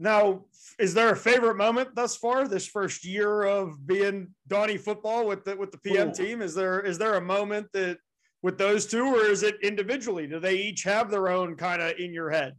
Now, 0.00 0.44
is 0.78 0.92
there 0.92 1.12
a 1.12 1.16
favorite 1.16 1.56
moment 1.56 1.94
thus 1.94 2.16
far 2.16 2.48
this 2.48 2.66
first 2.66 3.04
year 3.04 3.44
of 3.44 3.86
being 3.86 4.34
Donny 4.48 4.76
football 4.76 5.26
with 5.26 5.44
the 5.44 5.56
with 5.56 5.70
the 5.70 5.78
PM 5.78 6.08
Ooh. 6.08 6.12
team? 6.12 6.42
Is 6.42 6.54
there 6.54 6.80
is 6.80 6.98
there 6.98 7.14
a 7.14 7.20
moment 7.20 7.68
that 7.74 7.98
with 8.44 8.58
those 8.58 8.84
two, 8.84 9.06
or 9.06 9.24
is 9.24 9.42
it 9.42 9.56
individually? 9.62 10.26
Do 10.26 10.38
they 10.38 10.56
each 10.56 10.82
have 10.82 11.10
their 11.10 11.28
own 11.30 11.56
kind 11.56 11.80
of 11.80 11.98
in 11.98 12.12
your 12.12 12.28
head? 12.28 12.54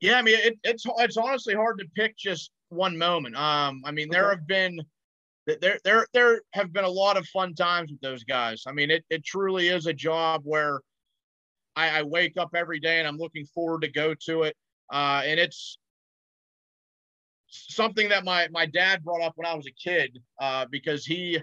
Yeah, 0.00 0.16
I 0.16 0.22
mean, 0.22 0.38
it, 0.38 0.58
it's 0.62 0.84
it's 0.98 1.16
honestly 1.16 1.54
hard 1.54 1.80
to 1.80 1.86
pick 1.96 2.16
just 2.16 2.52
one 2.68 2.96
moment. 2.96 3.36
Um, 3.36 3.82
I 3.84 3.90
mean, 3.90 4.08
there 4.08 4.30
have 4.30 4.46
been 4.46 4.80
there 5.60 5.78
there 5.82 6.06
there 6.12 6.40
have 6.52 6.72
been 6.72 6.84
a 6.84 6.88
lot 6.88 7.16
of 7.16 7.26
fun 7.26 7.52
times 7.54 7.90
with 7.90 8.00
those 8.00 8.22
guys. 8.22 8.62
I 8.64 8.70
mean, 8.70 8.92
it 8.92 9.04
it 9.10 9.24
truly 9.24 9.66
is 9.68 9.86
a 9.86 9.92
job 9.92 10.42
where 10.44 10.80
I, 11.74 11.98
I 11.98 12.02
wake 12.04 12.36
up 12.38 12.50
every 12.54 12.78
day 12.78 13.00
and 13.00 13.08
I'm 13.08 13.18
looking 13.18 13.46
forward 13.46 13.82
to 13.82 13.88
go 13.88 14.14
to 14.26 14.44
it. 14.44 14.56
Uh, 14.92 15.22
and 15.24 15.40
it's 15.40 15.78
something 17.48 18.08
that 18.10 18.24
my 18.24 18.46
my 18.52 18.66
dad 18.66 19.02
brought 19.02 19.20
up 19.20 19.32
when 19.34 19.46
I 19.46 19.54
was 19.54 19.66
a 19.66 19.72
kid 19.72 20.16
uh, 20.40 20.66
because 20.70 21.04
he, 21.04 21.40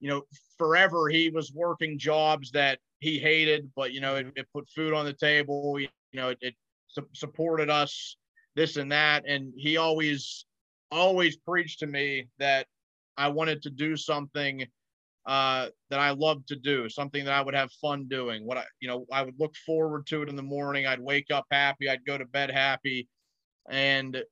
you 0.00 0.08
know, 0.08 0.22
forever 0.58 1.08
he 1.08 1.30
was 1.30 1.52
working 1.52 1.98
jobs 1.98 2.50
that 2.52 2.78
he 3.00 3.18
hated, 3.18 3.70
but 3.76 3.92
you 3.92 4.00
know, 4.00 4.16
it, 4.16 4.26
it 4.36 4.46
put 4.52 4.68
food 4.70 4.92
on 4.92 5.04
the 5.04 5.12
table. 5.12 5.78
You 5.78 5.88
know, 6.12 6.30
it, 6.30 6.38
it 6.40 6.54
su- 6.88 7.08
supported 7.14 7.70
us, 7.70 8.16
this 8.56 8.76
and 8.76 8.90
that, 8.92 9.24
and 9.26 9.52
he 9.56 9.76
always 9.76 10.44
always 10.90 11.36
preached 11.36 11.80
to 11.80 11.86
me 11.86 12.28
that 12.38 12.66
I 13.16 13.28
wanted 13.28 13.62
to 13.62 13.70
do 13.70 13.96
something 13.96 14.66
uh, 15.26 15.68
that 15.90 16.00
I 16.00 16.10
loved 16.10 16.48
to 16.48 16.56
do, 16.56 16.88
something 16.88 17.24
that 17.26 17.34
I 17.34 17.42
would 17.42 17.54
have 17.54 17.70
fun 17.72 18.08
doing. 18.08 18.46
What 18.46 18.58
I, 18.58 18.64
you 18.80 18.88
know, 18.88 19.04
I 19.12 19.22
would 19.22 19.34
look 19.38 19.54
forward 19.66 20.06
to 20.06 20.22
it 20.22 20.28
in 20.28 20.36
the 20.36 20.42
morning. 20.42 20.86
I'd 20.86 21.00
wake 21.00 21.30
up 21.30 21.44
happy. 21.50 21.88
I'd 21.88 22.04
go 22.04 22.16
to 22.16 22.24
bed 22.24 22.50
happy, 22.50 23.08
and 23.70 24.22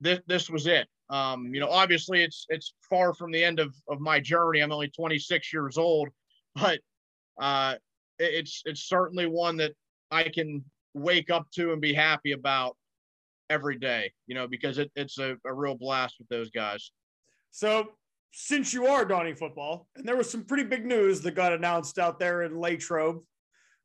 this 0.00 0.20
this 0.26 0.50
was 0.50 0.66
it. 0.66 0.88
Um, 1.12 1.52
you 1.52 1.60
know, 1.60 1.68
obviously 1.68 2.22
it's 2.22 2.46
it's 2.48 2.72
far 2.88 3.12
from 3.12 3.30
the 3.30 3.44
end 3.44 3.60
of 3.60 3.74
of 3.88 4.00
my 4.00 4.18
journey. 4.18 4.60
I'm 4.60 4.72
only 4.72 4.88
26 4.88 5.52
years 5.52 5.76
old, 5.76 6.08
but 6.54 6.80
uh, 7.38 7.74
it's 8.18 8.62
it's 8.64 8.88
certainly 8.88 9.26
one 9.26 9.58
that 9.58 9.72
I 10.10 10.24
can 10.24 10.64
wake 10.94 11.30
up 11.30 11.50
to 11.52 11.72
and 11.72 11.80
be 11.80 11.92
happy 11.92 12.32
about 12.32 12.76
every 13.50 13.78
day. 13.78 14.10
You 14.26 14.34
know, 14.34 14.48
because 14.48 14.78
it, 14.78 14.90
it's 14.96 15.18
a, 15.18 15.36
a 15.44 15.52
real 15.52 15.74
blast 15.74 16.16
with 16.18 16.28
those 16.28 16.50
guys. 16.50 16.90
So, 17.50 17.88
since 18.30 18.72
you 18.72 18.86
are 18.86 19.04
Donny 19.04 19.34
football, 19.34 19.88
and 19.94 20.08
there 20.08 20.16
was 20.16 20.30
some 20.30 20.44
pretty 20.44 20.64
big 20.64 20.86
news 20.86 21.20
that 21.20 21.34
got 21.34 21.52
announced 21.52 21.98
out 21.98 22.18
there 22.18 22.44
in 22.44 22.58
Latrobe 22.58 23.20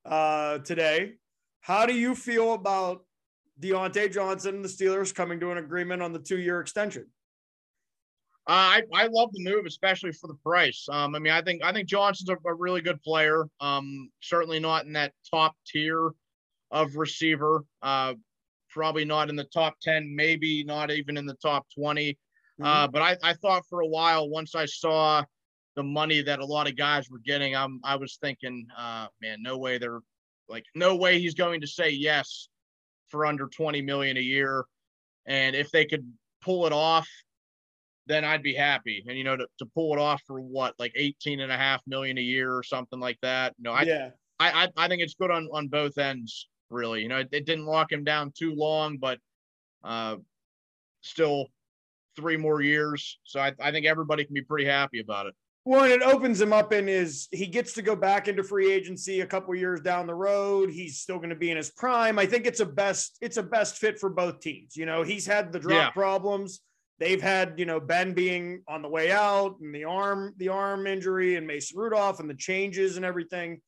uh, 0.06 0.60
today, 0.60 1.16
how 1.60 1.86
do 1.86 1.94
you 1.94 2.16
feel 2.16 2.54
about 2.54 3.04
Diontae 3.62 4.14
Johnson 4.14 4.56
and 4.56 4.64
the 4.64 4.70
Steelers 4.70 5.14
coming 5.14 5.42
to 5.42 5.52
an 5.52 5.58
agreement 5.58 6.02
on 6.02 6.14
the 6.14 6.20
two-year 6.20 6.62
extension? 6.62 7.08
Uh, 8.48 8.80
I 8.80 8.82
I 8.94 9.08
love 9.08 9.32
the 9.34 9.44
move, 9.44 9.66
especially 9.66 10.14
for 10.14 10.28
the 10.28 10.36
price. 10.36 10.88
Um, 10.90 11.16
I 11.16 11.20
mean, 11.20 11.34
I 11.34 11.42
think 11.42 11.64
I 11.64 11.74
think 11.74 11.90
Johnson's 11.90 12.30
a, 12.30 12.38
a 12.48 12.54
really 12.54 12.82
good 12.82 13.02
player. 13.02 13.46
Um, 13.60 14.10
certainly 14.22 14.60
not 14.60 14.86
in 14.86 14.94
that 14.94 15.14
top 15.30 15.56
tier 15.66 16.12
of 16.72 16.96
receiver. 16.96 17.66
Uh, 17.82 18.14
probably 18.70 19.04
not 19.04 19.30
in 19.30 19.36
the 19.36 19.44
top 19.46 19.76
ten, 19.82 20.16
maybe 20.16 20.64
not 20.64 20.92
even 20.92 21.18
in 21.18 21.26
the 21.26 21.36
top 21.36 21.66
twenty. 21.78 22.18
Uh, 22.62 22.88
but 22.88 23.02
I, 23.02 23.18
I 23.22 23.34
thought 23.34 23.68
for 23.70 23.82
a 23.82 23.88
while 23.88 24.30
once 24.30 24.56
I 24.56 24.66
saw 24.66 25.24
the 25.76 25.84
money 25.84 26.22
that 26.24 26.40
a 26.40 26.46
lot 26.46 26.68
of 26.68 26.76
guys 26.76 27.10
were 27.10 27.20
getting, 27.20 27.56
I'm 27.56 27.80
I 27.84 27.98
was 27.98 28.18
thinking, 28.20 28.66
uh, 28.76 29.08
man, 29.22 29.44
no 29.44 29.58
way 29.58 29.78
they're 29.78 30.00
like 30.50 30.64
no 30.74 30.96
way 30.96 31.20
he's 31.20 31.36
going 31.36 31.62
to 31.62 31.68
say 31.68 31.90
yes 31.90 32.48
for 33.10 33.26
under 33.26 33.48
20 33.48 33.82
million 33.82 34.18
a 34.18 34.22
year. 34.22 34.66
And 35.26 35.56
if 35.56 35.70
they 35.72 35.86
could 35.86 36.12
pull 36.42 36.66
it 36.66 36.74
off, 36.74 37.08
then 38.08 38.26
I'd 38.26 38.44
be 38.44 38.54
happy. 38.54 39.04
And 39.08 39.18
you 39.18 39.24
know, 39.24 39.38
to, 39.38 39.48
to 39.60 39.66
pull 39.66 39.94
it 39.94 40.00
off 40.00 40.22
for 40.26 40.40
what, 40.40 40.74
like 40.80 40.94
18 40.96 41.40
and 41.40 41.52
a 41.52 41.58
half 41.58 41.82
million 41.88 42.18
a 42.18 42.22
year 42.22 42.54
or 42.54 42.64
something 42.64 43.00
like 43.00 43.18
that. 43.22 43.56
No, 43.60 43.72
I 43.72 43.84
yeah. 43.84 44.10
I, 44.40 44.66
I, 44.66 44.86
I 44.86 44.88
think 44.88 45.02
it's 45.02 45.16
good 45.16 45.32
on 45.32 45.48
on 45.52 45.68
both 45.68 45.98
ends, 45.98 46.48
really. 46.70 47.02
You 47.02 47.10
know, 47.10 47.18
it, 47.18 47.30
it 47.32 47.46
didn't 47.46 47.66
lock 47.66 47.92
him 47.92 48.04
down 48.04 48.32
too 48.38 48.54
long, 48.56 48.98
but 48.98 49.20
uh 49.84 50.18
still 51.02 51.48
three 52.16 52.38
more 52.38 52.62
years. 52.62 53.20
So 53.24 53.40
I, 53.40 53.54
I 53.62 53.72
think 53.72 53.86
everybody 53.86 54.26
can 54.26 54.34
be 54.34 54.42
pretty 54.42 54.66
happy 54.66 55.00
about 55.00 55.28
it. 55.28 55.36
Well, 55.68 55.84
and 55.84 55.92
it 55.92 56.02
opens 56.02 56.40
him 56.40 56.54
up 56.54 56.72
in 56.72 56.88
his 56.88 57.28
he 57.32 57.46
gets 57.46 57.74
to 57.74 57.82
go 57.82 57.94
back 57.94 58.30
into 58.30 58.42
free 58.42 58.72
agency 58.72 59.20
a 59.20 59.26
couple 59.26 59.54
years 59.54 59.82
down 59.82 60.08
the 60.08 60.16
road. 60.16 60.70
He's 60.70 61.00
still 61.00 61.18
going 61.18 61.30
to 61.30 61.36
be 61.36 61.52
in 61.52 61.58
his 61.58 61.72
prime. 61.72 62.18
I 62.18 62.26
think 62.26 62.46
it's 62.46 62.62
a 62.62 62.66
best 62.66 63.18
it's 63.20 63.36
a 63.36 63.44
best 63.44 63.78
fit 63.78 64.00
for 64.00 64.10
both 64.10 64.40
teams. 64.40 64.78
You 64.78 64.86
know, 64.86 65.04
he's 65.04 65.26
had 65.26 65.52
the 65.52 65.60
drop 65.60 65.74
yeah. 65.74 65.90
problems. 65.90 66.62
They've 67.00 67.22
had, 67.22 67.54
you 67.58 67.66
know, 67.66 67.80
Ben 67.80 68.14
being 68.14 68.64
on 68.68 68.82
the 68.82 68.90
way 68.90 69.12
out 69.12 69.60
and 69.60 69.74
the 69.74 69.84
arm, 69.84 70.34
the 70.38 70.50
arm 70.50 70.88
injury 70.88 71.36
and 71.36 71.46
Mason 71.46 71.78
Rudolph 71.78 72.20
and 72.20 72.30
the 72.30 72.36
changes 72.36 72.98
and 72.98 73.06
everything. 73.06 73.62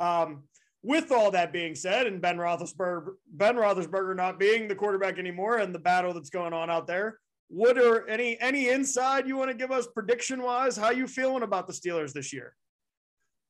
Um, 0.00 0.44
with 0.82 1.12
all 1.12 1.30
that 1.30 1.52
being 1.52 1.76
said, 1.76 2.08
and 2.08 2.20
Ben 2.20 2.38
Roethlisberger, 2.38 3.12
Ben 3.34 3.54
Roethlisberger 3.54 4.16
not 4.16 4.40
being 4.40 4.66
the 4.66 4.74
quarterback 4.74 5.18
anymore, 5.18 5.58
and 5.58 5.72
the 5.72 5.78
battle 5.78 6.12
that's 6.12 6.30
going 6.30 6.52
on 6.52 6.70
out 6.70 6.88
there, 6.88 7.20
what 7.46 7.78
are 7.78 8.08
any 8.08 8.40
any 8.40 8.68
inside 8.70 9.28
you 9.28 9.36
want 9.36 9.50
to 9.50 9.56
give 9.56 9.70
us 9.70 9.86
prediction 9.86 10.42
wise? 10.42 10.76
How 10.76 10.90
you 10.90 11.06
feeling 11.06 11.44
about 11.44 11.68
the 11.68 11.72
Steelers 11.72 12.12
this 12.12 12.32
year? 12.32 12.56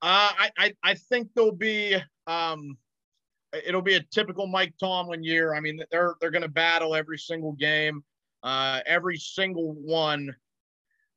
Uh, 0.02 0.32
I, 0.36 0.50
I 0.58 0.72
I 0.82 0.94
think 0.94 1.28
they'll 1.34 1.52
be 1.52 1.96
um, 2.26 2.76
it'll 3.66 3.80
be 3.80 3.94
a 3.94 4.02
typical 4.02 4.46
Mike 4.46 4.74
Tomlin 4.78 5.22
year. 5.22 5.54
I 5.54 5.60
mean, 5.60 5.80
they're 5.90 6.16
they're 6.20 6.30
going 6.30 6.42
to 6.42 6.48
battle 6.48 6.94
every 6.94 7.18
single 7.18 7.52
game. 7.52 8.04
Uh, 8.42 8.80
every 8.86 9.16
single 9.16 9.72
one 9.72 10.34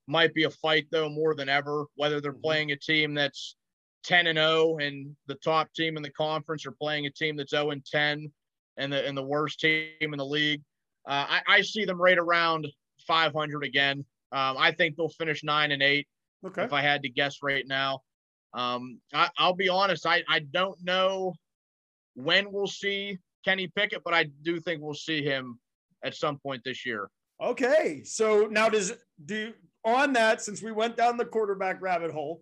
might 0.08 0.34
be 0.34 0.44
a 0.44 0.50
fight 0.50 0.88
though 0.92 1.10
more 1.10 1.36
than 1.36 1.50
ever. 1.50 1.86
Whether 1.96 2.22
they're 2.22 2.32
mm-hmm. 2.32 2.42
playing 2.42 2.72
a 2.72 2.76
team 2.76 3.14
that's 3.14 3.56
10 4.04 4.28
and 4.28 4.38
0 4.38 4.78
and 4.78 5.16
the 5.28 5.36
top 5.36 5.74
team 5.74 5.98
in 5.98 6.04
the 6.04 6.12
conference, 6.12 6.66
or 6.66 6.72
playing 6.72 7.06
a 7.06 7.12
team 7.12 7.36
that's 7.36 7.52
0 7.52 7.72
and 7.72 7.86
10 7.86 8.32
and 8.78 8.94
the 8.94 9.06
and 9.06 9.18
the 9.18 9.24
worst 9.24 9.60
team 9.60 9.88
in 10.02 10.18
the 10.18 10.26
league. 10.26 10.62
Uh, 11.08 11.26
I, 11.30 11.42
I, 11.48 11.62
see 11.62 11.86
them 11.86 12.02
right 12.02 12.18
around 12.18 12.68
500 13.06 13.64
again. 13.64 14.04
Um, 14.32 14.58
I 14.58 14.72
think 14.72 14.96
they'll 14.96 15.10
finish 15.10 15.44
nine 15.44 15.72
and 15.72 15.84
eight. 15.84 16.08
Okay. 16.46 16.64
If 16.64 16.74
I 16.74 16.82
had 16.82 17.04
to 17.04 17.10
guess 17.10 17.38
right 17.44 17.64
now, 17.68 18.02
um, 18.56 19.00
I, 19.14 19.30
will 19.40 19.56
be 19.56 19.70
honest. 19.70 20.06
I, 20.08 20.24
I 20.28 20.40
don't 20.40 20.78
know 20.84 21.34
when 22.16 22.52
we'll 22.52 22.68
see 22.68 23.20
Kenny 23.44 23.68
Pickett, 23.68 24.04
but 24.04 24.14
I 24.14 24.26
do 24.42 24.60
think 24.60 24.82
we'll 24.82 24.94
see 24.96 25.24
him 25.24 25.60
at 26.06 26.16
some 26.16 26.38
point 26.38 26.62
this 26.64 26.86
year. 26.86 27.10
Okay. 27.42 28.02
So 28.06 28.48
now 28.50 28.70
does 28.70 28.94
do 29.26 29.54
on 29.84 30.14
that 30.14 30.42
since 30.42 30.62
we 30.62 30.72
went 30.72 30.96
down 30.96 31.18
the 31.18 31.26
quarterback 31.26 31.82
rabbit 31.82 32.12
hole, 32.12 32.42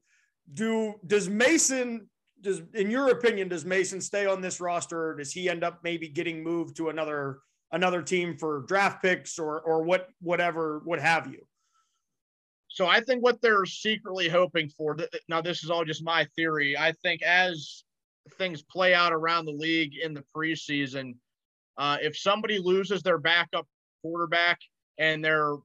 do 0.53 0.95
does 1.07 1.29
Mason 1.29 2.07
does 2.41 2.61
in 2.73 2.91
your 2.91 3.09
opinion 3.09 3.47
does 3.47 3.65
Mason 3.65 4.01
stay 4.01 4.25
on 4.25 4.41
this 4.41 4.59
roster 4.59 5.09
or 5.09 5.15
does 5.15 5.31
he 5.31 5.49
end 5.49 5.63
up 5.63 5.79
maybe 5.83 6.07
getting 6.09 6.43
moved 6.43 6.75
to 6.77 6.89
another 6.89 7.39
another 7.71 8.01
team 8.01 8.37
for 8.37 8.63
draft 8.67 9.01
picks 9.01 9.39
or 9.39 9.61
or 9.61 9.83
what 9.83 10.09
whatever 10.21 10.81
what 10.83 10.99
have 10.99 11.27
you 11.27 11.39
so 12.67 12.85
i 12.85 12.99
think 12.99 13.23
what 13.23 13.41
they're 13.41 13.65
secretly 13.65 14.27
hoping 14.27 14.69
for 14.69 14.95
now 15.27 15.41
this 15.41 15.63
is 15.63 15.69
all 15.69 15.85
just 15.85 16.03
my 16.03 16.27
theory 16.35 16.77
i 16.77 16.91
think 17.03 17.21
as 17.23 17.83
things 18.37 18.61
play 18.61 18.93
out 18.93 19.13
around 19.13 19.45
the 19.45 19.51
league 19.51 19.93
in 20.01 20.13
the 20.13 20.23
preseason 20.35 21.15
uh, 21.77 21.97
if 22.01 22.17
somebody 22.17 22.59
loses 22.59 23.01
their 23.01 23.17
backup 23.17 23.67
quarterback 24.01 24.59
and 24.97 25.23
they're 25.23 25.55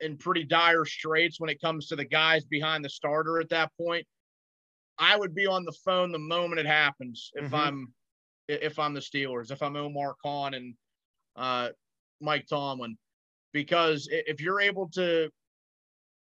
in 0.00 0.16
pretty 0.16 0.44
dire 0.44 0.84
straits 0.84 1.40
when 1.40 1.50
it 1.50 1.60
comes 1.60 1.86
to 1.86 1.96
the 1.96 2.04
guys 2.04 2.44
behind 2.44 2.84
the 2.84 2.88
starter 2.88 3.38
at 3.38 3.48
that 3.48 3.70
point 3.80 4.06
i 4.98 5.16
would 5.16 5.34
be 5.34 5.46
on 5.46 5.64
the 5.64 5.72
phone 5.84 6.12
the 6.12 6.18
moment 6.18 6.60
it 6.60 6.66
happens 6.66 7.30
if 7.34 7.44
mm-hmm. 7.44 7.54
i'm 7.54 7.92
if 8.48 8.78
i'm 8.78 8.92
the 8.92 9.00
steelers 9.00 9.50
if 9.50 9.62
i'm 9.62 9.76
omar 9.76 10.14
khan 10.22 10.52
and 10.52 10.74
uh, 11.36 11.68
Mike 12.20 12.46
Tomlin, 12.48 12.96
because 13.52 14.08
if 14.10 14.40
you're 14.40 14.60
able 14.60 14.88
to 14.90 15.30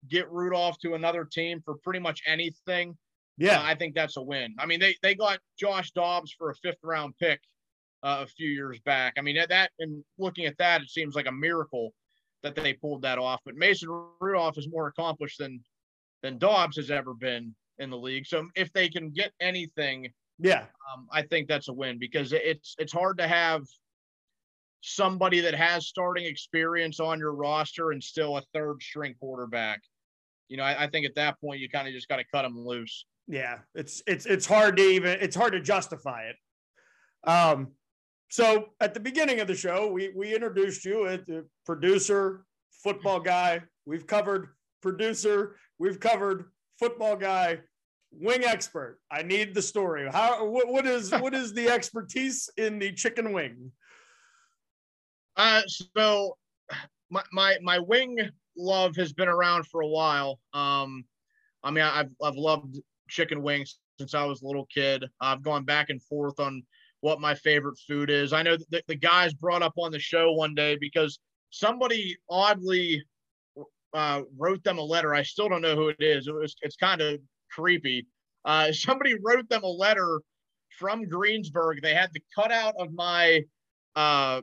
get 0.09 0.29
Rudolph 0.31 0.77
to 0.79 0.95
another 0.95 1.25
team 1.25 1.61
for 1.63 1.75
pretty 1.83 1.99
much 1.99 2.21
anything, 2.27 2.97
yeah, 3.37 3.59
uh, 3.59 3.63
I 3.63 3.75
think 3.75 3.95
that's 3.95 4.17
a 4.17 4.21
win. 4.21 4.55
I 4.59 4.65
mean, 4.65 4.79
they 4.79 4.95
they 5.01 5.15
got 5.15 5.39
Josh 5.57 5.91
Dobbs 5.91 6.33
for 6.37 6.49
a 6.49 6.55
fifth 6.55 6.83
round 6.83 7.13
pick 7.19 7.41
uh, 8.03 8.19
a 8.21 8.27
few 8.27 8.49
years 8.49 8.79
back. 8.81 9.13
I 9.17 9.21
mean, 9.21 9.37
at 9.37 9.49
that 9.49 9.71
and 9.79 10.03
looking 10.17 10.45
at 10.45 10.57
that, 10.57 10.81
it 10.81 10.89
seems 10.89 11.15
like 11.15 11.27
a 11.27 11.31
miracle 11.31 11.93
that 12.43 12.55
they 12.55 12.73
pulled 12.73 13.01
that 13.03 13.17
off. 13.17 13.39
But 13.45 13.55
Mason 13.55 13.89
Rudolph 14.19 14.57
is 14.57 14.67
more 14.69 14.87
accomplished 14.87 15.39
than 15.39 15.61
than 16.21 16.37
Dobbs 16.37 16.77
has 16.77 16.91
ever 16.91 17.13
been 17.13 17.55
in 17.79 17.89
the 17.89 17.97
league. 17.97 18.25
So 18.25 18.47
if 18.55 18.71
they 18.73 18.89
can 18.89 19.09
get 19.09 19.31
anything, 19.39 20.09
yeah, 20.39 20.65
um, 20.93 21.07
I 21.11 21.21
think 21.23 21.47
that's 21.47 21.69
a 21.69 21.73
win 21.73 21.97
because 21.97 22.33
it's 22.33 22.75
it's 22.77 22.93
hard 22.93 23.17
to 23.19 23.27
have 23.27 23.63
somebody 24.81 25.39
that 25.39 25.55
has 25.55 25.87
starting 25.87 26.25
experience 26.25 26.99
on 26.99 27.17
your 27.17 27.33
roster 27.33 27.91
and 27.91 28.03
still 28.03 28.37
a 28.37 28.43
third 28.53 28.81
string 28.81 29.15
quarterback. 29.17 29.81
You 30.49 30.57
know, 30.57 30.63
I, 30.63 30.83
I 30.83 30.87
think 30.89 31.05
at 31.05 31.15
that 31.15 31.39
point 31.39 31.61
you 31.61 31.69
kind 31.69 31.87
of 31.87 31.93
just 31.93 32.09
got 32.09 32.17
to 32.17 32.25
cut 32.25 32.41
them 32.41 32.59
loose. 32.59 33.05
Yeah, 33.27 33.59
it's 33.73 34.03
it's 34.05 34.25
it's 34.25 34.45
hard 34.45 34.75
to 34.77 34.83
even 34.83 35.17
it's 35.21 35.35
hard 35.35 35.53
to 35.53 35.61
justify 35.61 36.23
it. 36.23 36.35
Um, 37.29 37.71
so 38.33 38.69
at 38.79 38.95
the 38.95 38.99
beginning 38.99 39.41
of 39.41 39.47
the 39.47 39.53
show, 39.53 39.91
we 39.91 40.11
we 40.15 40.33
introduced 40.33 40.83
you 40.85 41.05
as 41.05 41.19
the 41.27 41.45
producer, 41.67 42.47
football 42.71 43.19
guy. 43.19 43.61
We've 43.85 44.07
covered 44.07 44.47
producer. 44.81 45.57
We've 45.77 45.99
covered 45.99 46.45
football 46.79 47.15
guy, 47.15 47.59
wing 48.11 48.43
expert. 48.43 48.97
I 49.11 49.21
need 49.21 49.53
the 49.53 49.61
story. 49.61 50.09
How 50.11 50.47
what, 50.47 50.67
what 50.67 50.87
is 50.87 51.11
what 51.19 51.35
is 51.35 51.53
the 51.53 51.69
expertise 51.69 52.49
in 52.57 52.79
the 52.79 52.91
chicken 52.93 53.33
wing? 53.33 53.71
Uh, 55.37 55.61
so 55.67 56.35
my, 57.11 57.21
my 57.31 57.57
my 57.61 57.77
wing 57.77 58.17
love 58.57 58.95
has 58.95 59.13
been 59.13 59.27
around 59.27 59.67
for 59.67 59.81
a 59.81 59.87
while. 59.87 60.39
Um, 60.53 61.05
I 61.63 61.69
mean, 61.69 61.83
I've 61.83 62.09
I've 62.19 62.35
loved 62.35 62.79
chicken 63.09 63.43
wings 63.43 63.77
since 63.99 64.15
I 64.15 64.25
was 64.25 64.41
a 64.41 64.47
little 64.47 64.65
kid. 64.73 65.05
I've 65.21 65.43
gone 65.43 65.65
back 65.65 65.91
and 65.91 66.01
forth 66.01 66.39
on 66.39 66.63
what 67.03 67.19
my 67.19 67.35
favorite 67.35 67.77
food 67.85 68.09
is. 68.09 68.31
I 68.31 68.43
know 68.43 68.55
that 68.69 68.87
the 68.87 68.95
guys 68.95 69.33
brought 69.33 69.61
up 69.61 69.73
on 69.77 69.91
the 69.91 69.99
show 69.99 70.31
one 70.31 70.55
day 70.55 70.77
because 70.79 71.19
somebody 71.49 72.15
oddly 72.29 73.03
uh, 73.93 74.21
wrote 74.37 74.63
them 74.63 74.77
a 74.77 74.81
letter. 74.81 75.13
I 75.13 75.23
still 75.23 75.49
don't 75.49 75.61
know 75.61 75.75
who 75.75 75.89
it 75.89 75.97
is. 75.99 76.27
It 76.27 76.33
was 76.33 76.55
it's 76.61 76.77
kind 76.77 77.01
of 77.01 77.19
creepy. 77.51 78.07
Uh, 78.45 78.71
somebody 78.71 79.15
wrote 79.21 79.49
them 79.49 79.63
a 79.63 79.67
letter 79.67 80.21
from 80.79 81.03
Greensburg. 81.03 81.81
They 81.81 81.93
had 81.93 82.09
the 82.13 82.23
cutout 82.33 82.75
of 82.79 82.93
my 82.93 83.41
uh, 83.97 84.39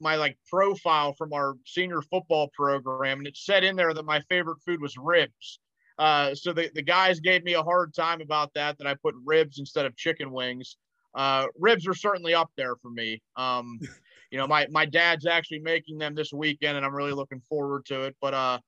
my 0.00 0.14
like 0.14 0.38
profile 0.48 1.14
from 1.14 1.32
our 1.32 1.54
senior 1.66 2.02
football 2.02 2.48
program, 2.54 3.18
and 3.18 3.26
it 3.26 3.36
said 3.36 3.64
in 3.64 3.74
there 3.74 3.92
that 3.92 4.04
my 4.04 4.20
favorite 4.28 4.58
food 4.64 4.80
was 4.80 4.96
ribs. 4.96 5.58
Uh, 5.98 6.32
so 6.32 6.52
the, 6.52 6.70
the 6.76 6.82
guys 6.82 7.18
gave 7.18 7.42
me 7.42 7.54
a 7.54 7.62
hard 7.64 7.92
time 7.92 8.20
about 8.20 8.54
that, 8.54 8.78
that 8.78 8.86
I 8.86 8.94
put 8.94 9.16
ribs 9.24 9.58
instead 9.58 9.84
of 9.84 9.96
chicken 9.96 10.30
wings. 10.30 10.76
Uh, 11.18 11.48
ribs 11.58 11.84
are 11.88 11.94
certainly 11.94 12.32
up 12.32 12.48
there 12.56 12.76
for 12.76 12.90
me. 12.90 13.20
Um, 13.34 13.80
you 14.30 14.38
know, 14.38 14.46
my, 14.46 14.68
my 14.70 14.86
dad's 14.86 15.26
actually 15.26 15.58
making 15.58 15.98
them 15.98 16.14
this 16.14 16.32
weekend 16.32 16.76
and 16.76 16.86
I'm 16.86 16.94
really 16.94 17.12
looking 17.12 17.40
forward 17.40 17.84
to 17.86 18.02
it. 18.02 18.16
But, 18.20 18.34
uh, 18.34 18.58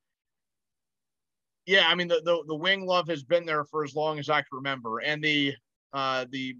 yeah, 1.65 1.87
I 1.87 1.95
mean, 1.95 2.09
the, 2.09 2.21
the, 2.25 2.43
the 2.47 2.55
wing 2.55 2.85
love 2.85 3.07
has 3.07 3.23
been 3.23 3.45
there 3.45 3.63
for 3.63 3.85
as 3.85 3.95
long 3.95 4.19
as 4.19 4.29
I 4.29 4.41
can 4.41 4.49
remember. 4.51 4.99
And 4.99 5.23
the, 5.23 5.53
uh, 5.93 6.25
the 6.29 6.57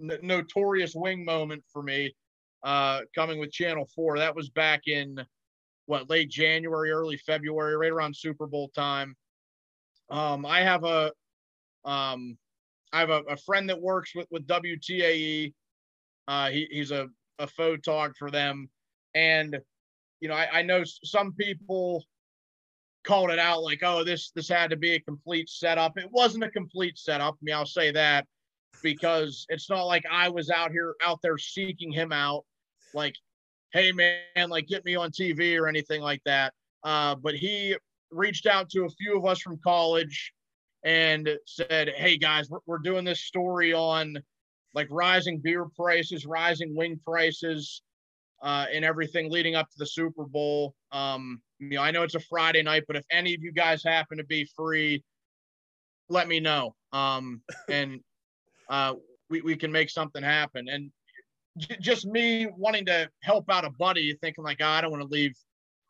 n- 0.00 0.18
notorious 0.22 0.94
wing 0.94 1.26
moment 1.26 1.62
for 1.70 1.82
me 1.82 2.14
uh, 2.62 3.00
coming 3.14 3.38
with 3.38 3.52
Channel 3.52 3.86
4. 3.94 4.18
That 4.18 4.34
was 4.34 4.48
back 4.48 4.82
in 4.86 5.22
what 5.84 6.08
late 6.08 6.30
January, 6.30 6.90
early 6.90 7.18
February, 7.18 7.76
right 7.76 7.92
around 7.92 8.16
Super 8.16 8.46
Bowl 8.46 8.70
time. 8.74 9.14
Um, 10.08 10.46
I 10.46 10.60
have 10.60 10.84
a 10.84 11.12
um, 11.84 12.38
I 12.92 13.00
have 13.00 13.10
a, 13.10 13.22
a, 13.28 13.36
friend 13.36 13.68
that 13.68 13.80
works 13.80 14.14
with 14.14 14.26
with 14.30 14.46
WTAE. 14.46 15.52
Uh, 16.26 16.50
he, 16.50 16.68
he's 16.70 16.90
a 16.90 17.08
a 17.38 17.46
photog 17.46 18.16
for 18.16 18.30
them, 18.30 18.68
and 19.14 19.58
you 20.20 20.28
know 20.28 20.34
I, 20.34 20.58
I 20.58 20.62
know 20.62 20.82
some 20.84 21.32
people 21.32 22.04
called 23.04 23.30
it 23.30 23.38
out 23.38 23.62
like, 23.62 23.80
oh, 23.82 24.04
this 24.04 24.30
this 24.34 24.48
had 24.48 24.70
to 24.70 24.76
be 24.76 24.94
a 24.94 25.00
complete 25.00 25.48
setup. 25.48 25.98
It 25.98 26.10
wasn't 26.10 26.44
a 26.44 26.50
complete 26.50 26.98
setup. 26.98 27.34
I 27.34 27.38
mean, 27.42 27.54
I'll 27.54 27.66
say 27.66 27.90
that 27.92 28.26
because 28.82 29.46
it's 29.48 29.70
not 29.70 29.84
like 29.84 30.04
I 30.10 30.28
was 30.28 30.50
out 30.50 30.70
here 30.70 30.94
out 31.02 31.20
there 31.22 31.38
seeking 31.38 31.92
him 31.92 32.12
out, 32.12 32.44
like, 32.94 33.14
hey 33.72 33.92
man, 33.92 34.48
like 34.48 34.66
get 34.66 34.84
me 34.84 34.96
on 34.96 35.10
TV 35.10 35.58
or 35.58 35.68
anything 35.68 36.02
like 36.02 36.22
that. 36.24 36.52
Uh, 36.84 37.14
but 37.14 37.34
he 37.34 37.76
reached 38.10 38.46
out 38.46 38.70
to 38.70 38.84
a 38.84 38.90
few 38.90 39.18
of 39.18 39.26
us 39.26 39.40
from 39.40 39.58
college 39.62 40.32
and 40.84 41.28
said, 41.46 41.90
hey 41.96 42.16
guys, 42.16 42.48
we're, 42.50 42.60
we're 42.66 42.78
doing 42.78 43.04
this 43.04 43.20
story 43.20 43.72
on 43.72 44.16
like 44.74 44.86
rising 44.90 45.38
beer 45.38 45.66
prices, 45.76 46.26
rising 46.26 46.74
wing 46.76 47.00
prices. 47.04 47.82
uh, 48.42 48.66
and 48.72 48.84
everything 48.84 49.30
leading 49.30 49.54
up 49.56 49.68
to 49.70 49.78
the 49.78 49.86
Super 49.86 50.24
Bowl. 50.24 50.74
Um, 50.92 51.40
you 51.58 51.70
know, 51.70 51.82
I 51.82 51.90
know 51.90 52.02
it's 52.02 52.14
a 52.14 52.20
Friday 52.20 52.62
night, 52.62 52.84
but 52.86 52.96
if 52.96 53.04
any 53.10 53.34
of 53.34 53.42
you 53.42 53.52
guys 53.52 53.82
happen 53.82 54.18
to 54.18 54.24
be 54.24 54.48
free, 54.56 55.02
let 56.08 56.28
me 56.28 56.40
know. 56.40 56.74
Um, 56.92 57.42
and 57.68 58.00
uh, 58.68 58.94
we, 59.28 59.40
we 59.40 59.56
can 59.56 59.72
make 59.72 59.90
something 59.90 60.22
happen. 60.22 60.68
And 60.68 60.90
j- 61.56 61.78
just 61.80 62.06
me 62.06 62.46
wanting 62.56 62.86
to 62.86 63.10
help 63.22 63.50
out 63.50 63.64
a 63.64 63.70
buddy, 63.70 64.16
thinking 64.20 64.44
like, 64.44 64.58
oh, 64.60 64.66
I 64.66 64.80
don't 64.80 64.90
want 64.90 65.02
to 65.02 65.08
leave, 65.08 65.34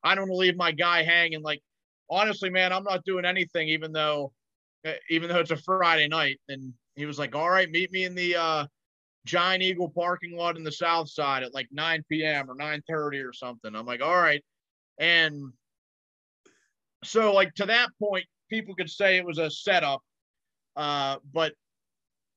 I 0.03 0.15
don't 0.15 0.29
want 0.29 0.33
to 0.33 0.37
leave 0.39 0.57
my 0.57 0.73
guy 0.73 1.03
hanging. 1.03 1.43
Like, 1.43 1.61
honestly, 2.11 2.49
man, 2.51 2.73
I'm 2.73 2.85
not 2.85 3.05
doing 3.05 3.25
anything, 3.27 3.69
even 3.69 3.93
though, 3.93 4.33
even 5.11 5.29
though 5.29 5.41
it's 5.41 5.51
a 5.51 5.57
Friday 5.57 6.09
night. 6.09 6.41
And 6.49 6.73
he 6.97 7.07
was 7.07 7.19
like, 7.19 7.35
all 7.35 7.51
right, 7.51 7.71
meet 7.71 7.93
me 7.93 8.05
in 8.05 8.15
the, 8.15 8.37
uh, 8.37 8.67
Giant 9.29 9.63
Eagle 9.63 9.91
parking 9.91 10.37
lot 10.37 10.57
in 10.57 10.65
the 10.65 10.73
South 10.73 11.11
Side 11.11 11.43
at 11.43 11.53
like 11.53 11.69
9 11.71 12.03
p.m. 12.11 12.51
or 12.51 12.55
9:30 12.55 13.29
or 13.29 13.33
something. 13.33 13.75
I'm 13.75 13.85
like, 13.85 14.03
all 14.03 14.17
right, 14.17 14.43
and 14.99 15.53
so 17.05 17.33
like 17.33 17.55
to 17.55 17.67
that 17.67 17.91
point, 18.03 18.25
people 18.49 18.75
could 18.75 18.91
say 18.91 19.17
it 19.17 19.27
was 19.27 19.39
a 19.39 19.51
setup, 19.51 20.01
uh, 20.77 21.17
but 21.33 21.53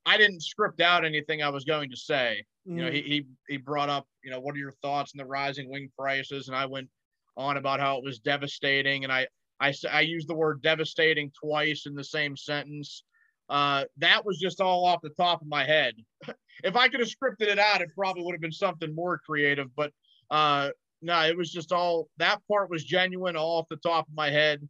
I 0.04 0.18
didn't 0.18 0.42
script 0.42 0.80
out 0.80 1.04
anything 1.04 1.42
I 1.42 1.48
was 1.48 1.64
going 1.64 1.90
to 1.90 1.96
say. 1.96 2.44
Mm. 2.68 2.76
You 2.76 2.84
know, 2.84 2.90
he, 2.90 3.00
mm. 3.00 3.06
he 3.06 3.26
he 3.48 3.56
brought 3.56 3.88
up, 3.88 4.06
you 4.22 4.30
know, 4.30 4.40
what 4.40 4.54
are 4.54 4.58
your 4.58 4.74
thoughts 4.82 5.12
on 5.14 5.18
the 5.18 5.26
rising 5.26 5.70
wing 5.70 5.90
prices, 5.98 6.48
and 6.48 6.56
I 6.56 6.66
went 6.66 6.88
on 7.36 7.56
about 7.56 7.80
how 7.80 7.96
it 7.96 8.04
was 8.04 8.18
devastating, 8.18 9.04
and 9.04 9.12
I 9.12 9.26
I 9.62 9.72
I 9.90 10.00
used 10.00 10.28
the 10.28 10.34
word 10.34 10.62
devastating 10.62 11.30
twice 11.40 11.86
in 11.86 11.94
the 11.94 12.04
same 12.04 12.36
sentence. 12.36 13.04
Uh, 13.48 13.84
that 13.98 14.24
was 14.24 14.38
just 14.38 14.60
all 14.60 14.84
off 14.84 15.00
the 15.02 15.10
top 15.10 15.40
of 15.40 15.48
my 15.48 15.64
head. 15.64 15.94
if 16.64 16.74
I 16.74 16.88
could 16.88 17.00
have 17.00 17.08
scripted 17.08 17.48
it 17.48 17.58
out, 17.58 17.80
it 17.80 17.90
probably 17.94 18.24
would 18.24 18.34
have 18.34 18.40
been 18.40 18.52
something 18.52 18.94
more 18.94 19.20
creative. 19.24 19.68
But 19.76 19.92
uh, 20.30 20.70
no, 21.00 21.20
it 21.22 21.36
was 21.36 21.52
just 21.52 21.72
all 21.72 22.08
that 22.18 22.40
part 22.48 22.70
was 22.70 22.84
genuine, 22.84 23.36
all 23.36 23.58
off 23.58 23.66
the 23.70 23.76
top 23.76 24.08
of 24.08 24.14
my 24.14 24.30
head. 24.30 24.66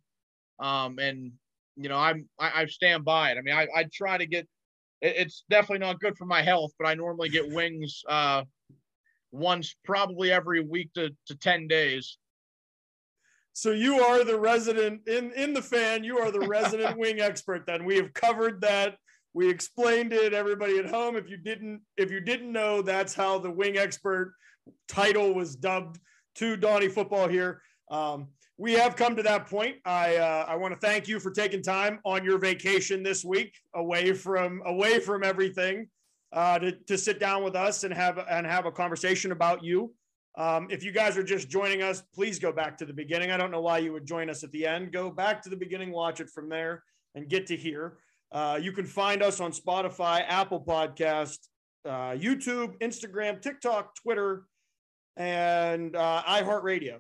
Um, 0.58 0.98
and 0.98 1.32
you 1.76 1.88
know, 1.88 1.98
I'm 1.98 2.28
I, 2.38 2.62
I 2.62 2.66
stand 2.66 3.04
by 3.04 3.30
it. 3.30 3.38
I 3.38 3.42
mean, 3.42 3.54
I 3.54 3.66
I 3.74 3.86
try 3.92 4.18
to 4.18 4.26
get. 4.26 4.46
It, 5.00 5.14
it's 5.16 5.44
definitely 5.48 5.86
not 5.86 6.00
good 6.00 6.18
for 6.18 6.26
my 6.26 6.42
health, 6.42 6.72
but 6.78 6.86
I 6.86 6.94
normally 6.94 7.30
get 7.30 7.50
wings 7.50 8.02
uh, 8.08 8.42
once, 9.30 9.74
probably 9.84 10.32
every 10.32 10.60
week 10.60 10.92
to 10.94 11.10
to 11.28 11.36
ten 11.36 11.66
days. 11.66 12.18
So 13.52 13.70
you 13.70 14.00
are 14.00 14.24
the 14.24 14.38
resident 14.38 15.06
in 15.06 15.32
in 15.32 15.52
the 15.52 15.62
fan. 15.62 16.04
You 16.04 16.18
are 16.18 16.30
the 16.30 16.46
resident 16.46 16.98
wing 16.98 17.20
expert. 17.20 17.64
Then 17.66 17.84
we 17.84 17.96
have 17.96 18.12
covered 18.14 18.60
that. 18.62 18.96
We 19.34 19.48
explained 19.48 20.12
it. 20.12 20.34
Everybody 20.34 20.78
at 20.78 20.88
home, 20.88 21.16
if 21.16 21.28
you 21.28 21.36
didn't 21.36 21.82
if 21.96 22.10
you 22.10 22.20
didn't 22.20 22.52
know, 22.52 22.82
that's 22.82 23.14
how 23.14 23.38
the 23.38 23.50
wing 23.50 23.76
expert 23.76 24.34
title 24.88 25.34
was 25.34 25.56
dubbed 25.56 25.98
to 26.36 26.56
Donny 26.56 26.88
Football 26.88 27.28
here. 27.28 27.62
Um, 27.90 28.28
we 28.58 28.72
have 28.74 28.96
come 28.96 29.16
to 29.16 29.22
that 29.22 29.48
point. 29.48 29.76
I 29.84 30.16
uh, 30.16 30.46
I 30.48 30.56
want 30.56 30.72
to 30.72 30.86
thank 30.86 31.08
you 31.08 31.18
for 31.20 31.30
taking 31.30 31.62
time 31.62 32.00
on 32.04 32.24
your 32.24 32.38
vacation 32.38 33.02
this 33.02 33.24
week, 33.24 33.54
away 33.74 34.12
from 34.12 34.62
away 34.64 35.00
from 35.00 35.24
everything, 35.24 35.88
uh, 36.32 36.58
to 36.58 36.72
to 36.72 36.96
sit 36.96 37.18
down 37.18 37.42
with 37.42 37.56
us 37.56 37.84
and 37.84 37.92
have 37.92 38.18
and 38.18 38.46
have 38.46 38.66
a 38.66 38.72
conversation 38.72 39.32
about 39.32 39.64
you. 39.64 39.92
Um, 40.36 40.68
if 40.70 40.82
you 40.82 40.92
guys 40.92 41.18
are 41.18 41.22
just 41.22 41.48
joining 41.48 41.82
us, 41.82 42.02
please 42.14 42.38
go 42.38 42.52
back 42.52 42.78
to 42.78 42.86
the 42.86 42.92
beginning. 42.92 43.30
I 43.30 43.36
don't 43.36 43.50
know 43.50 43.60
why 43.60 43.78
you 43.78 43.92
would 43.92 44.06
join 44.06 44.30
us 44.30 44.42
at 44.42 44.50
the 44.52 44.66
end. 44.66 44.92
Go 44.92 45.10
back 45.10 45.42
to 45.42 45.50
the 45.50 45.56
beginning, 45.56 45.92
watch 45.92 46.20
it 46.20 46.30
from 46.30 46.48
there, 46.48 46.82
and 47.14 47.28
get 47.28 47.46
to 47.48 47.56
here. 47.56 47.98
Uh, 48.30 48.58
you 48.60 48.72
can 48.72 48.86
find 48.86 49.22
us 49.22 49.40
on 49.40 49.52
Spotify, 49.52 50.24
Apple 50.26 50.60
Podcast, 50.60 51.38
uh, 51.84 52.12
YouTube, 52.12 52.78
Instagram, 52.78 53.42
TikTok, 53.42 53.94
Twitter, 53.94 54.44
and 55.16 55.94
uh, 55.94 56.22
iHeartRadio. 56.26 56.98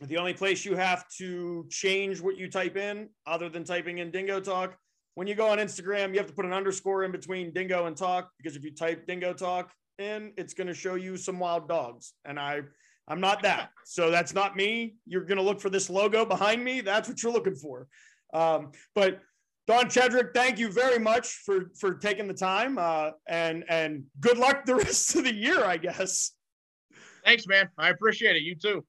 The 0.00 0.16
only 0.16 0.34
place 0.34 0.64
you 0.64 0.74
have 0.74 1.04
to 1.18 1.64
change 1.70 2.20
what 2.20 2.36
you 2.36 2.50
type 2.50 2.76
in, 2.76 3.08
other 3.24 3.48
than 3.48 3.62
typing 3.62 3.98
in 3.98 4.10
Dingo 4.10 4.40
Talk, 4.40 4.76
when 5.14 5.28
you 5.28 5.36
go 5.36 5.48
on 5.48 5.58
Instagram, 5.58 6.12
you 6.12 6.18
have 6.18 6.26
to 6.26 6.32
put 6.32 6.44
an 6.46 6.52
underscore 6.52 7.04
in 7.04 7.12
between 7.12 7.52
Dingo 7.52 7.86
and 7.86 7.96
Talk 7.96 8.30
because 8.38 8.56
if 8.56 8.64
you 8.64 8.74
type 8.74 9.06
Dingo 9.06 9.32
Talk 9.32 9.70
in, 9.98 10.32
it's 10.36 10.54
going 10.54 10.66
to 10.66 10.74
show 10.74 10.94
you 10.94 11.16
some 11.16 11.38
wild 11.38 11.68
dogs, 11.68 12.12
and 12.24 12.38
I, 12.38 12.62
I'm 13.08 13.20
not 13.20 13.42
that. 13.42 13.70
So 13.84 14.10
that's 14.10 14.34
not 14.34 14.56
me. 14.56 14.94
You're 15.06 15.24
going 15.24 15.38
to 15.38 15.44
look 15.44 15.60
for 15.60 15.70
this 15.70 15.90
logo 15.90 16.24
behind 16.24 16.62
me. 16.64 16.80
That's 16.80 17.08
what 17.08 17.22
you're 17.22 17.32
looking 17.32 17.56
for. 17.56 17.86
Um, 18.32 18.72
but 18.94 19.20
Don 19.66 19.86
Chedrick, 19.86 20.34
thank 20.34 20.58
you 20.58 20.70
very 20.70 20.98
much 20.98 21.28
for 21.44 21.70
for 21.78 21.94
taking 21.94 22.26
the 22.26 22.34
time, 22.34 22.78
uh, 22.78 23.10
and 23.28 23.64
and 23.68 24.04
good 24.20 24.38
luck 24.38 24.64
the 24.64 24.74
rest 24.86 25.14
of 25.16 25.24
the 25.24 25.34
year, 25.34 25.64
I 25.64 25.76
guess. 25.76 26.32
Thanks, 27.24 27.46
man. 27.46 27.68
I 27.78 27.90
appreciate 27.90 28.36
it. 28.36 28.42
You 28.42 28.56
too. 28.56 28.84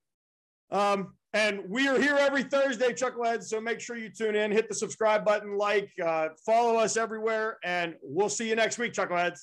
Um, 0.71 1.13
and 1.33 1.61
we 1.67 1.87
are 1.87 1.99
here 1.99 2.15
every 2.19 2.43
Thursday, 2.43 2.93
Chuckleheads. 2.93 3.45
So 3.45 3.59
make 3.59 3.79
sure 3.79 3.95
you 3.95 4.09
tune 4.09 4.35
in, 4.35 4.51
hit 4.51 4.69
the 4.69 4.75
subscribe 4.75 5.25
button, 5.25 5.57
like, 5.57 5.89
uh, 6.03 6.29
follow 6.45 6.77
us 6.77 6.95
everywhere, 6.95 7.57
and 7.63 7.95
we'll 8.03 8.29
see 8.29 8.47
you 8.47 8.55
next 8.55 8.77
week, 8.77 8.93
Chuckleheads. 8.93 9.39